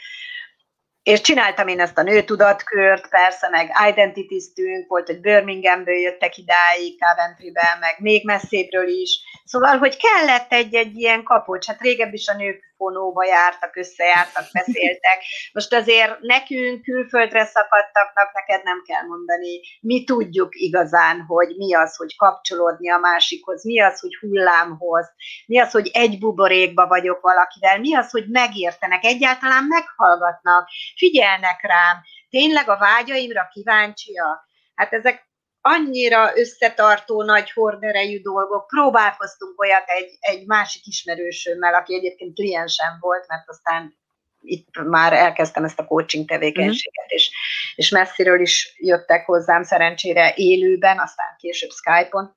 és 1.02 1.20
csináltam 1.20 1.68
én 1.68 1.80
ezt 1.80 1.98
a 1.98 2.02
nőtudatkört, 2.02 3.08
persze, 3.08 3.48
meg 3.48 3.70
identitiztünk, 3.88 4.88
volt, 4.88 5.06
hogy 5.06 5.20
Birminghamből 5.20 5.94
jöttek 5.94 6.36
idáig, 6.36 7.00
Coventrybe, 7.00 7.76
meg 7.80 7.94
még 7.98 8.24
messzébről 8.24 8.88
is. 8.88 9.20
Szóval, 9.44 9.78
hogy 9.78 9.96
kellett 9.96 10.52
egy-egy 10.52 10.96
ilyen 10.96 11.22
kapocs, 11.22 11.66
hát 11.66 11.80
régebb 11.80 12.12
is 12.12 12.28
a 12.28 12.36
nők 12.36 12.71
fonóba 12.82 13.24
jártak, 13.24 13.76
összejártak, 13.76 14.44
beszéltek. 14.52 15.18
Most 15.52 15.72
azért 15.74 16.20
nekünk, 16.20 16.82
külföldre 16.82 17.44
szakadtaknak, 17.44 18.32
neked 18.32 18.64
nem 18.64 18.82
kell 18.86 19.02
mondani. 19.02 19.60
Mi 19.80 20.04
tudjuk 20.04 20.48
igazán, 20.54 21.20
hogy 21.20 21.54
mi 21.56 21.74
az, 21.74 21.96
hogy 21.96 22.16
kapcsolódni 22.16 22.90
a 22.90 22.98
másikhoz, 22.98 23.64
mi 23.64 23.80
az, 23.80 24.00
hogy 24.00 24.16
hullámhoz, 24.20 25.06
mi 25.46 25.58
az, 25.58 25.70
hogy 25.70 25.90
egy 25.92 26.18
buborékba 26.18 26.86
vagyok 26.86 27.20
valakivel, 27.20 27.78
mi 27.78 27.94
az, 27.94 28.10
hogy 28.10 28.26
megértenek, 28.28 29.04
egyáltalán 29.04 29.64
meghallgatnak, 29.64 30.68
figyelnek 30.96 31.58
rám, 31.62 31.96
tényleg 32.30 32.68
a 32.68 32.78
vágyaimra 32.78 33.48
kíváncsia. 33.52 34.46
Hát 34.74 34.92
ezek 34.92 35.30
annyira 35.62 36.30
összetartó, 36.34 37.22
nagy 37.22 37.50
horderejű 37.50 38.20
dolgok. 38.20 38.66
Próbálkoztunk 38.66 39.60
olyat 39.60 39.84
egy, 39.86 40.16
egy 40.20 40.46
másik 40.46 40.86
ismerősömmel, 40.86 41.74
aki 41.74 41.94
egyébként 41.94 42.34
kliensem 42.34 42.96
volt, 43.00 43.26
mert 43.28 43.48
aztán 43.48 44.00
itt 44.40 44.82
már 44.84 45.12
elkezdtem 45.12 45.64
ezt 45.64 45.78
a 45.78 45.84
coaching 45.84 46.28
tevékenységet, 46.28 47.04
mm. 47.04 47.16
és, 47.16 47.30
és 47.74 47.88
messziről 47.88 48.40
is 48.40 48.74
jöttek 48.78 49.26
hozzám 49.26 49.62
szerencsére 49.62 50.32
élőben, 50.36 50.98
aztán 50.98 51.36
később 51.38 51.70
Skype-on, 51.70 52.36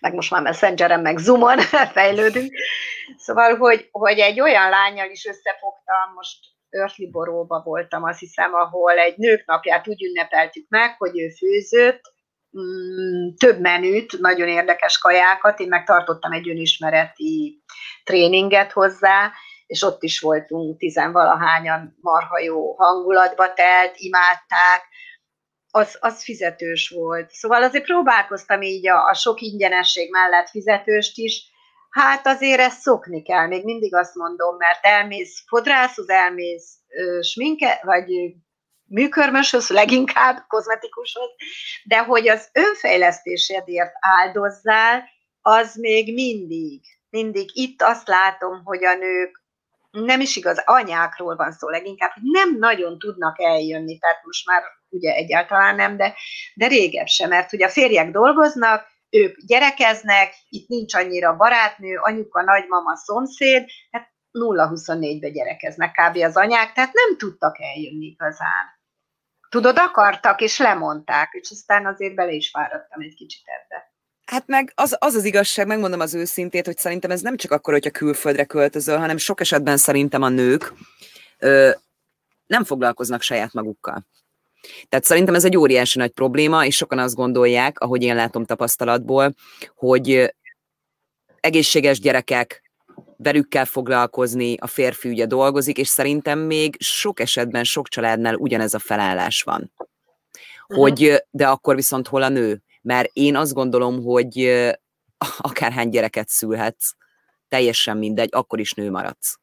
meg 0.00 0.14
most 0.14 0.30
már 0.30 0.42
Messengeren, 0.42 1.00
meg 1.00 1.18
Zoomon 1.18 1.58
fejlődünk. 1.96 2.52
Szóval, 3.16 3.56
hogy, 3.56 3.88
hogy 3.92 4.18
egy 4.18 4.40
olyan 4.40 4.68
lányjal 4.68 5.10
is 5.10 5.26
összefogtam, 5.26 6.12
most 6.14 6.38
Örtliboróba 6.76 7.62
voltam, 7.64 8.02
azt 8.02 8.18
hiszem, 8.18 8.54
ahol 8.54 8.98
egy 8.98 9.16
nők 9.16 9.46
napját 9.46 9.88
úgy 9.88 10.04
ünnepeltük 10.04 10.66
meg, 10.68 10.94
hogy 10.98 11.20
ő 11.20 11.28
főzött, 11.28 12.00
mm, 12.58 13.28
több 13.36 13.60
menüt, 13.60 14.18
nagyon 14.18 14.48
érdekes 14.48 14.98
kajákat, 14.98 15.60
én 15.60 15.68
megtartottam 15.68 16.32
egy 16.32 16.48
önismereti 16.48 17.62
tréninget 18.04 18.72
hozzá, 18.72 19.32
és 19.66 19.82
ott 19.82 20.02
is 20.02 20.20
voltunk 20.20 20.78
tizenvalahányan 20.78 21.96
marha 22.00 22.38
jó 22.38 22.74
hangulatba 22.74 23.52
telt, 23.52 23.94
imádták, 23.96 24.88
az, 25.70 25.96
az 26.00 26.24
fizetős 26.24 26.88
volt. 26.88 27.30
Szóval 27.30 27.62
azért 27.62 27.84
próbálkoztam 27.84 28.62
így 28.62 28.88
a, 28.88 29.08
a 29.08 29.14
sok 29.14 29.40
ingyenesség 29.40 30.10
mellett 30.10 30.48
fizetőst 30.48 31.18
is, 31.18 31.50
Hát 31.96 32.26
azért 32.26 32.60
ezt 32.60 32.80
szokni 32.80 33.22
kell, 33.22 33.46
még 33.46 33.64
mindig 33.64 33.94
azt 33.94 34.14
mondom, 34.14 34.56
mert 34.56 34.78
elmész 34.84 35.42
fodrászhoz, 35.46 36.08
elmész 36.08 36.78
sminke, 37.20 37.80
vagy 37.82 38.34
műkörmöshöz, 38.84 39.68
leginkább 39.68 40.44
kozmetikushoz, 40.48 41.30
de 41.84 41.98
hogy 41.98 42.28
az 42.28 42.48
önfejlesztésedért 42.52 43.92
áldozzál, 44.00 45.04
az 45.40 45.74
még 45.74 46.14
mindig, 46.14 46.80
mindig 47.10 47.50
itt 47.52 47.82
azt 47.82 48.08
látom, 48.08 48.64
hogy 48.64 48.84
a 48.84 48.94
nők 48.94 49.44
nem 49.90 50.20
is 50.20 50.36
igaz, 50.36 50.62
anyákról 50.64 51.36
van 51.36 51.52
szó 51.52 51.68
leginkább, 51.68 52.10
hogy 52.12 52.22
nem 52.22 52.58
nagyon 52.58 52.98
tudnak 52.98 53.40
eljönni, 53.40 53.98
tehát 53.98 54.24
most 54.24 54.46
már 54.46 54.62
ugye 54.88 55.14
egyáltalán 55.14 55.74
nem, 55.74 55.96
de, 55.96 56.14
de 56.54 56.66
régebb 56.66 57.06
sem, 57.06 57.28
mert 57.28 57.52
ugye 57.52 57.66
a 57.66 57.70
férjek 57.70 58.10
dolgoznak, 58.10 58.94
ők 59.10 59.36
gyerekeznek, 59.46 60.34
itt 60.48 60.68
nincs 60.68 60.94
annyira 60.94 61.36
barátnő, 61.36 61.96
anyuka, 61.96 62.42
nagymama, 62.42 62.96
szomszéd, 62.96 63.64
hát 63.90 64.14
0-24-be 64.38 65.28
gyerekeznek 65.28 65.92
kb. 65.92 66.16
az 66.16 66.36
anyák, 66.36 66.72
tehát 66.72 66.92
nem 66.92 67.16
tudtak 67.16 67.60
eljönni 67.60 68.06
igazán. 68.06 68.74
Tudod, 69.48 69.78
akartak, 69.78 70.40
és 70.40 70.58
lemondták, 70.58 71.28
és 71.32 71.50
aztán 71.50 71.86
azért 71.86 72.14
bele 72.14 72.32
is 72.32 72.50
fáradtam 72.50 73.00
egy 73.00 73.14
kicsit 73.14 73.42
ebbe. 73.44 73.94
Hát 74.26 74.46
meg 74.46 74.72
az, 74.74 74.96
az 74.98 75.14
az 75.14 75.24
igazság, 75.24 75.66
megmondom 75.66 76.00
az 76.00 76.14
őszintét, 76.14 76.66
hogy 76.66 76.76
szerintem 76.76 77.10
ez 77.10 77.20
nem 77.20 77.36
csak 77.36 77.50
akkor, 77.50 77.72
hogyha 77.72 77.90
külföldre 77.90 78.44
költözöl, 78.44 78.98
hanem 78.98 79.16
sok 79.16 79.40
esetben 79.40 79.76
szerintem 79.76 80.22
a 80.22 80.28
nők 80.28 80.72
ö, 81.38 81.70
nem 82.46 82.64
foglalkoznak 82.64 83.22
saját 83.22 83.52
magukkal. 83.52 84.06
Tehát 84.88 85.04
szerintem 85.04 85.34
ez 85.34 85.44
egy 85.44 85.56
óriási 85.56 85.98
nagy 85.98 86.10
probléma, 86.10 86.64
és 86.64 86.76
sokan 86.76 86.98
azt 86.98 87.14
gondolják, 87.14 87.78
ahogy 87.78 88.02
én 88.02 88.14
látom 88.14 88.44
tapasztalatból, 88.44 89.34
hogy 89.74 90.34
egészséges 91.40 92.00
gyerekek, 92.00 92.66
velük 93.16 93.48
kell 93.48 93.64
foglalkozni, 93.64 94.56
a 94.56 94.66
férfi 94.66 95.08
ugye 95.08 95.26
dolgozik, 95.26 95.78
és 95.78 95.88
szerintem 95.88 96.38
még 96.38 96.76
sok 96.78 97.20
esetben, 97.20 97.64
sok 97.64 97.88
családnál 97.88 98.34
ugyanez 98.34 98.74
a 98.74 98.78
felállás 98.78 99.42
van. 99.42 99.72
Hogy, 100.66 101.24
de 101.30 101.48
akkor 101.48 101.74
viszont 101.74 102.08
hol 102.08 102.22
a 102.22 102.28
nő? 102.28 102.62
Mert 102.82 103.10
én 103.12 103.36
azt 103.36 103.52
gondolom, 103.52 104.02
hogy 104.02 104.38
akárhány 105.38 105.88
gyereket 105.88 106.28
szülhetsz, 106.28 106.94
teljesen 107.48 107.96
mindegy, 107.96 108.28
akkor 108.32 108.60
is 108.60 108.72
nő 108.72 108.90
maradsz. 108.90 109.38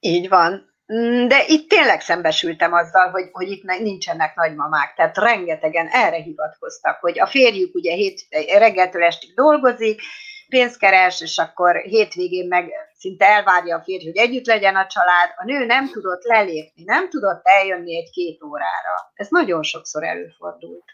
Így 0.00 0.28
van. 0.28 0.74
Mm, 0.94 1.28
de 1.28 1.44
itt 1.46 1.68
tényleg 1.68 2.00
szembesültem 2.00 2.72
azzal, 2.72 3.10
hogy, 3.10 3.28
hogy 3.32 3.50
itt 3.50 3.62
nincsenek 3.62 4.34
nagymamák, 4.34 4.94
tehát 4.94 5.18
rengetegen 5.18 5.86
erre 5.86 6.16
hivatkoztak, 6.16 7.00
hogy 7.00 7.20
a 7.20 7.26
férjük 7.26 7.74
ugye 7.74 7.94
hét, 7.94 8.20
reggeltől 8.58 9.04
estig 9.04 9.34
dolgozik, 9.34 10.00
pénzt 10.48 10.78
keres, 10.78 11.20
és 11.20 11.38
akkor 11.38 11.76
hétvégén 11.76 12.46
meg 12.46 12.72
szinte 12.98 13.26
elvárja 13.26 13.76
a 13.76 13.82
férj, 13.82 14.04
hogy 14.04 14.16
együtt 14.16 14.46
legyen 14.46 14.76
a 14.76 14.86
család. 14.86 15.30
A 15.36 15.44
nő 15.44 15.64
nem 15.64 15.90
tudott 15.90 16.24
lelépni, 16.24 16.82
nem 16.84 17.08
tudott 17.08 17.40
eljönni 17.42 17.96
egy-két 17.96 18.42
órára. 18.42 19.12
Ez 19.14 19.28
nagyon 19.30 19.62
sokszor 19.62 20.04
előfordult. 20.04 20.84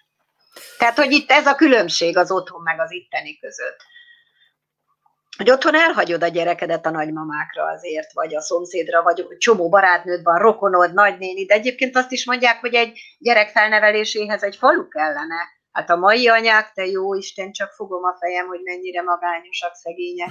Tehát, 0.78 0.97
hogy 0.97 1.12
itt 1.12 1.30
ez 1.30 1.47
a 1.47 1.55
különbség 1.55 2.16
az 2.16 2.30
otthon 2.30 2.62
meg 2.62 2.80
az 2.80 2.93
itteni 2.93 3.38
között 3.38 3.76
hogy 5.36 5.50
otthon 5.50 5.74
elhagyod 5.74 6.22
a 6.22 6.28
gyerekedet 6.28 6.86
a 6.86 6.90
nagymamákra 6.90 7.64
azért, 7.64 8.12
vagy 8.12 8.34
a 8.34 8.40
szomszédra, 8.40 9.02
vagy 9.02 9.26
csomó 9.38 9.68
barátnőd 9.68 10.22
van, 10.22 10.38
rokonod, 10.38 10.92
nagynéni, 10.92 11.44
de 11.44 11.54
egyébként 11.54 11.96
azt 11.96 12.12
is 12.12 12.26
mondják, 12.26 12.60
hogy 12.60 12.74
egy 12.74 13.00
gyerek 13.18 13.50
felneveléséhez 13.50 14.42
egy 14.42 14.56
falu 14.56 14.88
kellene. 14.88 15.60
Hát 15.72 15.90
a 15.90 15.96
mai 15.96 16.28
anyák, 16.28 16.72
te 16.74 16.86
jó 16.86 17.14
Isten, 17.14 17.52
csak 17.52 17.72
fogom 17.72 18.04
a 18.04 18.16
fejem, 18.20 18.46
hogy 18.46 18.60
mennyire 18.62 19.02
magányosak, 19.02 19.74
szegények. 19.74 20.30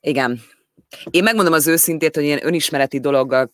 Igen. 0.00 0.40
Én 1.10 1.22
megmondom 1.22 1.52
az 1.52 1.66
őszintét, 1.66 2.14
hogy 2.14 2.24
ilyen 2.24 2.46
önismereti 2.46 3.00
dologgal 3.00 3.52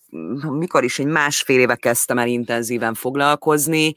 mikor 0.51 0.85
is 0.85 0.99
egy 0.99 1.07
másfél 1.07 1.61
éve 1.61 1.77
kezdtem 1.77 2.19
el 2.19 2.27
intenzíven 2.27 2.95
foglalkozni, 2.95 3.95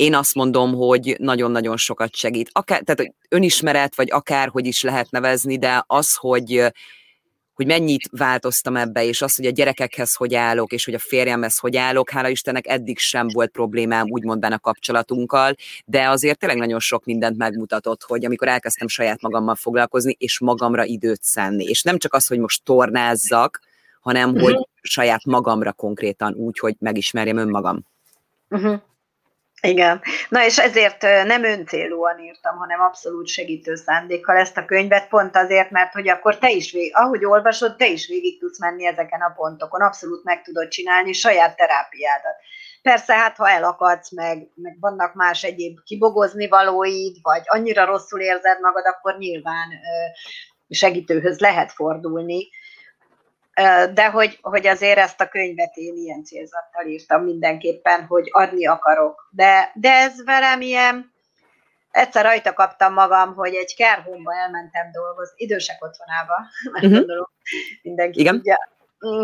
én 0.00 0.14
azt 0.14 0.34
mondom, 0.34 0.74
hogy 0.74 1.16
nagyon-nagyon 1.18 1.76
sokat 1.76 2.14
segít. 2.14 2.50
Akár, 2.52 2.82
tehát 2.82 3.14
önismeret, 3.28 3.96
vagy 3.96 4.10
akár, 4.10 4.48
hogy 4.48 4.66
is 4.66 4.82
lehet 4.82 5.10
nevezni, 5.10 5.58
de 5.58 5.84
az, 5.86 6.14
hogy 6.14 6.72
hogy 7.54 7.66
mennyit 7.68 8.08
változtam 8.10 8.76
ebbe, 8.76 9.04
és 9.04 9.22
az, 9.22 9.36
hogy 9.36 9.46
a 9.46 9.50
gyerekekhez 9.50 10.14
hogy 10.14 10.34
állok, 10.34 10.72
és 10.72 10.84
hogy 10.84 10.94
a 10.94 10.98
férjemhez 10.98 11.58
hogy 11.58 11.76
állok, 11.76 12.10
hála 12.10 12.28
Istennek 12.28 12.66
eddig 12.66 12.98
sem 12.98 13.28
volt 13.32 13.50
problémám 13.50 14.06
úgymond 14.10 14.44
a 14.44 14.58
kapcsolatunkkal, 14.58 15.54
de 15.84 16.08
azért 16.08 16.38
tényleg 16.38 16.58
nagyon 16.58 16.80
sok 16.80 17.04
mindent 17.04 17.36
megmutatott, 17.36 18.02
hogy 18.02 18.24
amikor 18.24 18.48
elkezdtem 18.48 18.88
saját 18.88 19.20
magammal 19.20 19.54
foglalkozni, 19.54 20.16
és 20.18 20.38
magamra 20.38 20.84
időt 20.84 21.22
szenni, 21.22 21.64
és 21.64 21.82
nem 21.82 21.98
csak 21.98 22.14
az, 22.14 22.26
hogy 22.26 22.38
most 22.38 22.64
tornázzak, 22.64 23.60
hanem 24.00 24.38
hogy 24.38 24.68
saját 24.80 25.24
magamra 25.24 25.72
konkrétan 25.72 26.34
úgy, 26.34 26.58
hogy 26.58 26.76
megismerjem 26.78 27.36
önmagam. 27.36 27.86
Uh-huh. 28.48 28.80
Igen. 29.60 30.00
Na 30.28 30.44
és 30.44 30.58
ezért 30.58 31.02
nem 31.02 31.44
öncélúan 31.44 32.18
írtam, 32.18 32.56
hanem 32.56 32.80
abszolút 32.80 33.28
segítő 33.28 33.74
szándékkal 33.74 34.36
ezt 34.36 34.56
a 34.56 34.64
könyvet, 34.64 35.08
pont 35.08 35.36
azért, 35.36 35.70
mert 35.70 35.92
hogy 35.92 36.08
akkor 36.08 36.38
te 36.38 36.50
is, 36.50 36.72
vég, 36.72 36.90
ahogy 36.94 37.24
olvasod, 37.24 37.76
te 37.76 37.86
is 37.86 38.06
végig 38.06 38.40
tudsz 38.40 38.60
menni 38.60 38.86
ezeken 38.86 39.20
a 39.20 39.32
pontokon, 39.36 39.80
abszolút 39.80 40.24
meg 40.24 40.42
tudod 40.42 40.68
csinálni 40.68 41.12
saját 41.12 41.56
terápiádat. 41.56 42.36
Persze, 42.82 43.14
hát 43.14 43.36
ha 43.36 43.48
elakadsz, 43.48 44.10
meg, 44.10 44.50
meg 44.54 44.76
vannak 44.80 45.14
más 45.14 45.42
egyéb 45.42 45.78
kibogozni 45.84 46.48
valóid, 46.48 47.16
vagy 47.22 47.42
annyira 47.44 47.84
rosszul 47.84 48.20
érzed 48.20 48.60
magad, 48.60 48.86
akkor 48.86 49.18
nyilván 49.18 49.68
segítőhöz 50.68 51.38
lehet 51.38 51.72
fordulni, 51.72 52.48
de 53.94 54.10
hogy, 54.10 54.38
hogy 54.42 54.66
azért 54.66 54.98
ezt 54.98 55.20
a 55.20 55.28
könyvet 55.28 55.74
én 55.74 55.96
ilyen 55.96 56.24
célzattal 56.24 56.86
írtam 56.86 57.24
mindenképpen, 57.24 58.06
hogy 58.06 58.28
adni 58.30 58.66
akarok. 58.66 59.28
De, 59.30 59.70
de 59.74 59.92
ez 59.92 60.24
velem 60.24 60.60
ilyen, 60.60 61.12
egyszer 61.90 62.24
rajta 62.24 62.52
kaptam 62.52 62.92
magam, 62.92 63.34
hogy 63.34 63.54
egy 63.54 63.74
kerhomba 63.74 64.34
elmentem 64.34 64.90
dolgozni, 64.92 65.34
idősek 65.36 65.84
otthonába, 65.84 66.34
mert 66.72 66.84
uh-huh. 66.84 66.98
gondolom 66.98 67.28
mindenki 67.82 68.20
Igen. 68.20 68.34
tudja, 68.34 68.58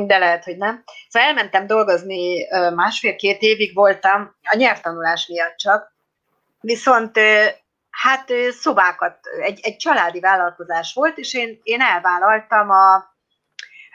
de 0.06 0.18
lehet, 0.18 0.44
hogy 0.44 0.56
nem. 0.56 0.82
Szóval 1.08 1.28
elmentem 1.28 1.66
dolgozni, 1.66 2.48
másfél-két 2.74 3.40
évig 3.40 3.74
voltam, 3.74 4.36
a 4.42 4.56
nyelvtanulás 4.56 5.26
miatt 5.26 5.56
csak, 5.56 5.94
viszont 6.60 7.18
hát 7.90 8.32
szobákat, 8.50 9.18
egy, 9.40 9.60
egy 9.62 9.76
családi 9.76 10.20
vállalkozás 10.20 10.92
volt, 10.94 11.18
és 11.18 11.34
én, 11.34 11.60
én 11.62 11.80
elvállaltam 11.80 12.70
a 12.70 13.15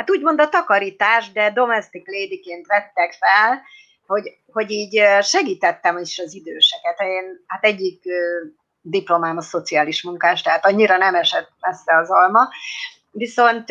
hát 0.02 0.12
úgymond 0.12 0.42
a 0.42 0.50
takarítás, 0.50 1.32
de 1.32 1.52
domestic 1.52 2.08
ladyként 2.08 2.68
vettek 2.68 3.12
fel, 3.14 3.62
hogy, 4.06 4.38
hogy 4.52 4.72
így 4.72 5.02
segítettem 5.22 5.98
is 5.98 6.20
az 6.20 6.34
időseket. 6.34 7.00
Én, 7.00 7.44
hát 7.48 7.64
egyik 7.64 8.04
diplomám 8.82 9.38
a 9.38 9.42
szociális 9.42 10.04
munkás, 10.04 10.42
tehát 10.42 10.66
annyira 10.66 10.98
nem 10.98 11.16
esett 11.16 11.50
messze 11.60 11.98
az 11.98 12.10
alma, 12.10 12.50
viszont 13.12 13.70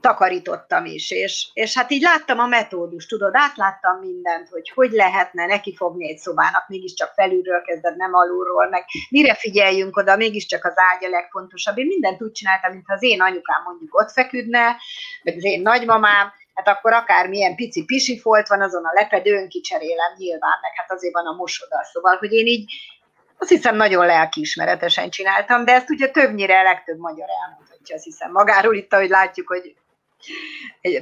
takarítottam 0.00 0.84
is, 0.84 1.10
és, 1.10 1.48
és 1.52 1.74
hát 1.74 1.90
így 1.90 2.02
láttam 2.02 2.38
a 2.38 2.46
metódust, 2.46 3.08
tudod, 3.08 3.30
átláttam 3.32 3.98
mindent, 3.98 4.48
hogy 4.48 4.70
hogy 4.74 4.90
lehetne 4.90 5.46
neki 5.46 5.74
fogni 5.76 6.08
egy 6.08 6.18
szobának, 6.18 6.68
mégiscsak 6.68 7.12
felülről 7.14 7.62
kezded, 7.62 7.96
nem 7.96 8.14
alulról, 8.14 8.68
meg 8.68 8.84
mire 9.10 9.34
figyeljünk 9.34 9.96
oda, 9.96 10.16
mégiscsak 10.16 10.64
az 10.64 10.74
ágy 10.76 11.04
a 11.04 11.08
legfontosabb. 11.08 11.78
Én 11.78 11.86
mindent 11.86 12.22
úgy 12.22 12.32
csináltam, 12.32 12.72
mintha 12.72 12.94
az 12.94 13.02
én 13.02 13.20
anyukám 13.20 13.62
mondjuk 13.64 13.98
ott 13.98 14.10
feküdne, 14.10 14.76
meg 15.22 15.36
az 15.36 15.44
én 15.44 15.62
nagymamám, 15.62 16.32
hát 16.54 16.68
akkor 16.68 16.92
akár 16.92 17.28
milyen 17.28 17.54
pici 17.54 17.84
pisi 17.84 18.18
folt 18.18 18.48
van 18.48 18.62
azon 18.62 18.84
a 18.84 18.92
lepedőn, 18.92 19.48
kicserélem 19.48 20.12
nyilván, 20.16 20.58
meg 20.62 20.72
hát 20.74 20.92
azért 20.92 21.14
van 21.14 21.26
a 21.26 21.36
mosoda, 21.36 21.84
szóval, 21.92 22.16
hogy 22.16 22.32
én 22.32 22.46
így 22.46 22.72
azt 23.38 23.50
hiszem 23.50 23.76
nagyon 23.76 24.06
lelkiismeretesen 24.06 25.10
csináltam, 25.10 25.64
de 25.64 25.72
ezt 25.72 25.90
ugye 25.90 26.08
többnyire 26.08 26.62
legtöbb 26.62 26.98
magyar 26.98 27.28
elmondhatja, 27.42 27.94
azt 27.94 28.04
hiszem 28.04 28.30
magáról 28.32 28.74
itt, 28.74 28.92
ahogy 28.92 29.08
látjuk, 29.08 29.48
hogy 29.48 29.74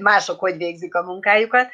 mások 0.00 0.40
hogy 0.40 0.56
végzik 0.56 0.94
a 0.94 1.02
munkájukat. 1.02 1.70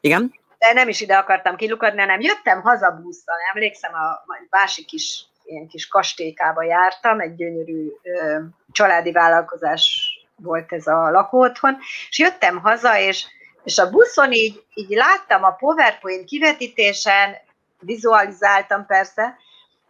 Igen. 0.00 0.34
De 0.58 0.72
nem 0.72 0.88
is 0.88 1.00
ide 1.00 1.16
akartam 1.16 1.56
kilukadni, 1.56 2.00
hanem 2.00 2.20
jöttem 2.20 2.60
haza 2.60 3.00
busszal, 3.02 3.36
emlékszem, 3.54 3.94
a 3.94 4.24
másik 4.50 4.86
kis 4.86 5.24
ilyen 5.44 5.66
kis 5.66 5.88
kastélykába 5.88 6.62
jártam, 6.62 7.20
egy 7.20 7.34
gyönyörű 7.34 7.88
ö, 8.02 8.38
családi 8.72 9.12
vállalkozás 9.12 10.06
volt 10.36 10.72
ez 10.72 10.86
a 10.86 11.10
lakóotthon, 11.10 11.76
és 12.08 12.18
jöttem 12.18 12.58
haza, 12.58 12.98
és, 12.98 13.26
és 13.64 13.78
a 13.78 13.90
buszon 13.90 14.32
így, 14.32 14.64
így 14.74 14.90
láttam 14.90 15.44
a 15.44 15.50
PowerPoint 15.50 16.24
kivetítésen, 16.24 17.36
vizualizáltam 17.78 18.86
persze, 18.86 19.36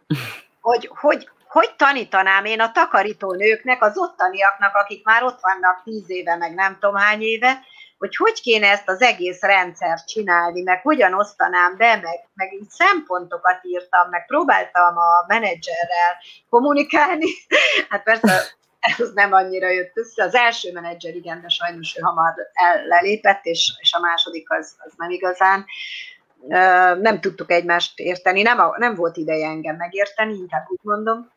hogy, 0.61 0.89
hogy 0.93 1.29
hogy 1.57 1.75
tanítanám 1.75 2.45
én 2.45 2.61
a 2.61 2.71
takarító 2.71 3.33
nőknek, 3.33 3.83
az 3.83 3.97
ottaniaknak, 3.97 4.75
akik 4.75 5.05
már 5.05 5.23
ott 5.23 5.39
vannak 5.41 5.83
tíz 5.83 6.09
éve, 6.09 6.35
meg 6.35 6.53
nem 6.53 6.77
tudom 6.79 6.95
hány 6.95 7.21
éve, 7.21 7.59
hogy 7.97 8.15
hogy 8.15 8.41
kéne 8.41 8.67
ezt 8.67 8.89
az 8.89 9.01
egész 9.01 9.41
rendszert 9.41 10.07
csinálni, 10.07 10.61
meg 10.61 10.81
hogyan 10.81 11.13
osztanám 11.13 11.77
be, 11.77 11.95
meg, 11.95 12.29
meg 12.33 12.53
így 12.53 12.69
szempontokat 12.69 13.59
írtam, 13.61 14.09
meg 14.09 14.25
próbáltam 14.25 14.97
a 14.97 15.25
menedzserrel 15.27 16.13
kommunikálni. 16.49 17.27
Hát 17.89 18.03
persze 18.03 18.41
ez 18.79 19.11
nem 19.13 19.33
annyira 19.33 19.69
jött 19.69 19.97
össze. 19.97 20.23
Az 20.23 20.35
első 20.35 20.71
menedzser 20.71 21.15
igen, 21.15 21.41
de 21.41 21.47
sajnos 21.47 21.97
ő 21.97 22.01
hamar 22.01 22.33
lelépett, 22.87 23.45
és, 23.45 23.73
és 23.79 23.93
a 23.93 23.99
második 23.99 24.51
az, 24.51 24.75
az 24.77 24.93
nem 24.97 25.09
igazán. 25.09 25.65
Nem 27.01 27.19
tudtuk 27.21 27.51
egymást 27.51 27.99
érteni, 27.99 28.41
nem, 28.41 28.59
nem 28.77 28.95
volt 28.95 29.17
ideje 29.17 29.47
engem 29.47 29.75
megérteni, 29.75 30.33
inkább 30.33 30.65
úgy 30.67 30.79
mondom. 30.81 31.35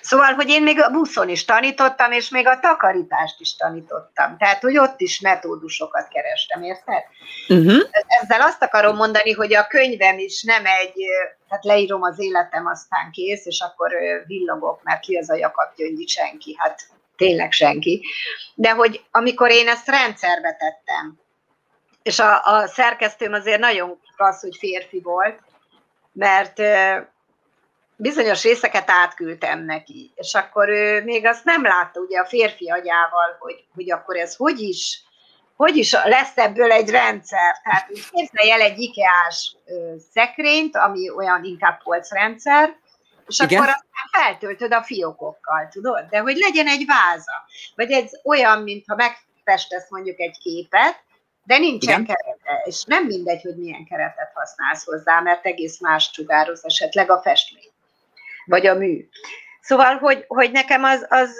Szóval, 0.00 0.32
hogy 0.32 0.48
én 0.48 0.62
még 0.62 0.82
a 0.82 0.90
buszon 0.90 1.28
is 1.28 1.44
tanítottam, 1.44 2.12
és 2.12 2.28
még 2.28 2.46
a 2.46 2.60
takarítást 2.60 3.40
is 3.40 3.56
tanítottam. 3.56 4.36
Tehát, 4.38 4.60
hogy 4.60 4.78
ott 4.78 5.00
is 5.00 5.20
metódusokat 5.20 6.08
kerestem, 6.08 6.62
érted? 6.62 7.02
Uh-huh. 7.48 7.88
Ezzel 8.06 8.40
azt 8.40 8.62
akarom 8.62 8.96
mondani, 8.96 9.32
hogy 9.32 9.54
a 9.54 9.66
könyvem 9.66 10.18
is 10.18 10.42
nem 10.42 10.66
egy, 10.66 10.94
tehát 11.48 11.64
leírom 11.64 12.02
az 12.02 12.18
életem, 12.18 12.66
aztán 12.66 13.10
kész, 13.10 13.46
és 13.46 13.60
akkor 13.60 13.90
villogok, 14.26 14.82
mert 14.82 15.00
ki 15.00 15.16
az 15.16 15.30
a 15.30 15.34
Jakab 15.34 15.74
Gyöngyi 15.76 16.06
senki, 16.06 16.54
hát 16.58 16.80
tényleg 17.16 17.52
senki. 17.52 18.02
De 18.54 18.70
hogy 18.70 19.04
amikor 19.10 19.50
én 19.50 19.68
ezt 19.68 19.88
rendszerbe 19.88 20.56
tettem, 20.56 21.18
és 22.02 22.18
a, 22.18 22.44
a 22.44 22.66
szerkesztőm 22.66 23.32
azért 23.32 23.60
nagyon 23.60 24.00
klassz, 24.16 24.40
hogy 24.40 24.56
férfi 24.58 25.00
volt, 25.00 25.42
mert 26.12 26.58
bizonyos 28.00 28.42
részeket 28.42 28.90
átküldtem 28.90 29.64
neki, 29.64 30.12
és 30.14 30.34
akkor 30.34 30.68
ő 30.68 31.04
még 31.04 31.26
azt 31.26 31.44
nem 31.44 31.62
látta 31.62 32.00
ugye 32.00 32.18
a 32.18 32.26
férfi 32.26 32.70
agyával, 32.70 33.36
hogy, 33.38 33.64
hogy 33.74 33.90
akkor 33.90 34.16
ez 34.16 34.36
hogy 34.36 34.60
is, 34.60 35.02
hogy 35.56 35.76
is 35.76 35.92
lesz 35.92 36.36
ebből 36.36 36.72
egy 36.72 36.90
rendszer. 36.90 37.60
Tehát 37.62 37.90
úgy 37.90 38.04
képzelj 38.10 38.50
el 38.50 38.60
egy 38.60 38.78
IKEA-s 38.78 39.56
szekrényt, 40.12 40.76
ami 40.76 41.10
olyan 41.10 41.44
inkább 41.44 41.82
polcrendszer, 41.82 42.76
és 43.26 43.40
Igen? 43.40 43.60
akkor 43.60 43.74
aztán 43.74 44.22
feltöltöd 44.22 44.72
a 44.72 44.82
fiókokkal, 44.82 45.68
tudod? 45.70 46.06
De 46.10 46.18
hogy 46.18 46.36
legyen 46.36 46.66
egy 46.66 46.84
váza. 46.86 47.44
Vagy 47.74 47.90
ez 47.90 48.10
olyan, 48.24 48.62
mintha 48.62 48.94
megfestesz 48.94 49.90
mondjuk 49.90 50.20
egy 50.20 50.38
képet, 50.38 51.02
de 51.44 51.58
nincsen 51.58 52.00
Igen? 52.00 52.16
kerete, 52.16 52.62
és 52.64 52.84
nem 52.84 53.04
mindegy, 53.04 53.42
hogy 53.42 53.56
milyen 53.56 53.84
keretet 53.84 54.32
használsz 54.34 54.84
hozzá, 54.84 55.20
mert 55.20 55.46
egész 55.46 55.80
más 55.80 56.10
csugároz 56.10 56.64
esetleg 56.64 57.10
a 57.10 57.20
festmény 57.20 57.70
vagy 58.50 58.66
a 58.66 58.74
mű. 58.74 59.08
Szóval, 59.60 59.96
hogy, 59.96 60.24
hogy 60.28 60.50
nekem 60.50 60.84
az, 60.84 61.06
az 61.08 61.30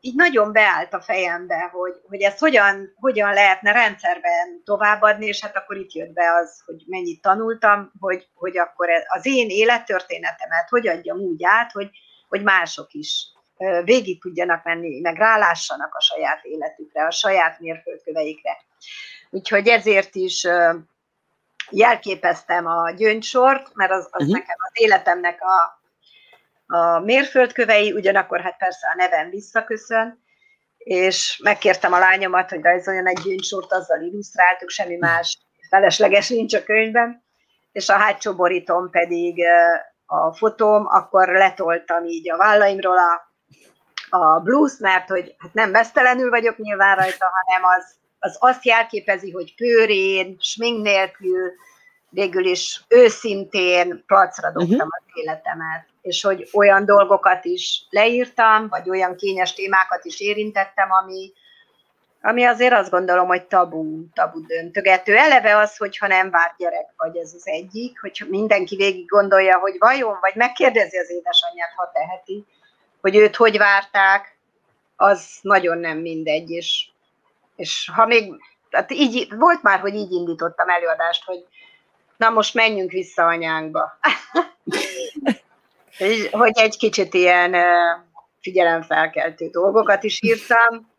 így 0.00 0.14
nagyon 0.14 0.52
beállt 0.52 0.94
a 0.94 1.00
fejembe, 1.00 1.70
hogy, 1.72 1.94
hogy 2.08 2.20
ezt 2.20 2.38
hogyan, 2.38 2.94
hogyan 3.00 3.32
lehetne 3.32 3.72
rendszerben 3.72 4.62
továbbadni, 4.64 5.26
és 5.26 5.40
hát 5.40 5.56
akkor 5.56 5.76
itt 5.76 5.92
jött 5.92 6.12
be 6.12 6.32
az, 6.42 6.62
hogy 6.66 6.82
mennyit 6.86 7.22
tanultam, 7.22 7.92
hogy, 8.00 8.28
hogy 8.34 8.58
akkor 8.58 8.88
az 9.06 9.26
én 9.26 9.48
élettörténetemet 9.48 10.68
hogy 10.68 10.88
adjam 10.88 11.18
úgy 11.18 11.44
át, 11.44 11.72
hogy, 11.72 11.90
hogy 12.28 12.42
mások 12.42 12.92
is 12.92 13.26
végig 13.84 14.20
tudjanak 14.20 14.64
menni, 14.64 15.00
meg 15.00 15.16
rálássanak 15.16 15.94
a 15.94 16.00
saját 16.00 16.44
életükre, 16.44 17.06
a 17.06 17.10
saját 17.10 17.60
mérföldköveikre. 17.60 18.56
Úgyhogy 19.30 19.68
ezért 19.68 20.14
is 20.14 20.46
jelképeztem 21.70 22.66
a 22.66 22.90
gyöngysort, 22.90 23.74
mert 23.74 23.90
az, 23.90 24.08
az 24.10 24.22
uh-huh. 24.22 24.38
nekem 24.38 24.56
az 24.58 24.82
életemnek 24.82 25.42
a, 25.42 25.81
a 26.72 26.98
mérföldkövei, 26.98 27.92
ugyanakkor 27.92 28.40
hát 28.40 28.56
persze 28.56 28.88
a 28.88 28.96
nevem 28.96 29.30
visszaköszön, 29.30 30.22
és 30.78 31.40
megkértem 31.42 31.92
a 31.92 31.98
lányomat, 31.98 32.50
hogy 32.50 32.62
rajzoljon 32.62 33.06
egy 33.06 33.20
gyöngysort, 33.24 33.72
azzal 33.72 34.00
illusztráltuk, 34.00 34.70
semmi 34.70 34.96
más 34.96 35.38
felesleges 35.68 36.28
nincs 36.28 36.54
a 36.54 36.62
könyvben, 36.62 37.24
és 37.72 37.88
a 37.88 37.96
hátsó 37.96 38.34
borítón 38.34 38.90
pedig 38.90 39.42
a 40.06 40.34
fotóm, 40.34 40.86
akkor 40.86 41.28
letoltam 41.28 42.04
így 42.04 42.30
a 42.30 42.36
vállaimról 42.36 42.98
a, 42.98 43.32
a 44.16 44.40
blues, 44.40 44.72
mert 44.78 45.08
hogy 45.08 45.34
hát 45.38 45.54
nem 45.54 45.72
vesztelenül 45.72 46.30
vagyok 46.30 46.56
nyilván 46.56 46.96
rajta, 46.96 47.26
hanem 47.44 47.62
az, 47.78 47.94
az 48.18 48.36
azt 48.40 48.64
jelképezi, 48.64 49.30
hogy 49.30 49.54
pőrén, 49.54 50.36
smink 50.40 50.82
nélkül, 50.82 51.52
végül 52.12 52.44
is 52.44 52.84
őszintén 52.88 54.04
placra 54.06 54.50
dobtam 54.50 54.72
uh-huh. 54.72 54.88
az 54.90 55.12
életemet 55.14 55.90
és 56.02 56.22
hogy 56.22 56.48
olyan 56.52 56.84
dolgokat 56.84 57.44
is 57.44 57.86
leírtam, 57.90 58.68
vagy 58.68 58.90
olyan 58.90 59.16
kényes 59.16 59.54
témákat 59.54 60.04
is 60.04 60.20
érintettem, 60.20 60.92
ami, 60.92 61.32
ami 62.22 62.44
azért 62.44 62.72
azt 62.72 62.90
gondolom, 62.90 63.26
hogy 63.26 63.44
tabu, 63.44 64.04
tabu 64.14 64.46
döntögető. 64.46 65.16
Eleve 65.16 65.56
az, 65.56 65.76
hogyha 65.76 66.06
nem 66.06 66.30
várt 66.30 66.56
gyerek 66.56 66.92
vagy, 66.96 67.16
ez 67.16 67.32
az 67.34 67.46
egyik, 67.46 68.00
hogy 68.00 68.24
mindenki 68.28 68.76
végig 68.76 69.06
gondolja, 69.06 69.58
hogy 69.58 69.74
vajon, 69.78 70.18
vagy 70.20 70.34
megkérdezi 70.34 70.98
az 70.98 71.10
édesanyját, 71.10 71.72
ha 71.76 71.90
teheti, 71.92 72.44
hogy 73.00 73.16
őt 73.16 73.36
hogy 73.36 73.58
várták, 73.58 74.36
az 74.96 75.38
nagyon 75.40 75.78
nem 75.78 75.98
mindegy, 75.98 76.50
és, 76.50 76.88
és 77.56 77.90
ha 77.94 78.06
még, 78.06 78.32
hát 78.70 78.90
így, 78.92 79.34
volt 79.36 79.62
már, 79.62 79.80
hogy 79.80 79.94
így 79.94 80.12
indítottam 80.12 80.68
előadást, 80.68 81.24
hogy 81.24 81.46
na 82.22 82.30
most 82.30 82.54
menjünk 82.54 82.90
vissza 82.90 83.26
anyánkba. 83.26 83.98
hogy 86.30 86.52
egy 86.54 86.76
kicsit 86.76 87.14
ilyen 87.14 87.56
figyelemfelkeltő 88.40 89.48
dolgokat 89.48 90.02
is 90.02 90.22
írtam. 90.22 90.90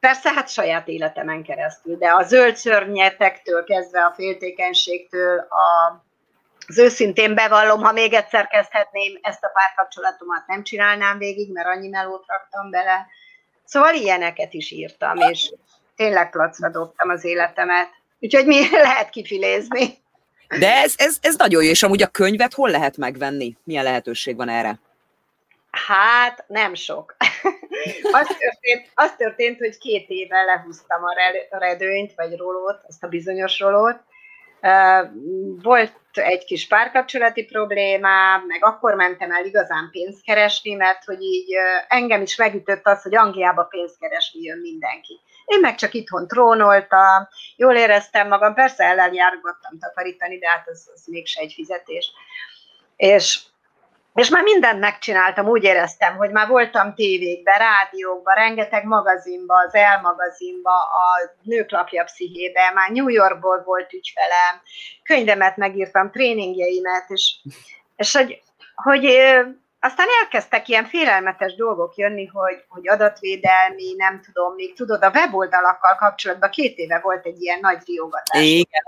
Persze, 0.00 0.32
hát 0.32 0.48
saját 0.48 0.88
életemen 0.88 1.42
keresztül, 1.42 1.96
de 1.96 2.08
a 2.08 2.22
zöld 2.22 2.56
szörnyetektől 2.56 3.64
kezdve 3.64 4.04
a 4.04 4.12
féltékenységtől, 4.14 5.38
a, 5.38 6.02
az 6.66 6.78
őszintén 6.78 7.34
bevallom, 7.34 7.82
ha 7.82 7.92
még 7.92 8.12
egyszer 8.12 8.48
kezdhetném, 8.48 9.18
ezt 9.22 9.44
a 9.44 9.50
párkapcsolatomat 9.52 10.46
nem 10.46 10.62
csinálnám 10.62 11.18
végig, 11.18 11.52
mert 11.52 11.68
annyi 11.68 11.88
melót 11.88 12.24
raktam 12.26 12.70
bele. 12.70 13.06
Szóval 13.64 13.94
ilyeneket 13.94 14.52
is 14.52 14.70
írtam, 14.70 15.16
és 15.16 15.52
tényleg 15.96 16.30
placra 16.30 16.70
dobtam 16.70 17.08
az 17.08 17.24
életemet. 17.24 17.88
Úgyhogy 18.20 18.46
mi 18.46 18.68
lehet 18.86 19.10
kifilézni. 19.10 20.06
De 20.48 20.72
ez, 20.72 20.94
ez, 20.96 21.18
ez 21.20 21.36
nagyon 21.36 21.62
jó, 21.62 21.70
és 21.70 21.82
amúgy 21.82 22.02
a 22.02 22.06
könyvet 22.06 22.54
hol 22.54 22.70
lehet 22.70 22.96
megvenni? 22.96 23.56
Milyen 23.64 23.84
lehetőség 23.84 24.36
van 24.36 24.48
erre? 24.48 24.78
Hát 25.70 26.44
nem 26.46 26.74
sok. 26.74 27.16
az, 28.20 28.26
történt, 28.26 28.90
az 28.94 29.12
történt, 29.16 29.58
hogy 29.58 29.78
két 29.78 30.08
éve 30.08 30.42
lehúztam 30.44 31.02
a 31.50 31.58
redőnyt, 31.58 32.12
vagy 32.16 32.36
rolót, 32.36 32.80
azt 32.88 33.04
a 33.04 33.08
bizonyos 33.08 33.58
rolót. 33.58 34.00
Volt 35.62 35.92
egy 36.12 36.44
kis 36.44 36.66
párkapcsolati 36.66 37.44
problémám, 37.44 38.44
meg 38.46 38.64
akkor 38.64 38.94
mentem 38.94 39.30
el 39.30 39.44
igazán 39.44 39.88
pénzt 39.92 40.22
keresni, 40.22 40.74
mert 40.74 41.04
hogy 41.04 41.22
így 41.22 41.54
engem 41.88 42.22
is 42.22 42.36
megütött 42.36 42.86
az, 42.86 43.02
hogy 43.02 43.16
Angliába 43.16 43.62
pénzt 43.62 43.98
keresni 43.98 44.42
jön 44.42 44.58
mindenki. 44.58 45.20
Én 45.48 45.60
meg 45.60 45.74
csak 45.74 45.94
itthon 45.94 46.26
trónoltam, 46.26 47.28
jól 47.56 47.74
éreztem 47.74 48.28
magam, 48.28 48.54
persze 48.54 48.84
ellenjárgattam 48.84 49.78
takarítani, 49.78 50.38
de 50.38 50.48
hát 50.48 50.68
az, 50.68 50.90
az 50.94 51.06
mégse 51.06 51.40
egy 51.40 51.52
fizetés. 51.52 52.12
És 52.96 53.40
és 54.18 54.28
már 54.28 54.42
mindent 54.42 54.80
megcsináltam, 54.80 55.48
úgy 55.48 55.64
éreztem, 55.64 56.16
hogy 56.16 56.30
már 56.30 56.48
voltam 56.48 56.94
tévékben, 56.94 57.58
rádiókban, 57.58 58.34
rengeteg 58.34 58.84
magazinban, 58.84 59.66
az 59.66 59.74
El 59.74 60.00
magazinban, 60.00 60.74
a 60.74 61.30
nőklapja 61.42 62.04
pszichébe, 62.04 62.70
már 62.74 62.90
New 62.90 63.08
Yorkból 63.08 63.62
volt 63.64 63.92
ügyfelem, 63.92 64.60
könyvemet 65.02 65.56
megírtam, 65.56 66.10
tréningjeimet, 66.10 67.04
és, 67.08 67.34
és 67.96 68.16
hogy, 68.16 68.42
hogy 68.74 69.04
aztán 69.80 70.06
elkezdtek 70.22 70.68
ilyen 70.68 70.84
félelmetes 70.84 71.54
dolgok 71.54 71.96
jönni, 71.96 72.26
hogy, 72.26 72.64
hogy 72.68 72.88
adatvédelmi, 72.88 73.94
nem 73.96 74.20
tudom, 74.20 74.54
még 74.54 74.74
tudod, 74.74 75.02
a 75.02 75.10
weboldalakkal 75.10 75.94
kapcsolatban 75.94 76.50
két 76.50 76.76
éve 76.76 76.98
volt 76.98 77.26
egy 77.26 77.42
ilyen 77.42 77.58
nagy 77.60 77.82
riogatás. 77.86 78.42
Igen. 78.42 78.82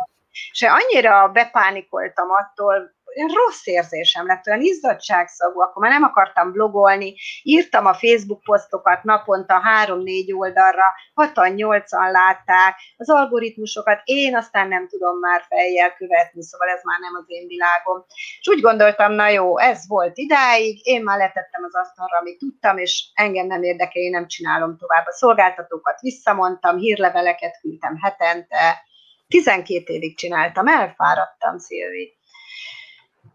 És 0.52 0.62
annyira 0.62 1.28
bepánikoltam 1.28 2.30
attól, 2.30 2.94
olyan 3.16 3.30
rossz 3.34 3.66
érzésem 3.66 4.26
lett, 4.26 4.46
olyan 4.46 4.60
izzadságszagú, 4.60 5.60
akkor 5.60 5.82
már 5.82 5.92
nem 5.92 6.02
akartam 6.02 6.52
blogolni, 6.52 7.14
írtam 7.42 7.86
a 7.86 7.94
Facebook 7.94 8.42
posztokat 8.42 9.02
naponta 9.02 9.60
három-négy 9.60 10.32
oldalra, 10.32 10.84
hatan-nyolcan 11.14 12.10
látták, 12.10 12.74
az 12.96 13.10
algoritmusokat 13.10 14.00
én 14.04 14.36
aztán 14.36 14.68
nem 14.68 14.88
tudom 14.88 15.18
már 15.18 15.42
fejjel 15.48 15.94
követni, 15.94 16.42
szóval 16.42 16.68
ez 16.68 16.80
már 16.82 16.98
nem 16.98 17.14
az 17.14 17.24
én 17.26 17.46
világom. 17.46 18.04
És 18.40 18.48
úgy 18.48 18.60
gondoltam, 18.60 19.12
na 19.12 19.28
jó, 19.28 19.58
ez 19.58 19.88
volt 19.88 20.16
idáig, 20.16 20.86
én 20.86 21.02
már 21.02 21.18
letettem 21.18 21.64
az 21.64 21.74
asztalra, 21.74 22.18
amit 22.18 22.38
tudtam, 22.38 22.78
és 22.78 23.10
engem 23.14 23.46
nem 23.46 23.62
érdekel, 23.62 24.02
én 24.02 24.10
nem 24.10 24.26
csinálom 24.26 24.76
tovább. 24.76 25.06
A 25.06 25.12
szolgáltatókat 25.12 26.00
visszamondtam, 26.00 26.76
hírleveleket 26.76 27.60
küldtem 27.60 27.96
hetente, 28.00 28.88
12 29.28 29.92
évig 29.92 30.16
csináltam, 30.16 30.66
elfáradtam, 30.66 31.58
Szilvi. 31.58 32.18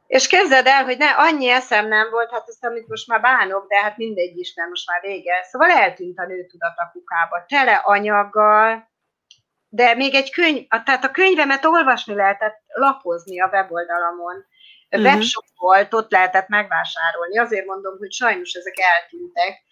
És 0.07 0.27
képzeld 0.27 0.67
el, 0.67 0.83
hogy 0.83 0.97
ne, 0.97 1.09
annyi 1.09 1.49
eszem 1.49 1.87
nem 1.87 2.09
volt, 2.09 2.31
hát 2.31 2.47
azt, 2.47 2.65
amit 2.65 2.87
most 2.87 3.07
már 3.07 3.21
bánok, 3.21 3.67
de 3.67 3.81
hát 3.81 3.97
mindegy 3.97 4.37
is, 4.37 4.53
mert 4.55 4.69
most 4.69 4.89
már 4.89 5.01
vége. 5.01 5.43
Szóval 5.43 5.69
eltűnt 5.71 6.19
a 6.19 6.25
nőtudat 6.25 6.77
a 6.77 6.89
kukába, 6.91 7.45
tele 7.47 7.81
anyaggal, 7.83 8.89
de 9.69 9.93
még 9.93 10.13
egy 10.13 10.31
könyv, 10.31 10.67
tehát 10.85 11.03
a 11.03 11.11
könyvemet 11.11 11.65
olvasni 11.65 12.15
lehetett 12.15 12.61
lapozni 12.67 13.41
a 13.41 13.49
weboldalamon. 13.51 14.45
Uh-huh. 14.89 15.13
Webshop 15.13 15.45
volt, 15.55 15.93
ott 15.93 16.11
lehetett 16.11 16.47
megvásárolni. 16.47 17.37
Azért 17.37 17.65
mondom, 17.65 17.97
hogy 17.97 18.11
sajnos 18.11 18.53
ezek 18.53 18.73
eltűntek. 18.79 19.63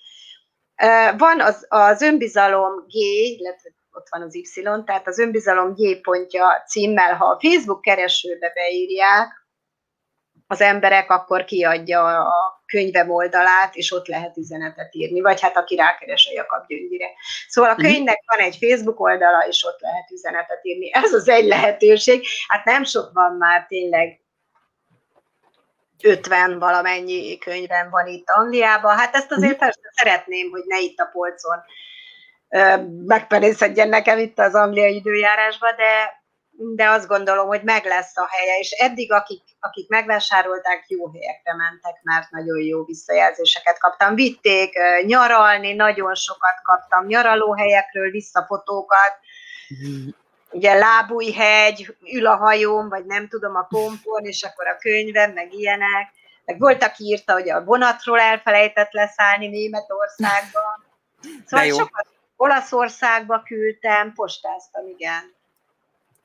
Van 1.17 1.41
az, 1.41 1.65
az 1.69 2.01
önbizalom 2.01 2.85
G, 2.87 2.93
illetve 3.39 3.69
ott 3.91 4.07
van 4.09 4.21
az 4.21 4.35
Y, 4.35 4.63
tehát 4.85 5.07
az 5.07 5.19
önbizalom 5.19 5.73
G 5.73 6.01
pontja 6.01 6.63
címmel, 6.67 7.15
ha 7.15 7.25
a 7.25 7.39
Facebook 7.39 7.81
keresőbe 7.81 8.51
beírják, 8.53 9.42
az 10.47 10.61
emberek, 10.61 11.11
akkor 11.11 11.45
kiadja 11.45 12.03
a 12.03 12.63
könyvem 12.65 13.09
oldalát, 13.09 13.75
és 13.75 13.91
ott 13.91 14.07
lehet 14.07 14.37
üzenetet 14.37 14.95
írni, 14.95 15.21
vagy 15.21 15.41
hát 15.41 15.57
aki 15.57 15.75
rákeres 15.75 16.27
a 16.27 16.33
Jakab 16.33 16.67
Gyöngyire. 16.67 17.07
Szóval 17.47 17.69
a 17.69 17.73
mhm. 17.73 17.81
könyvnek 17.81 18.23
van 18.25 18.39
egy 18.39 18.57
Facebook 18.57 18.99
oldala, 18.99 19.45
és 19.47 19.63
ott 19.63 19.79
lehet 19.79 20.11
üzenetet 20.11 20.59
írni. 20.65 20.93
Ez 20.93 21.13
az 21.13 21.29
egy 21.29 21.45
lehetőség. 21.45 22.25
Hát 22.47 22.65
nem 22.65 22.83
sok 22.83 23.09
van 23.13 23.35
már 23.35 23.65
tényleg 23.67 24.21
50 26.03 26.59
valamennyi 26.59 27.37
könyvem 27.37 27.89
van 27.89 28.07
itt 28.07 28.29
Angliában. 28.29 28.97
Hát 28.97 29.15
ezt 29.15 29.31
azért 29.31 29.51
mhm. 29.51 29.59
persze 29.59 29.91
szeretném, 29.95 30.49
hogy 30.49 30.63
ne 30.65 30.79
itt 30.79 30.99
a 30.99 31.09
polcon 31.11 31.63
megpenészedjen 33.05 33.89
nekem 33.89 34.17
itt 34.17 34.39
az 34.39 34.55
angliai 34.55 34.95
időjárásba, 34.95 35.71
de 35.71 36.22
de 36.75 36.89
azt 36.89 37.07
gondolom, 37.07 37.47
hogy 37.47 37.63
meg 37.63 37.85
lesz 37.85 38.17
a 38.17 38.27
helye, 38.29 38.57
és 38.59 38.71
eddig, 38.71 39.11
akik, 39.11 39.43
akik 39.59 39.89
megvásárolták, 39.89 40.85
jó 40.87 41.11
helyekre 41.11 41.55
mentek, 41.55 41.99
mert 42.03 42.31
nagyon 42.31 42.59
jó 42.59 42.83
visszajelzéseket 42.83 43.79
kaptam. 43.79 44.15
Vitték 44.15 44.73
nyaralni, 45.05 45.73
nagyon 45.73 46.15
sokat 46.15 46.61
kaptam 46.63 47.05
nyaralóhelyekről 47.05 48.11
visszafotókat, 48.11 49.17
ugye 50.51 50.73
Lábújhegy, 50.73 51.95
ül 52.13 52.27
a 52.27 52.35
hajóm, 52.35 52.89
vagy 52.89 53.05
nem 53.05 53.27
tudom, 53.27 53.55
a 53.55 53.67
pompon, 53.69 54.23
és 54.23 54.43
akkor 54.43 54.67
a 54.67 54.77
könyvem, 54.77 55.31
meg 55.31 55.53
ilyenek. 55.53 56.11
Meg 56.45 56.59
volt, 56.59 56.83
aki 56.83 57.03
írta, 57.03 57.33
hogy 57.33 57.49
a 57.49 57.63
vonatról 57.63 58.19
elfelejtett 58.19 58.91
leszállni 58.91 59.47
Németországban. 59.47 60.85
Szóval 61.45 61.69
sokat 61.69 62.07
Olaszországba 62.35 63.41
küldtem, 63.45 64.13
postáztam, 64.13 64.87
igen. 64.87 65.33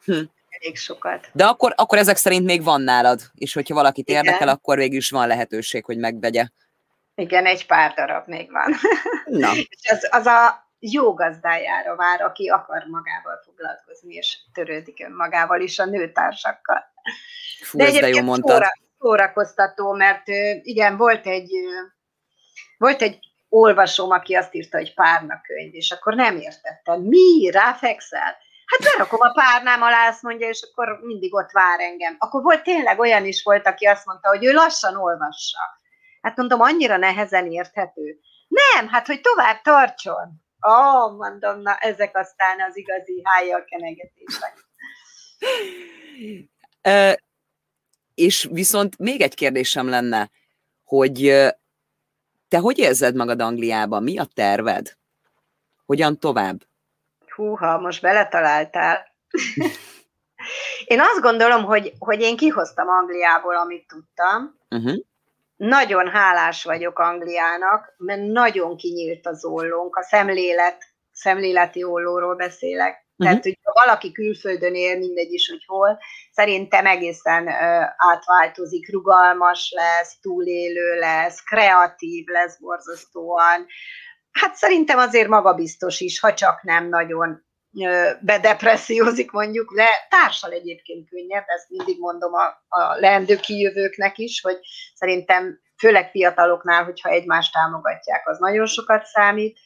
Hm. 0.04 0.20
Elég 0.48 0.76
sokat. 0.76 1.28
De 1.32 1.44
akkor, 1.44 1.72
akkor 1.76 1.98
ezek 1.98 2.16
szerint 2.16 2.44
még 2.44 2.62
van 2.62 2.80
nálad, 2.80 3.20
és 3.34 3.54
hogyha 3.54 3.74
valakit 3.74 4.08
Igen. 4.08 4.24
érdekel, 4.24 4.48
akkor 4.48 4.76
végül 4.76 4.96
is 4.96 5.10
van 5.10 5.26
lehetőség, 5.26 5.84
hogy 5.84 5.98
megvegye. 5.98 6.46
Igen, 7.14 7.46
egy 7.46 7.66
pár 7.66 7.94
darab 7.94 8.26
még 8.26 8.50
van. 8.50 8.74
Na. 9.24 9.52
és 9.80 9.90
az, 9.90 10.08
az 10.10 10.26
a 10.26 10.70
jó 10.78 11.14
gazdájára 11.14 11.96
vár, 11.96 12.20
aki 12.22 12.48
akar 12.48 12.84
magával 12.90 13.40
foglalkozni, 13.44 14.14
és 14.14 14.38
törődik 14.52 15.04
önmagával 15.04 15.60
is 15.60 15.78
a 15.78 15.84
nőtársakkal. 15.84 16.92
Fú, 17.62 17.78
de 17.78 17.84
ezt 17.84 18.00
de 18.00 18.08
jó 18.08 18.22
mondtad. 18.22 18.50
Szóra, 18.50 18.72
szórakoztató, 18.98 19.92
mert 19.92 20.28
igen, 20.62 20.96
volt 20.96 21.26
egy, 21.26 21.50
volt 22.78 23.02
egy 23.02 23.18
olvasóm, 23.48 24.10
aki 24.10 24.34
azt 24.34 24.54
írta, 24.54 24.76
hogy 24.76 24.94
párna 24.94 25.40
könyv, 25.40 25.74
és 25.74 25.90
akkor 25.90 26.14
nem 26.14 26.36
értettem. 26.36 27.00
Mi? 27.00 27.50
Ráfekszel? 27.50 28.36
Hát 28.68 28.92
berakom 28.92 29.20
a 29.20 29.32
párnám 29.32 29.82
alá, 29.82 30.08
azt 30.08 30.22
mondja, 30.22 30.48
és 30.48 30.68
akkor 30.70 31.00
mindig 31.02 31.34
ott 31.34 31.50
vár 31.50 31.80
engem. 31.80 32.16
Akkor 32.18 32.42
volt 32.42 32.62
tényleg 32.62 32.98
olyan 32.98 33.24
is 33.24 33.42
volt, 33.42 33.66
aki 33.66 33.86
azt 33.86 34.06
mondta, 34.06 34.28
hogy 34.28 34.44
ő 34.44 34.52
lassan 34.52 34.96
olvassa. 34.96 35.58
Hát 36.20 36.36
mondom, 36.36 36.60
annyira 36.60 36.96
nehezen 36.96 37.50
érthető. 37.50 38.18
Nem, 38.48 38.88
hát 38.88 39.06
hogy 39.06 39.20
tovább 39.20 39.60
tartson. 39.62 40.46
Ó, 40.68 40.70
oh, 40.70 41.16
mondom, 41.16 41.60
na 41.60 41.76
ezek 41.76 42.16
aztán 42.16 42.60
az 42.68 42.76
igazi 42.76 43.22
hájjal 43.24 43.64
kenegetések. 43.64 44.66
E, 46.80 47.22
és 48.14 48.48
viszont 48.50 48.98
még 48.98 49.20
egy 49.20 49.34
kérdésem 49.34 49.88
lenne, 49.88 50.30
hogy 50.84 51.16
te 52.48 52.58
hogy 52.58 52.78
érzed 52.78 53.14
magad 53.14 53.40
Angliában? 53.40 54.02
Mi 54.02 54.18
a 54.18 54.24
terved? 54.34 54.96
Hogyan 55.86 56.18
tovább? 56.18 56.67
Húha, 57.38 57.78
most 57.78 58.02
beletaláltál. 58.02 59.06
én 60.84 61.00
azt 61.00 61.20
gondolom, 61.20 61.64
hogy, 61.64 61.92
hogy 61.98 62.20
én 62.20 62.36
kihoztam 62.36 62.88
Angliából, 62.88 63.56
amit 63.56 63.86
tudtam. 63.86 64.58
Uh-huh. 64.70 64.96
Nagyon 65.56 66.08
hálás 66.08 66.64
vagyok 66.64 66.98
Angliának, 66.98 67.94
mert 67.96 68.20
nagyon 68.20 68.76
kinyílt 68.76 69.26
az 69.26 69.44
ollónk, 69.44 69.96
a 69.96 70.02
szemlélet, 70.02 70.84
szemléleti 71.12 71.84
ollóról 71.84 72.34
beszélek. 72.34 73.06
Uh-huh. 73.16 73.26
Tehát, 73.26 73.42
hogy 73.42 73.58
ha 73.62 73.86
valaki 73.86 74.12
külföldön 74.12 74.74
él, 74.74 74.98
mindegy 74.98 75.32
is, 75.32 75.48
hogy 75.48 75.64
hol, 75.66 75.98
szerintem 76.32 76.86
egészen 76.86 77.46
ö, 77.46 77.84
átváltozik, 77.96 78.92
rugalmas 78.92 79.72
lesz, 79.76 80.18
túlélő 80.20 80.98
lesz, 80.98 81.42
kreatív 81.42 82.26
lesz 82.26 82.58
borzasztóan, 82.60 83.66
hát 84.40 84.54
szerintem 84.54 84.98
azért 84.98 85.28
magabiztos 85.28 86.00
is, 86.00 86.20
ha 86.20 86.34
csak 86.34 86.62
nem 86.62 86.88
nagyon 86.88 87.46
bedepressziózik 88.20 89.30
mondjuk, 89.30 89.74
de 89.74 89.86
társal 90.08 90.52
egyébként 90.52 91.08
könnyebb, 91.08 91.44
ezt 91.46 91.68
mindig 91.68 91.98
mondom 91.98 92.32
a, 92.34 92.44
a 92.68 92.94
leendő 93.00 93.36
kijövőknek 93.36 94.18
is, 94.18 94.40
hogy 94.40 94.58
szerintem 94.94 95.60
főleg 95.78 96.10
fiataloknál, 96.10 96.84
hogyha 96.84 97.08
egymást 97.08 97.52
támogatják, 97.52 98.28
az 98.28 98.38
nagyon 98.38 98.66
sokat 98.66 99.04
számít 99.04 99.58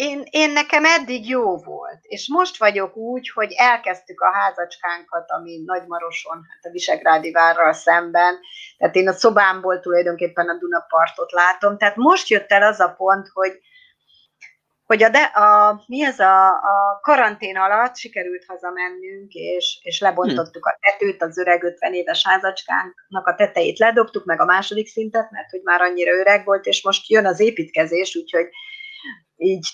én, 0.00 0.22
én 0.30 0.50
nekem 0.50 0.84
eddig 0.84 1.28
jó 1.28 1.56
volt, 1.56 2.00
és 2.02 2.28
most 2.28 2.58
vagyok 2.58 2.96
úgy, 2.96 3.30
hogy 3.30 3.52
elkezdtük 3.56 4.20
a 4.20 4.32
házacskánkat, 4.32 5.30
ami 5.30 5.62
Nagymaroson, 5.64 6.36
hát 6.48 6.64
a 6.64 6.70
Visegrádi 6.70 7.30
várral 7.32 7.72
szemben, 7.72 8.38
tehát 8.78 8.94
én 8.94 9.08
a 9.08 9.12
szobámból 9.12 9.80
tulajdonképpen 9.80 10.48
a 10.48 10.58
Dunapartot 10.58 11.32
látom, 11.32 11.78
tehát 11.78 11.96
most 11.96 12.28
jött 12.28 12.50
el 12.50 12.62
az 12.62 12.80
a 12.80 12.94
pont, 12.96 13.28
hogy 13.32 13.60
hogy 14.86 15.02
a, 15.02 15.08
de, 15.08 15.22
a, 15.22 15.82
mi 15.86 16.04
ez 16.04 16.18
a, 16.18 16.46
a 16.48 17.00
karantén 17.02 17.56
alatt 17.56 17.96
sikerült 17.96 18.44
hazamennünk, 18.46 19.32
és, 19.32 19.80
és 19.82 20.00
lebontottuk 20.00 20.66
a 20.66 20.78
tetőt, 20.80 21.22
az 21.22 21.38
öreg 21.38 21.62
50 21.62 21.94
éves 21.94 22.26
házacskánknak 22.26 23.26
a 23.26 23.34
tetejét 23.34 23.78
ledobtuk, 23.78 24.24
meg 24.24 24.40
a 24.40 24.44
második 24.44 24.86
szintet, 24.86 25.30
mert 25.30 25.50
hogy 25.50 25.60
már 25.64 25.80
annyira 25.80 26.12
öreg 26.12 26.44
volt, 26.44 26.66
és 26.66 26.84
most 26.84 27.10
jön 27.10 27.26
az 27.26 27.40
építkezés, 27.40 28.16
úgyhogy 28.16 28.48
így 29.40 29.68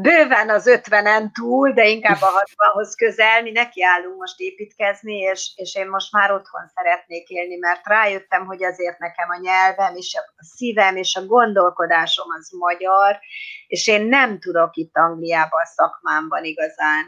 bőven 0.00 0.50
az 0.50 0.66
ötvenen 0.66 1.32
túl, 1.32 1.72
de 1.72 1.88
inkább 1.88 2.20
a 2.20 2.26
hatvanhoz 2.26 2.94
közel, 2.94 3.42
mi 3.42 3.50
nekiállunk 3.50 4.18
most 4.18 4.40
építkezni, 4.40 5.18
és, 5.18 5.52
és 5.54 5.74
én 5.74 5.88
most 5.88 6.12
már 6.12 6.32
otthon 6.32 6.70
szeretnék 6.74 7.28
élni, 7.28 7.56
mert 7.56 7.86
rájöttem, 7.86 8.46
hogy 8.46 8.64
azért 8.64 8.98
nekem 8.98 9.28
a 9.30 9.40
nyelvem, 9.40 9.96
és 9.96 10.14
a 10.36 10.44
szívem, 10.56 10.96
és 10.96 11.14
a 11.14 11.26
gondolkodásom 11.26 12.26
az 12.38 12.50
magyar, 12.58 13.18
és 13.66 13.86
én 13.86 14.02
nem 14.02 14.38
tudok 14.38 14.76
itt 14.76 14.96
Angliában 14.96 15.60
a 15.60 15.66
szakmámban 15.66 16.44
igazán 16.44 17.04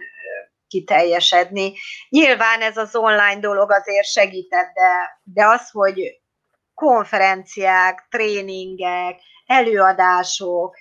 kiteljesedni. 0.68 1.72
Nyilván 2.09 2.61
ez 2.61 2.76
az 2.76 2.96
online 2.96 3.40
dolog 3.40 3.70
azért 3.70 4.07
segített, 4.07 4.72
de, 4.74 5.20
de 5.22 5.46
az, 5.46 5.70
hogy 5.70 6.20
konferenciák, 6.74 8.07
tréningek, 8.11 9.20
előadások, 9.46 10.76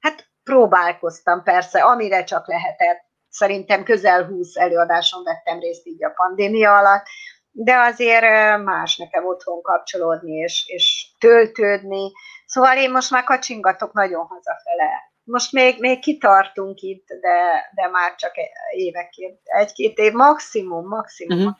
hát 0.00 0.34
próbálkoztam 0.50 1.42
persze, 1.42 1.82
amire 1.82 2.24
csak 2.24 2.48
lehetett. 2.48 3.04
Szerintem 3.28 3.84
közel 3.84 4.24
20 4.24 4.56
előadáson 4.56 5.22
vettem 5.22 5.58
részt 5.58 5.86
így 5.86 6.04
a 6.04 6.12
pandémia 6.16 6.76
alatt, 6.76 7.06
de 7.50 7.76
azért 7.76 8.62
más 8.62 8.96
nekem 8.96 9.26
otthon 9.26 9.62
kapcsolódni 9.62 10.32
és, 10.32 10.64
és 10.66 11.08
töltődni. 11.18 12.12
Szóval 12.46 12.76
én 12.76 12.90
most 12.90 13.10
már 13.10 13.24
kacsingatok 13.24 13.92
nagyon 13.92 14.26
hazafele. 14.26 14.90
Most 15.24 15.52
még, 15.52 15.80
még 15.80 16.00
kitartunk 16.00 16.80
itt, 16.80 17.06
de, 17.06 17.70
de 17.74 17.88
már 17.88 18.14
csak 18.14 18.32
évekért, 18.70 19.40
egy-két 19.44 19.98
év, 19.98 20.12
maximum, 20.12 20.86
maximum, 20.86 21.38
uh-huh. 21.38 21.56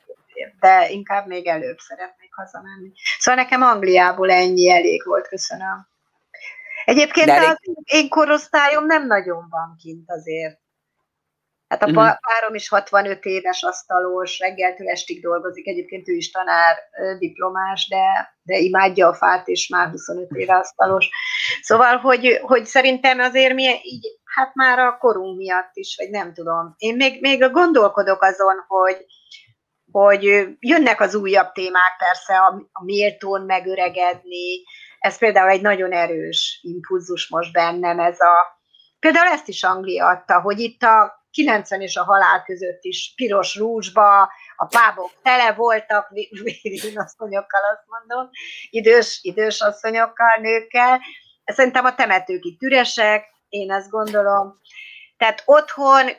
de 0.60 0.90
inkább 0.90 1.26
még 1.26 1.46
előbb 1.46 1.78
szeretnék 1.78 2.34
hazamenni. 2.34 2.92
Szóval 3.18 3.42
nekem 3.42 3.62
Angliából 3.62 4.30
ennyi 4.30 4.70
elég 4.70 5.04
volt, 5.04 5.28
köszönöm. 5.28 5.95
Egyébként 6.86 7.28
elég... 7.28 7.48
az 7.48 7.58
én 7.84 8.08
korosztályom 8.08 8.86
nem 8.86 9.06
nagyon 9.06 9.46
van 9.50 9.76
kint 9.78 10.10
azért. 10.10 10.58
Hát 11.68 11.82
a 11.82 11.86
uh-huh. 11.86 12.16
párom 12.20 12.54
is 12.54 12.68
65 12.68 13.24
éves 13.24 13.62
asztalos, 13.62 14.38
reggeltől 14.38 14.88
estig 14.88 15.22
dolgozik, 15.22 15.66
egyébként 15.66 16.08
ő 16.08 16.12
is 16.12 16.30
tanár, 16.30 16.76
diplomás, 17.18 17.88
de, 17.88 18.36
de 18.42 18.58
imádja 18.58 19.08
a 19.08 19.14
fát, 19.14 19.48
és 19.48 19.68
már 19.68 19.90
25 19.90 20.30
éve 20.30 20.56
asztalos. 20.56 21.08
Szóval, 21.62 21.96
hogy, 21.96 22.40
hogy 22.42 22.64
szerintem 22.64 23.18
azért 23.18 23.54
mi 23.54 23.62
így, 23.82 24.06
hát 24.24 24.54
már 24.54 24.78
a 24.78 24.96
korunk 24.98 25.36
miatt 25.36 25.70
is, 25.72 25.96
vagy 25.98 26.10
nem 26.10 26.34
tudom. 26.34 26.74
Én 26.76 26.96
még, 26.96 27.20
még 27.20 27.50
gondolkodok 27.50 28.22
azon, 28.22 28.64
hogy, 28.66 29.06
hogy 29.90 30.22
jönnek 30.58 31.00
az 31.00 31.14
újabb 31.14 31.52
témák 31.52 31.96
persze, 31.98 32.36
a, 32.36 32.68
a 32.72 32.84
méltón 32.84 33.42
megöregedni, 33.42 34.62
ez 35.06 35.18
például 35.18 35.50
egy 35.50 35.60
nagyon 35.60 35.92
erős 35.92 36.60
impulzus 36.62 37.28
most 37.28 37.52
bennem, 37.52 37.98
ez 37.98 38.20
a, 38.20 38.60
például 38.98 39.26
ezt 39.26 39.48
is 39.48 39.62
Anglia 39.62 40.06
adta, 40.06 40.40
hogy 40.40 40.58
itt 40.58 40.82
a 40.82 41.24
90 41.30 41.80
és 41.80 41.96
a 41.96 42.04
halál 42.04 42.42
között 42.42 42.82
is 42.82 43.12
piros 43.16 43.56
rúzsba, 43.56 44.22
a 44.56 44.66
pábok 44.68 45.10
tele 45.22 45.52
voltak, 45.52 46.12
asszonyokkal 46.94 47.60
azt 47.72 47.84
mondom, 47.86 48.30
idős, 48.70 49.18
idős 49.22 49.60
asszonyokkal, 49.60 50.36
nőkkel. 50.40 51.00
Szerintem 51.44 51.84
a 51.84 51.94
temetők 51.94 52.44
itt 52.44 52.62
üresek, 52.62 53.24
én 53.48 53.72
ezt 53.72 53.90
gondolom. 53.90 54.54
Tehát 55.16 55.42
otthon 55.44 56.10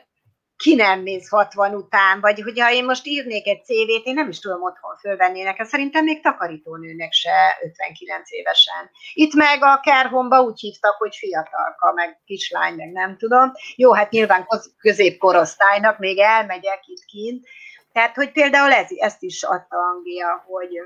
ki 0.58 0.74
nem 0.74 1.02
néz 1.02 1.28
60 1.28 1.74
után, 1.74 2.20
vagy 2.20 2.40
hogyha 2.40 2.72
én 2.72 2.84
most 2.84 3.06
írnék 3.06 3.46
egy 3.46 3.64
CV-t, 3.64 4.06
én 4.06 4.14
nem 4.14 4.28
is 4.28 4.38
tudom 4.38 4.62
otthon 4.62 4.96
fölvenni 4.96 5.42
nekem, 5.42 5.66
szerintem 5.66 6.04
még 6.04 6.22
takarítónőnek 6.22 7.12
se 7.12 7.58
59 7.62 8.30
évesen. 8.32 8.90
Itt 9.12 9.34
meg 9.34 9.62
a 9.62 9.80
Kerhomba 9.80 10.40
úgy 10.40 10.60
hívtak, 10.60 10.96
hogy 10.96 11.16
fiatalka, 11.16 11.92
meg 11.92 12.20
kislány, 12.24 12.74
meg 12.74 12.92
nem 12.92 13.16
tudom. 13.16 13.52
Jó, 13.76 13.92
hát 13.92 14.10
nyilván 14.10 14.46
középkorosztálynak 14.78 15.98
még 15.98 16.18
elmegyek 16.18 16.80
itt 16.86 17.04
kint, 17.04 17.46
tehát, 17.92 18.14
hogy 18.14 18.32
például 18.32 18.72
ez, 18.72 18.86
ezt 18.96 19.22
is 19.22 19.42
adta 19.42 19.76
Anglia, 19.76 20.44
hogy, 20.46 20.80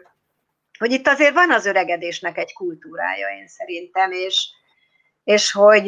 hogy 0.79 0.93
itt 0.93 1.07
azért 1.07 1.35
van 1.35 1.53
az 1.53 1.67
öregedésnek 1.67 2.39
egy 2.39 2.53
kultúrája, 2.53 3.29
én 3.29 3.47
szerintem, 3.47 4.13
és, 4.13 4.49
és 5.25 5.53
hogy 5.53 5.87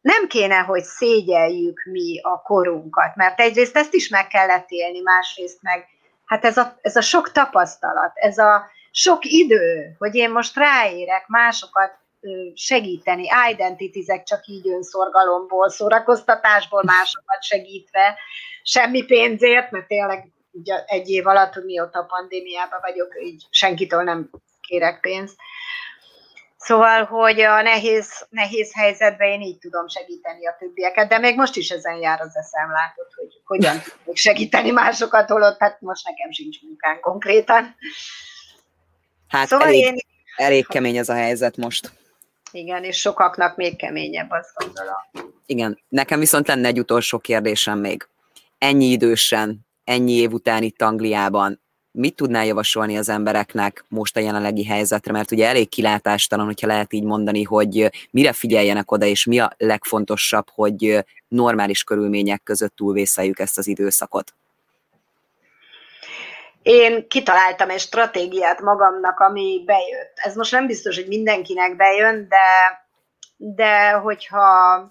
nem 0.00 0.26
kéne, 0.28 0.58
hogy 0.58 0.82
szégyeljük 0.82 1.82
mi 1.84 2.20
a 2.22 2.42
korunkat, 2.42 3.16
mert 3.16 3.40
egyrészt 3.40 3.76
ezt 3.76 3.94
is 3.94 4.08
meg 4.08 4.26
kellett 4.26 4.66
élni, 4.68 5.00
másrészt 5.00 5.62
meg, 5.62 5.86
hát 6.24 6.44
ez 6.44 6.56
a, 6.56 6.78
ez 6.80 6.96
a 6.96 7.00
sok 7.00 7.32
tapasztalat, 7.32 8.12
ez 8.14 8.38
a 8.38 8.66
sok 8.90 9.24
idő, 9.24 9.94
hogy 9.98 10.14
én 10.14 10.30
most 10.30 10.56
ráérek 10.56 11.26
másokat 11.26 11.98
segíteni, 12.54 13.28
identitizek 13.50 14.22
csak 14.22 14.46
így 14.46 14.68
önszorgalomból, 14.68 15.70
szórakoztatásból 15.70 16.82
másokat 16.84 17.42
segítve, 17.42 18.18
semmi 18.62 19.04
pénzért, 19.04 19.70
mert 19.70 19.86
tényleg 19.86 20.28
ugye 20.50 20.84
egy 20.86 21.08
év 21.08 21.26
alatt, 21.26 21.64
mióta 21.64 21.98
a 21.98 22.04
pandémiában 22.04 22.78
vagyok, 22.82 23.14
így 23.24 23.46
senkitől 23.50 24.02
nem 24.02 24.30
kérek 24.60 25.00
pénzt. 25.00 25.36
Szóval, 26.58 27.04
hogy 27.04 27.40
a 27.40 27.62
nehéz, 27.62 28.26
nehéz 28.30 28.74
helyzetben 28.74 29.28
én 29.28 29.40
így 29.40 29.58
tudom 29.58 29.88
segíteni 29.88 30.46
a 30.46 30.56
többieket, 30.58 31.08
de 31.08 31.18
még 31.18 31.36
most 31.36 31.56
is 31.56 31.70
ezen 31.70 31.96
jár 31.96 32.20
az 32.20 32.36
eszem, 32.36 32.70
látod, 32.70 33.06
hogy 33.16 33.40
hogyan 33.44 33.82
tudok 33.82 34.16
segíteni 34.16 34.70
másokat, 34.70 35.28
holott 35.28 35.58
hát 35.58 35.80
most 35.80 36.08
nekem 36.08 36.30
sincs 36.30 36.62
munkán 36.62 37.00
konkrétan. 37.00 37.76
Hát 39.28 39.48
szóval 39.48 39.66
elég, 39.66 39.84
én... 39.84 39.96
elég 40.36 40.66
kemény 40.66 40.96
ez 40.96 41.08
a 41.08 41.14
helyzet 41.14 41.56
most. 41.56 41.92
Igen, 42.52 42.84
és 42.84 42.96
sokaknak 42.96 43.56
még 43.56 43.76
keményebb, 43.76 44.30
azt 44.30 44.50
gondolom. 44.54 45.32
Igen, 45.46 45.82
nekem 45.88 46.18
viszont 46.18 46.46
lenne 46.46 46.68
egy 46.68 46.78
utolsó 46.78 47.18
kérdésem 47.18 47.78
még. 47.78 48.08
Ennyi 48.58 48.84
idősen 48.84 49.66
ennyi 49.88 50.12
év 50.12 50.32
után 50.32 50.62
itt 50.62 50.82
Angliában, 50.82 51.60
mit 51.90 52.16
tudnál 52.16 52.46
javasolni 52.46 52.98
az 52.98 53.08
embereknek 53.08 53.84
most 53.88 54.16
a 54.16 54.20
jelenlegi 54.20 54.64
helyzetre, 54.64 55.12
mert 55.12 55.30
ugye 55.30 55.46
elég 55.46 55.68
kilátástalan, 55.68 56.44
hogyha 56.44 56.66
lehet 56.66 56.92
így 56.92 57.04
mondani, 57.04 57.42
hogy 57.42 57.90
mire 58.10 58.32
figyeljenek 58.32 58.90
oda, 58.90 59.06
és 59.06 59.24
mi 59.24 59.38
a 59.38 59.52
legfontosabb, 59.56 60.46
hogy 60.54 61.04
normális 61.28 61.84
körülmények 61.84 62.42
között 62.42 62.76
túlvészeljük 62.76 63.38
ezt 63.38 63.58
az 63.58 63.66
időszakot. 63.66 64.34
Én 66.62 67.08
kitaláltam 67.08 67.70
egy 67.70 67.80
stratégiát 67.80 68.60
magamnak, 68.60 69.20
ami 69.20 69.62
bejött. 69.66 70.12
Ez 70.14 70.34
most 70.34 70.52
nem 70.52 70.66
biztos, 70.66 70.96
hogy 70.96 71.06
mindenkinek 71.06 71.76
bejön, 71.76 72.28
de, 72.28 72.86
de 73.36 73.90
hogyha 73.90 74.86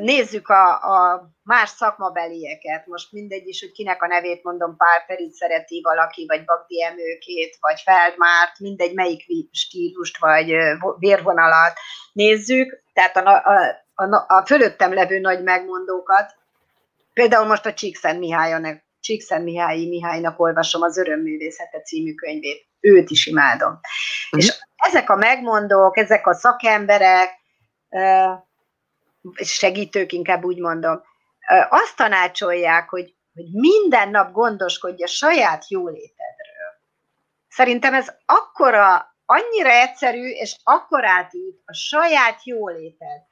Nézzük 0.00 0.48
a, 0.48 0.70
a 0.72 1.28
más 1.46 1.68
szakmabelieket, 1.68 2.86
most 2.86 3.12
mindegy 3.12 3.46
is, 3.46 3.60
hogy 3.60 3.72
kinek 3.72 4.02
a 4.02 4.06
nevét 4.06 4.42
mondom, 4.42 4.76
Pál 4.76 5.04
Ferit 5.06 5.32
szereti 5.32 5.80
valaki, 5.82 6.24
vagy 6.26 6.44
Bagdi 6.44 6.82
Emőkét, 6.82 7.56
vagy 7.60 7.80
Feldmárt, 7.80 8.58
mindegy, 8.58 8.94
melyik 8.94 9.24
stílust, 9.50 10.18
vagy 10.18 10.54
vérvonalat 10.98 11.72
nézzük, 12.12 12.82
tehát 12.92 13.16
a, 13.16 13.42
a, 13.94 14.04
a, 14.04 14.24
a 14.28 14.46
fölöttem 14.46 14.94
levő 14.94 15.18
nagy 15.18 15.42
megmondókat, 15.42 16.34
például 17.12 17.46
most 17.46 17.66
a 17.66 17.74
Csíkszent 17.74 18.18
Mihálynak, 18.18 18.84
Csíkszent 19.00 19.44
Mihályi 19.44 19.88
Mihálynak 19.88 20.40
olvasom 20.40 20.82
az 20.82 20.98
Örömművészete 20.98 21.80
című 21.80 22.14
könyvét, 22.14 22.66
őt 22.80 23.10
is 23.10 23.26
imádom. 23.26 23.72
Uh-huh. 23.72 24.40
És 24.40 24.58
ezek 24.76 25.10
a 25.10 25.16
megmondók, 25.16 25.96
ezek 25.96 26.26
a 26.26 26.34
szakemberek, 26.34 27.30
segítők, 29.34 30.12
inkább 30.12 30.44
úgy 30.44 30.58
mondom, 30.58 31.02
azt 31.68 31.96
tanácsolják, 31.96 32.88
hogy, 32.88 33.14
hogy 33.34 33.50
minden 33.52 34.08
nap 34.08 34.32
gondoskodj 34.32 35.02
a 35.02 35.06
saját 35.06 35.70
jólétedről. 35.70 36.72
Szerintem 37.48 37.94
ez 37.94 38.12
akkora, 38.26 39.16
annyira 39.24 39.70
egyszerű, 39.70 40.28
és 40.28 40.56
akkor 40.62 41.04
átít 41.04 41.62
a 41.64 41.74
saját 41.74 42.44
jóléted. 42.44 43.22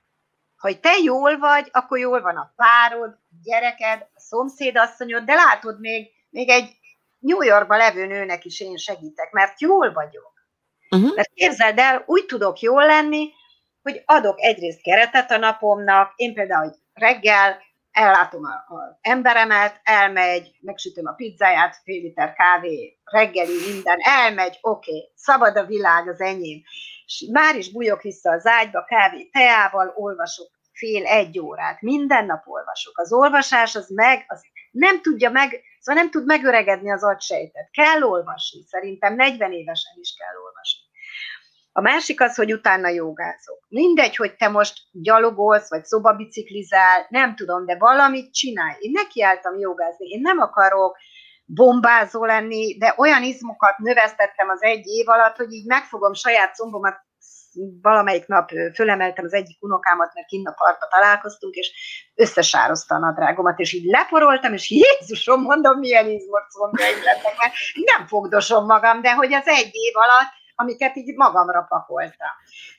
Hogy 0.58 0.80
te 0.80 0.96
jól 1.02 1.38
vagy, 1.38 1.68
akkor 1.72 1.98
jól 1.98 2.20
van 2.20 2.36
a 2.36 2.52
párod, 2.56 3.10
a 3.10 3.34
gyereked, 3.42 4.00
a 4.00 4.20
szomszédasszonyod, 4.20 5.24
de 5.24 5.34
látod, 5.34 5.80
még, 5.80 6.10
még 6.30 6.48
egy 6.48 6.76
New 7.18 7.42
Yorkban 7.42 7.78
levő 7.78 8.06
nőnek 8.06 8.44
is 8.44 8.60
én 8.60 8.76
segítek, 8.76 9.32
mert 9.32 9.60
jól 9.60 9.92
vagyok. 9.92 10.32
Uh-huh. 10.90 11.14
Mert 11.14 11.30
képzeld 11.34 11.78
el, 11.78 12.02
úgy 12.06 12.26
tudok 12.26 12.60
jól 12.60 12.86
lenni, 12.86 13.32
hogy 13.82 14.02
adok 14.04 14.40
egyrészt 14.40 14.82
keretet 14.82 15.30
a 15.30 15.36
napomnak, 15.36 16.12
én 16.16 16.34
például 16.34 16.74
reggel 16.92 17.62
ellátom 17.95 18.45
az 18.45 18.97
emberemet, 19.01 19.80
elmegy, 19.82 20.57
megsütöm 20.61 21.07
a 21.07 21.12
pizzáját, 21.12 21.80
fél 21.84 22.03
liter 22.03 22.32
kávé, 22.32 22.99
reggeli, 23.05 23.72
minden, 23.72 23.99
elmegy, 24.01 24.59
oké, 24.61 24.90
okay, 24.90 25.11
szabad 25.14 25.57
a 25.57 25.64
világ, 25.64 26.09
az 26.09 26.20
enyém. 26.20 26.62
És 27.07 27.28
már 27.32 27.57
is 27.57 27.72
bújok 27.72 28.03
vissza 28.03 28.30
az 28.30 28.47
ágyba, 28.47 28.84
kávé, 28.84 29.24
teával, 29.24 29.92
olvasok 29.97 30.51
fél 30.72 31.07
egy 31.07 31.38
órát, 31.38 31.80
minden 31.80 32.26
nap 32.26 32.42
olvasok. 32.47 32.99
Az 32.99 33.12
olvasás 33.12 33.74
az 33.74 33.88
meg, 33.88 34.24
az 34.28 34.42
nem 34.70 35.01
tudja 35.01 35.30
meg, 35.30 35.61
szóval 35.80 36.03
nem 36.03 36.11
tud 36.11 36.26
megöregedni 36.26 36.90
az 36.90 37.05
agysejtet. 37.05 37.70
Kell 37.70 38.03
olvasni, 38.03 38.62
szerintem 38.66 39.14
40 39.14 39.53
évesen 39.53 39.95
is 40.01 40.14
kell 40.18 40.42
olvasni. 40.45 40.84
A 41.77 41.81
másik 41.81 42.20
az, 42.20 42.35
hogy 42.35 42.53
utána 42.53 42.89
jogázok. 42.89 43.59
Mindegy, 43.68 44.16
hogy 44.16 44.37
te 44.37 44.49
most 44.49 44.75
gyalogolsz, 44.93 45.70
vagy 45.70 45.85
szobabiciklizál, 45.85 47.07
nem 47.09 47.35
tudom, 47.37 47.66
de 47.66 47.77
valamit 47.79 48.35
csinálj. 48.35 48.77
Én 48.79 48.91
nekiálltam 48.91 49.59
jogázni, 49.59 50.07
én 50.07 50.20
nem 50.20 50.39
akarok 50.39 50.97
bombázó 51.45 52.25
lenni, 52.25 52.79
de 52.79 52.95
olyan 52.97 53.22
izmokat 53.22 53.79
növesztettem 53.79 54.49
az 54.49 54.62
egy 54.62 54.87
év 54.87 55.09
alatt, 55.09 55.37
hogy 55.37 55.53
így 55.53 55.66
megfogom 55.66 56.12
saját 56.12 56.55
szombomat, 56.55 56.97
valamelyik 57.83 58.27
nap 58.27 58.51
fölemeltem 58.75 59.25
az 59.25 59.33
egyik 59.33 59.62
unokámat, 59.62 60.14
mert 60.14 60.27
kinn 60.27 60.47
a 60.47 60.53
parkba 60.53 60.87
találkoztunk, 60.87 61.55
és 61.55 61.70
összesározta 62.14 62.95
a 62.95 62.99
nadrágomat, 62.99 63.59
és 63.59 63.72
így 63.72 63.85
leporoltam, 63.85 64.53
és 64.53 64.70
Jézusom, 64.70 65.43
mondom, 65.43 65.79
milyen 65.79 66.09
izmot 66.11 66.45
szombjaim 66.49 67.03
lettek, 67.05 67.35
mert 67.39 67.53
nem 67.95 68.07
fogdosom 68.07 68.64
magam, 68.64 69.01
de 69.03 69.14
hogy 69.14 69.33
az 69.33 69.47
egy 69.47 69.70
év 69.72 69.97
alatt 69.97 70.43
amiket 70.55 70.96
így 70.96 71.16
magamra 71.16 71.62
pakoltam. 71.68 72.30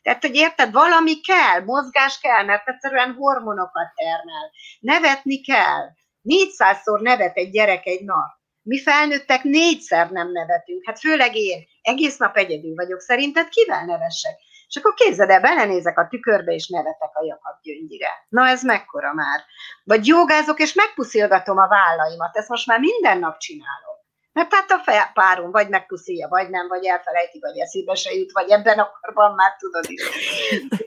Tehát, 0.02 0.22
hogy 0.22 0.36
érted, 0.36 0.72
valami 0.72 1.20
kell, 1.20 1.64
mozgás 1.64 2.20
kell, 2.20 2.44
mert 2.44 2.68
egyszerűen 2.68 3.14
hormonokat 3.14 3.94
termel. 3.96 4.52
Nevetni 4.80 5.42
kell. 5.42 5.90
400-szor 6.24 7.02
nevet 7.02 7.36
egy 7.36 7.50
gyerek 7.50 7.86
egy 7.86 8.04
nap. 8.04 8.34
Mi 8.62 8.82
felnőttek 8.82 9.44
négyszer 9.44 10.10
nem 10.10 10.32
nevetünk. 10.32 10.86
Hát 10.86 11.00
főleg 11.00 11.36
én. 11.36 11.66
Egész 11.82 12.18
nap 12.18 12.38
egyedül 12.38 12.76
vagyok. 12.76 13.00
Szerinted 13.00 13.50
kivel 13.50 13.86
nevessek? 13.86 14.36
És 14.68 14.76
akkor 14.76 14.94
képzeld 14.94 15.30
el, 15.30 15.42
belenézek 15.42 16.00
a 16.00 16.08
tükörbe, 16.08 16.54
és 16.54 16.68
nevetek 16.68 17.10
a 17.14 17.26
Jakab 17.26 17.62
gyöngyire. 17.62 18.10
Na 18.30 18.48
ez 18.48 18.64
mekkora 18.64 19.14
már? 19.14 19.44
Vagy 19.84 20.08
jogázok, 20.08 20.60
és 20.60 20.74
megpuszilgatom 20.74 21.58
a 21.58 21.68
vállaimat. 21.68 22.38
Ezt 22.38 22.50
most 22.50 22.68
már 22.68 22.80
minden 22.80 23.20
nap 23.20 23.38
csinálom. 23.38 23.96
Mert 24.36 24.54
hát 24.54 24.72
a 24.72 25.12
párom 25.14 25.52
vagy 25.52 25.70
megpuszilja, 25.70 26.28
vagy 26.28 26.50
nem, 26.50 26.68
vagy 26.68 26.86
elfelejti, 26.86 27.40
vagy 27.40 27.58
eszébe 27.58 27.96
se 27.96 28.14
jut, 28.14 28.32
vagy 28.32 28.50
ebben 28.50 28.80
a 28.80 28.92
korban 29.02 29.36
már 29.36 29.56
tudod 29.56 29.86
is. 29.88 30.02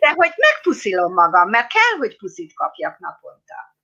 De 0.00 0.10
hogy 0.10 0.32
megpuszilom 0.36 1.12
magam, 1.12 1.48
mert 1.48 1.72
kell, 1.72 1.98
hogy 1.98 2.16
puszit 2.16 2.54
kapjak 2.54 2.98
naponta. 2.98 3.76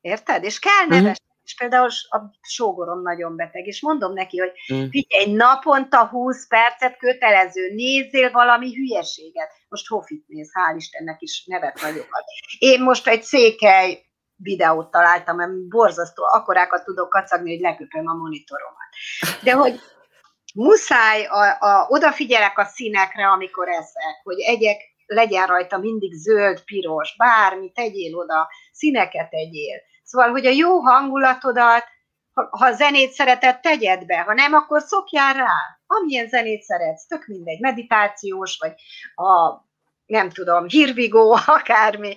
Érted? 0.00 0.44
És 0.44 0.58
kell 0.58 0.86
neves. 0.86 1.18
Uh-huh. 1.18 1.30
És 1.44 1.54
például 1.54 1.88
a 2.08 2.18
sógorom 2.40 3.02
nagyon 3.02 3.36
beteg, 3.36 3.66
és 3.66 3.80
mondom 3.80 4.12
neki, 4.12 4.38
hogy 4.38 4.52
uh-huh. 4.68 4.88
figyelj, 4.90 5.32
naponta 5.32 6.06
20 6.06 6.46
percet 6.46 6.96
kötelező, 6.96 7.74
nézzél 7.74 8.30
valami 8.30 8.74
hülyeséget. 8.74 9.50
Most 9.68 9.88
Hofit 9.88 10.24
néz, 10.28 10.50
hál' 10.52 10.76
Istennek 10.76 11.20
is 11.20 11.44
nevet 11.46 11.80
nagyokat. 11.82 12.24
Én 12.58 12.82
most 12.82 13.06
egy 13.06 13.22
székely 13.22 14.04
videót 14.42 14.90
találtam, 14.90 15.36
mert 15.36 15.68
borzasztó, 15.68 16.24
akkorákat 16.24 16.84
tudok 16.84 17.08
kacagni, 17.08 17.50
hogy 17.50 17.60
leköpöm 17.60 18.08
a 18.08 18.14
monitoromat. 18.14 18.88
De 19.42 19.52
hogy 19.52 19.80
muszáj, 20.54 21.24
a, 21.24 21.56
a, 21.60 21.86
odafigyelek 21.88 22.58
a 22.58 22.64
színekre, 22.64 23.26
amikor 23.26 23.68
eszek, 23.68 24.20
hogy 24.22 24.40
egyek 24.40 24.80
legyen 25.06 25.46
rajta 25.46 25.78
mindig 25.78 26.12
zöld, 26.12 26.64
piros, 26.64 27.16
bármi, 27.16 27.72
tegyél 27.72 28.16
oda, 28.16 28.48
színeket 28.72 29.30
tegyél. 29.30 29.80
Szóval, 30.02 30.30
hogy 30.30 30.46
a 30.46 30.50
jó 30.50 30.78
hangulatodat, 30.78 31.84
ha, 32.32 32.48
ha 32.50 32.72
zenét 32.72 33.12
szereted, 33.12 33.60
tegyed 33.60 34.06
be, 34.06 34.20
ha 34.20 34.32
nem, 34.32 34.52
akkor 34.52 34.82
szokjál 34.82 35.34
rá. 35.34 35.78
Amilyen 35.86 36.28
zenét 36.28 36.62
szeretsz, 36.62 37.06
tök 37.06 37.26
mindegy, 37.26 37.60
meditációs, 37.60 38.58
vagy 38.60 38.74
a 39.14 39.60
nem 40.12 40.30
tudom, 40.30 40.68
hírvigó, 40.68 41.38
akármi. 41.58 42.16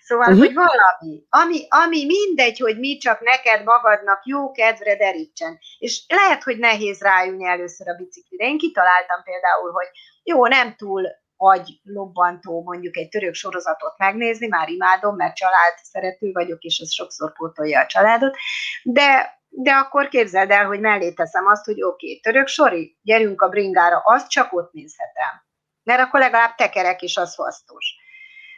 Szóval, 0.00 0.26
uh-huh. 0.26 0.44
hogy 0.44 0.54
valami, 0.54 1.26
ami, 1.28 1.66
ami 1.68 2.04
mindegy, 2.04 2.58
hogy 2.58 2.78
mi 2.78 2.96
csak 2.96 3.20
neked 3.20 3.64
magadnak 3.64 4.20
jó 4.24 4.50
kedvre 4.50 4.96
derítsen. 4.96 5.58
És 5.78 6.04
lehet, 6.08 6.42
hogy 6.42 6.58
nehéz 6.58 7.00
rájönni 7.00 7.46
először 7.46 7.88
a 7.88 7.94
biciklire. 7.94 8.46
Én 8.46 8.58
kitaláltam 8.58 9.22
például, 9.22 9.70
hogy 9.70 9.86
jó, 10.22 10.46
nem 10.46 10.74
túl 10.76 11.02
agy 11.36 11.80
lobbantó 11.82 12.62
mondjuk 12.62 12.96
egy 12.96 13.08
török 13.08 13.34
sorozatot 13.34 13.98
megnézni, 13.98 14.46
már 14.46 14.68
imádom, 14.68 15.16
mert 15.16 15.36
család 15.36 15.74
szerető 15.82 16.30
vagyok, 16.32 16.62
és 16.62 16.80
az 16.80 16.92
sokszor 16.92 17.32
pótolja 17.32 17.80
a 17.80 17.86
családot, 17.86 18.36
de 18.82 19.34
de 19.58 19.72
akkor 19.72 20.08
képzeld 20.08 20.50
el, 20.50 20.66
hogy 20.66 20.80
mellé 20.80 21.12
teszem 21.12 21.46
azt, 21.46 21.64
hogy 21.64 21.82
oké, 21.82 22.06
okay, 22.06 22.20
török 22.20 22.46
sori, 22.46 22.98
gyerünk 23.02 23.42
a 23.42 23.48
bringára, 23.48 24.02
azt 24.04 24.30
csak 24.30 24.52
ott 24.52 24.72
nézhetem 24.72 25.46
mert 25.86 26.00
akkor 26.00 26.20
legalább 26.20 26.54
tekerek 26.54 27.02
is 27.02 27.16
az 27.16 27.34
hasznos. 27.34 27.94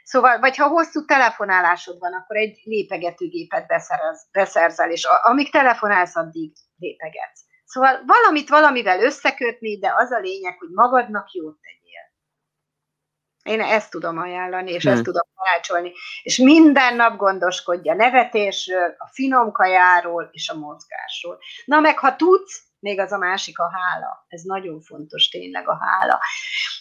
Szóval, 0.03 0.39
vagy 0.39 0.57
ha 0.57 0.69
hosszú 0.69 1.05
telefonálásod 1.05 1.99
van, 1.99 2.13
akkor 2.13 2.37
egy 2.37 2.61
lépegetőgépet 2.65 3.67
beszerez, 3.67 4.29
beszerzel, 4.33 4.91
és 4.91 5.05
amíg 5.23 5.51
telefonálsz, 5.51 6.17
addig 6.17 6.53
lépegetsz. 6.79 7.45
Szóval 7.65 8.03
valamit 8.07 8.49
valamivel 8.49 9.01
összekötni, 9.01 9.79
de 9.79 9.93
az 9.97 10.11
a 10.11 10.19
lényeg, 10.19 10.59
hogy 10.59 10.69
magadnak 10.71 11.33
jót 11.33 11.59
tegyél. 11.61 11.78
Én 13.49 13.61
ezt 13.61 13.91
tudom 13.91 14.19
ajánlani, 14.19 14.71
és 14.71 14.83
hmm. 14.83 14.93
ezt 14.93 15.03
tudom 15.03 15.27
tanácsolni. 15.35 15.93
És 16.23 16.37
minden 16.37 16.97
nap 16.97 17.17
gondoskodja 17.17 17.95
nevetésről, 17.95 18.95
a 18.99 19.09
finom 19.13 19.53
kajáról 19.53 20.29
és 20.33 20.49
a 20.49 20.55
mozgásról. 20.55 21.39
Na 21.65 21.81
meg 21.81 21.99
ha 21.99 22.17
tudsz, 22.17 22.69
még 22.81 23.01
az 23.01 23.13
a 23.13 23.19
másik 23.19 23.59
a 23.59 23.71
hála. 23.73 24.25
Ez 24.29 24.43
nagyon 24.43 24.81
fontos 24.81 25.29
tényleg 25.29 25.69
a 25.69 25.79
hála. 25.81 26.21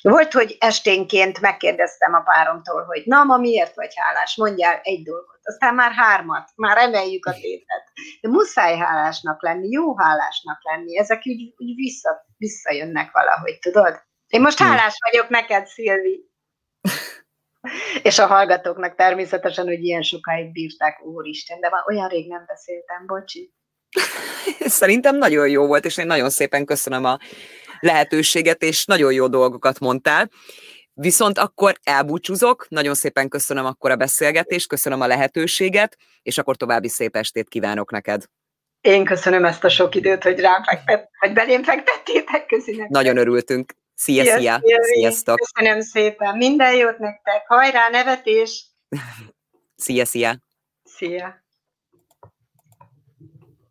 Volt, 0.01 0.33
hogy 0.33 0.55
esténként 0.59 1.39
megkérdeztem 1.39 2.13
a 2.13 2.21
páromtól, 2.21 2.83
hogy 2.83 3.03
na, 3.05 3.23
ma 3.23 3.37
miért 3.37 3.75
vagy 3.75 3.93
hálás? 3.95 4.35
Mondjál 4.35 4.79
egy 4.83 5.03
dolgot. 5.03 5.39
Aztán 5.43 5.75
már 5.75 5.91
hármat, 5.91 6.49
már 6.55 6.77
emeljük 6.77 7.25
a 7.25 7.31
tétet. 7.31 7.83
De 8.21 8.29
muszáj 8.29 8.77
hálásnak 8.77 9.43
lenni, 9.43 9.69
jó 9.69 9.97
hálásnak 9.97 10.59
lenni. 10.63 10.97
Ezek 10.97 11.21
úgy, 11.25 11.53
úgy 11.57 11.75
vissza, 11.75 12.25
visszajönnek 12.37 13.11
valahogy, 13.11 13.59
tudod? 13.59 14.05
Én 14.27 14.41
most 14.41 14.59
hálás 14.59 14.95
vagyok 15.11 15.29
neked, 15.29 15.67
Szilvi. 15.67 16.25
És 18.03 18.19
a 18.19 18.25
hallgatóknak 18.25 18.95
természetesen, 18.95 19.65
hogy 19.65 19.83
ilyen 19.83 20.01
sokáig 20.01 20.51
bírták, 20.51 21.03
úristen, 21.03 21.59
de 21.59 21.69
már 21.69 21.83
olyan 21.87 22.07
rég 22.07 22.27
nem 22.27 22.43
beszéltem, 22.47 23.05
bocsi. 23.05 23.53
Szerintem 24.79 25.17
nagyon 25.17 25.49
jó 25.49 25.67
volt, 25.67 25.85
és 25.85 25.97
én 25.97 26.05
nagyon 26.05 26.29
szépen 26.29 26.65
köszönöm 26.65 27.05
a 27.05 27.17
lehetőséget, 27.79 28.63
és 28.63 28.85
nagyon 28.85 29.13
jó 29.13 29.27
dolgokat 29.27 29.79
mondtál. 29.79 30.29
Viszont 30.93 31.37
akkor 31.37 31.75
elbúcsúzok, 31.83 32.65
nagyon 32.69 32.93
szépen 32.93 33.29
köszönöm 33.29 33.65
akkor 33.65 33.91
a 33.91 33.95
beszélgetést, 33.95 34.67
köszönöm 34.67 35.01
a 35.01 35.07
lehetőséget, 35.07 35.97
és 36.21 36.37
akkor 36.37 36.55
további 36.55 36.89
szép 36.89 37.15
estét 37.15 37.49
kívánok 37.49 37.91
neked. 37.91 38.23
Én 38.81 39.05
köszönöm 39.05 39.45
ezt 39.45 39.63
a 39.63 39.69
sok 39.69 39.95
időt, 39.95 40.23
hogy 40.23 40.39
rám 40.39 40.63
fektet, 40.63 41.09
hogy 41.19 41.33
belém 41.33 41.63
fektettétek 41.63 42.45
közének. 42.45 42.89
Nagyon 42.89 43.17
örültünk. 43.17 43.73
Szia, 43.99 44.23
szia, 44.23 44.59
szia. 44.63 44.83
Sziasztok. 44.83 45.37
Köszönöm 45.37 45.81
szépen. 45.81 46.37
Minden 46.37 46.75
jót 46.75 46.97
nektek. 46.97 47.47
Hajrá, 47.47 47.89
nevetés. 47.89 48.65
szia, 49.75 50.05
szia. 50.05 50.37
Szia. 50.83 51.46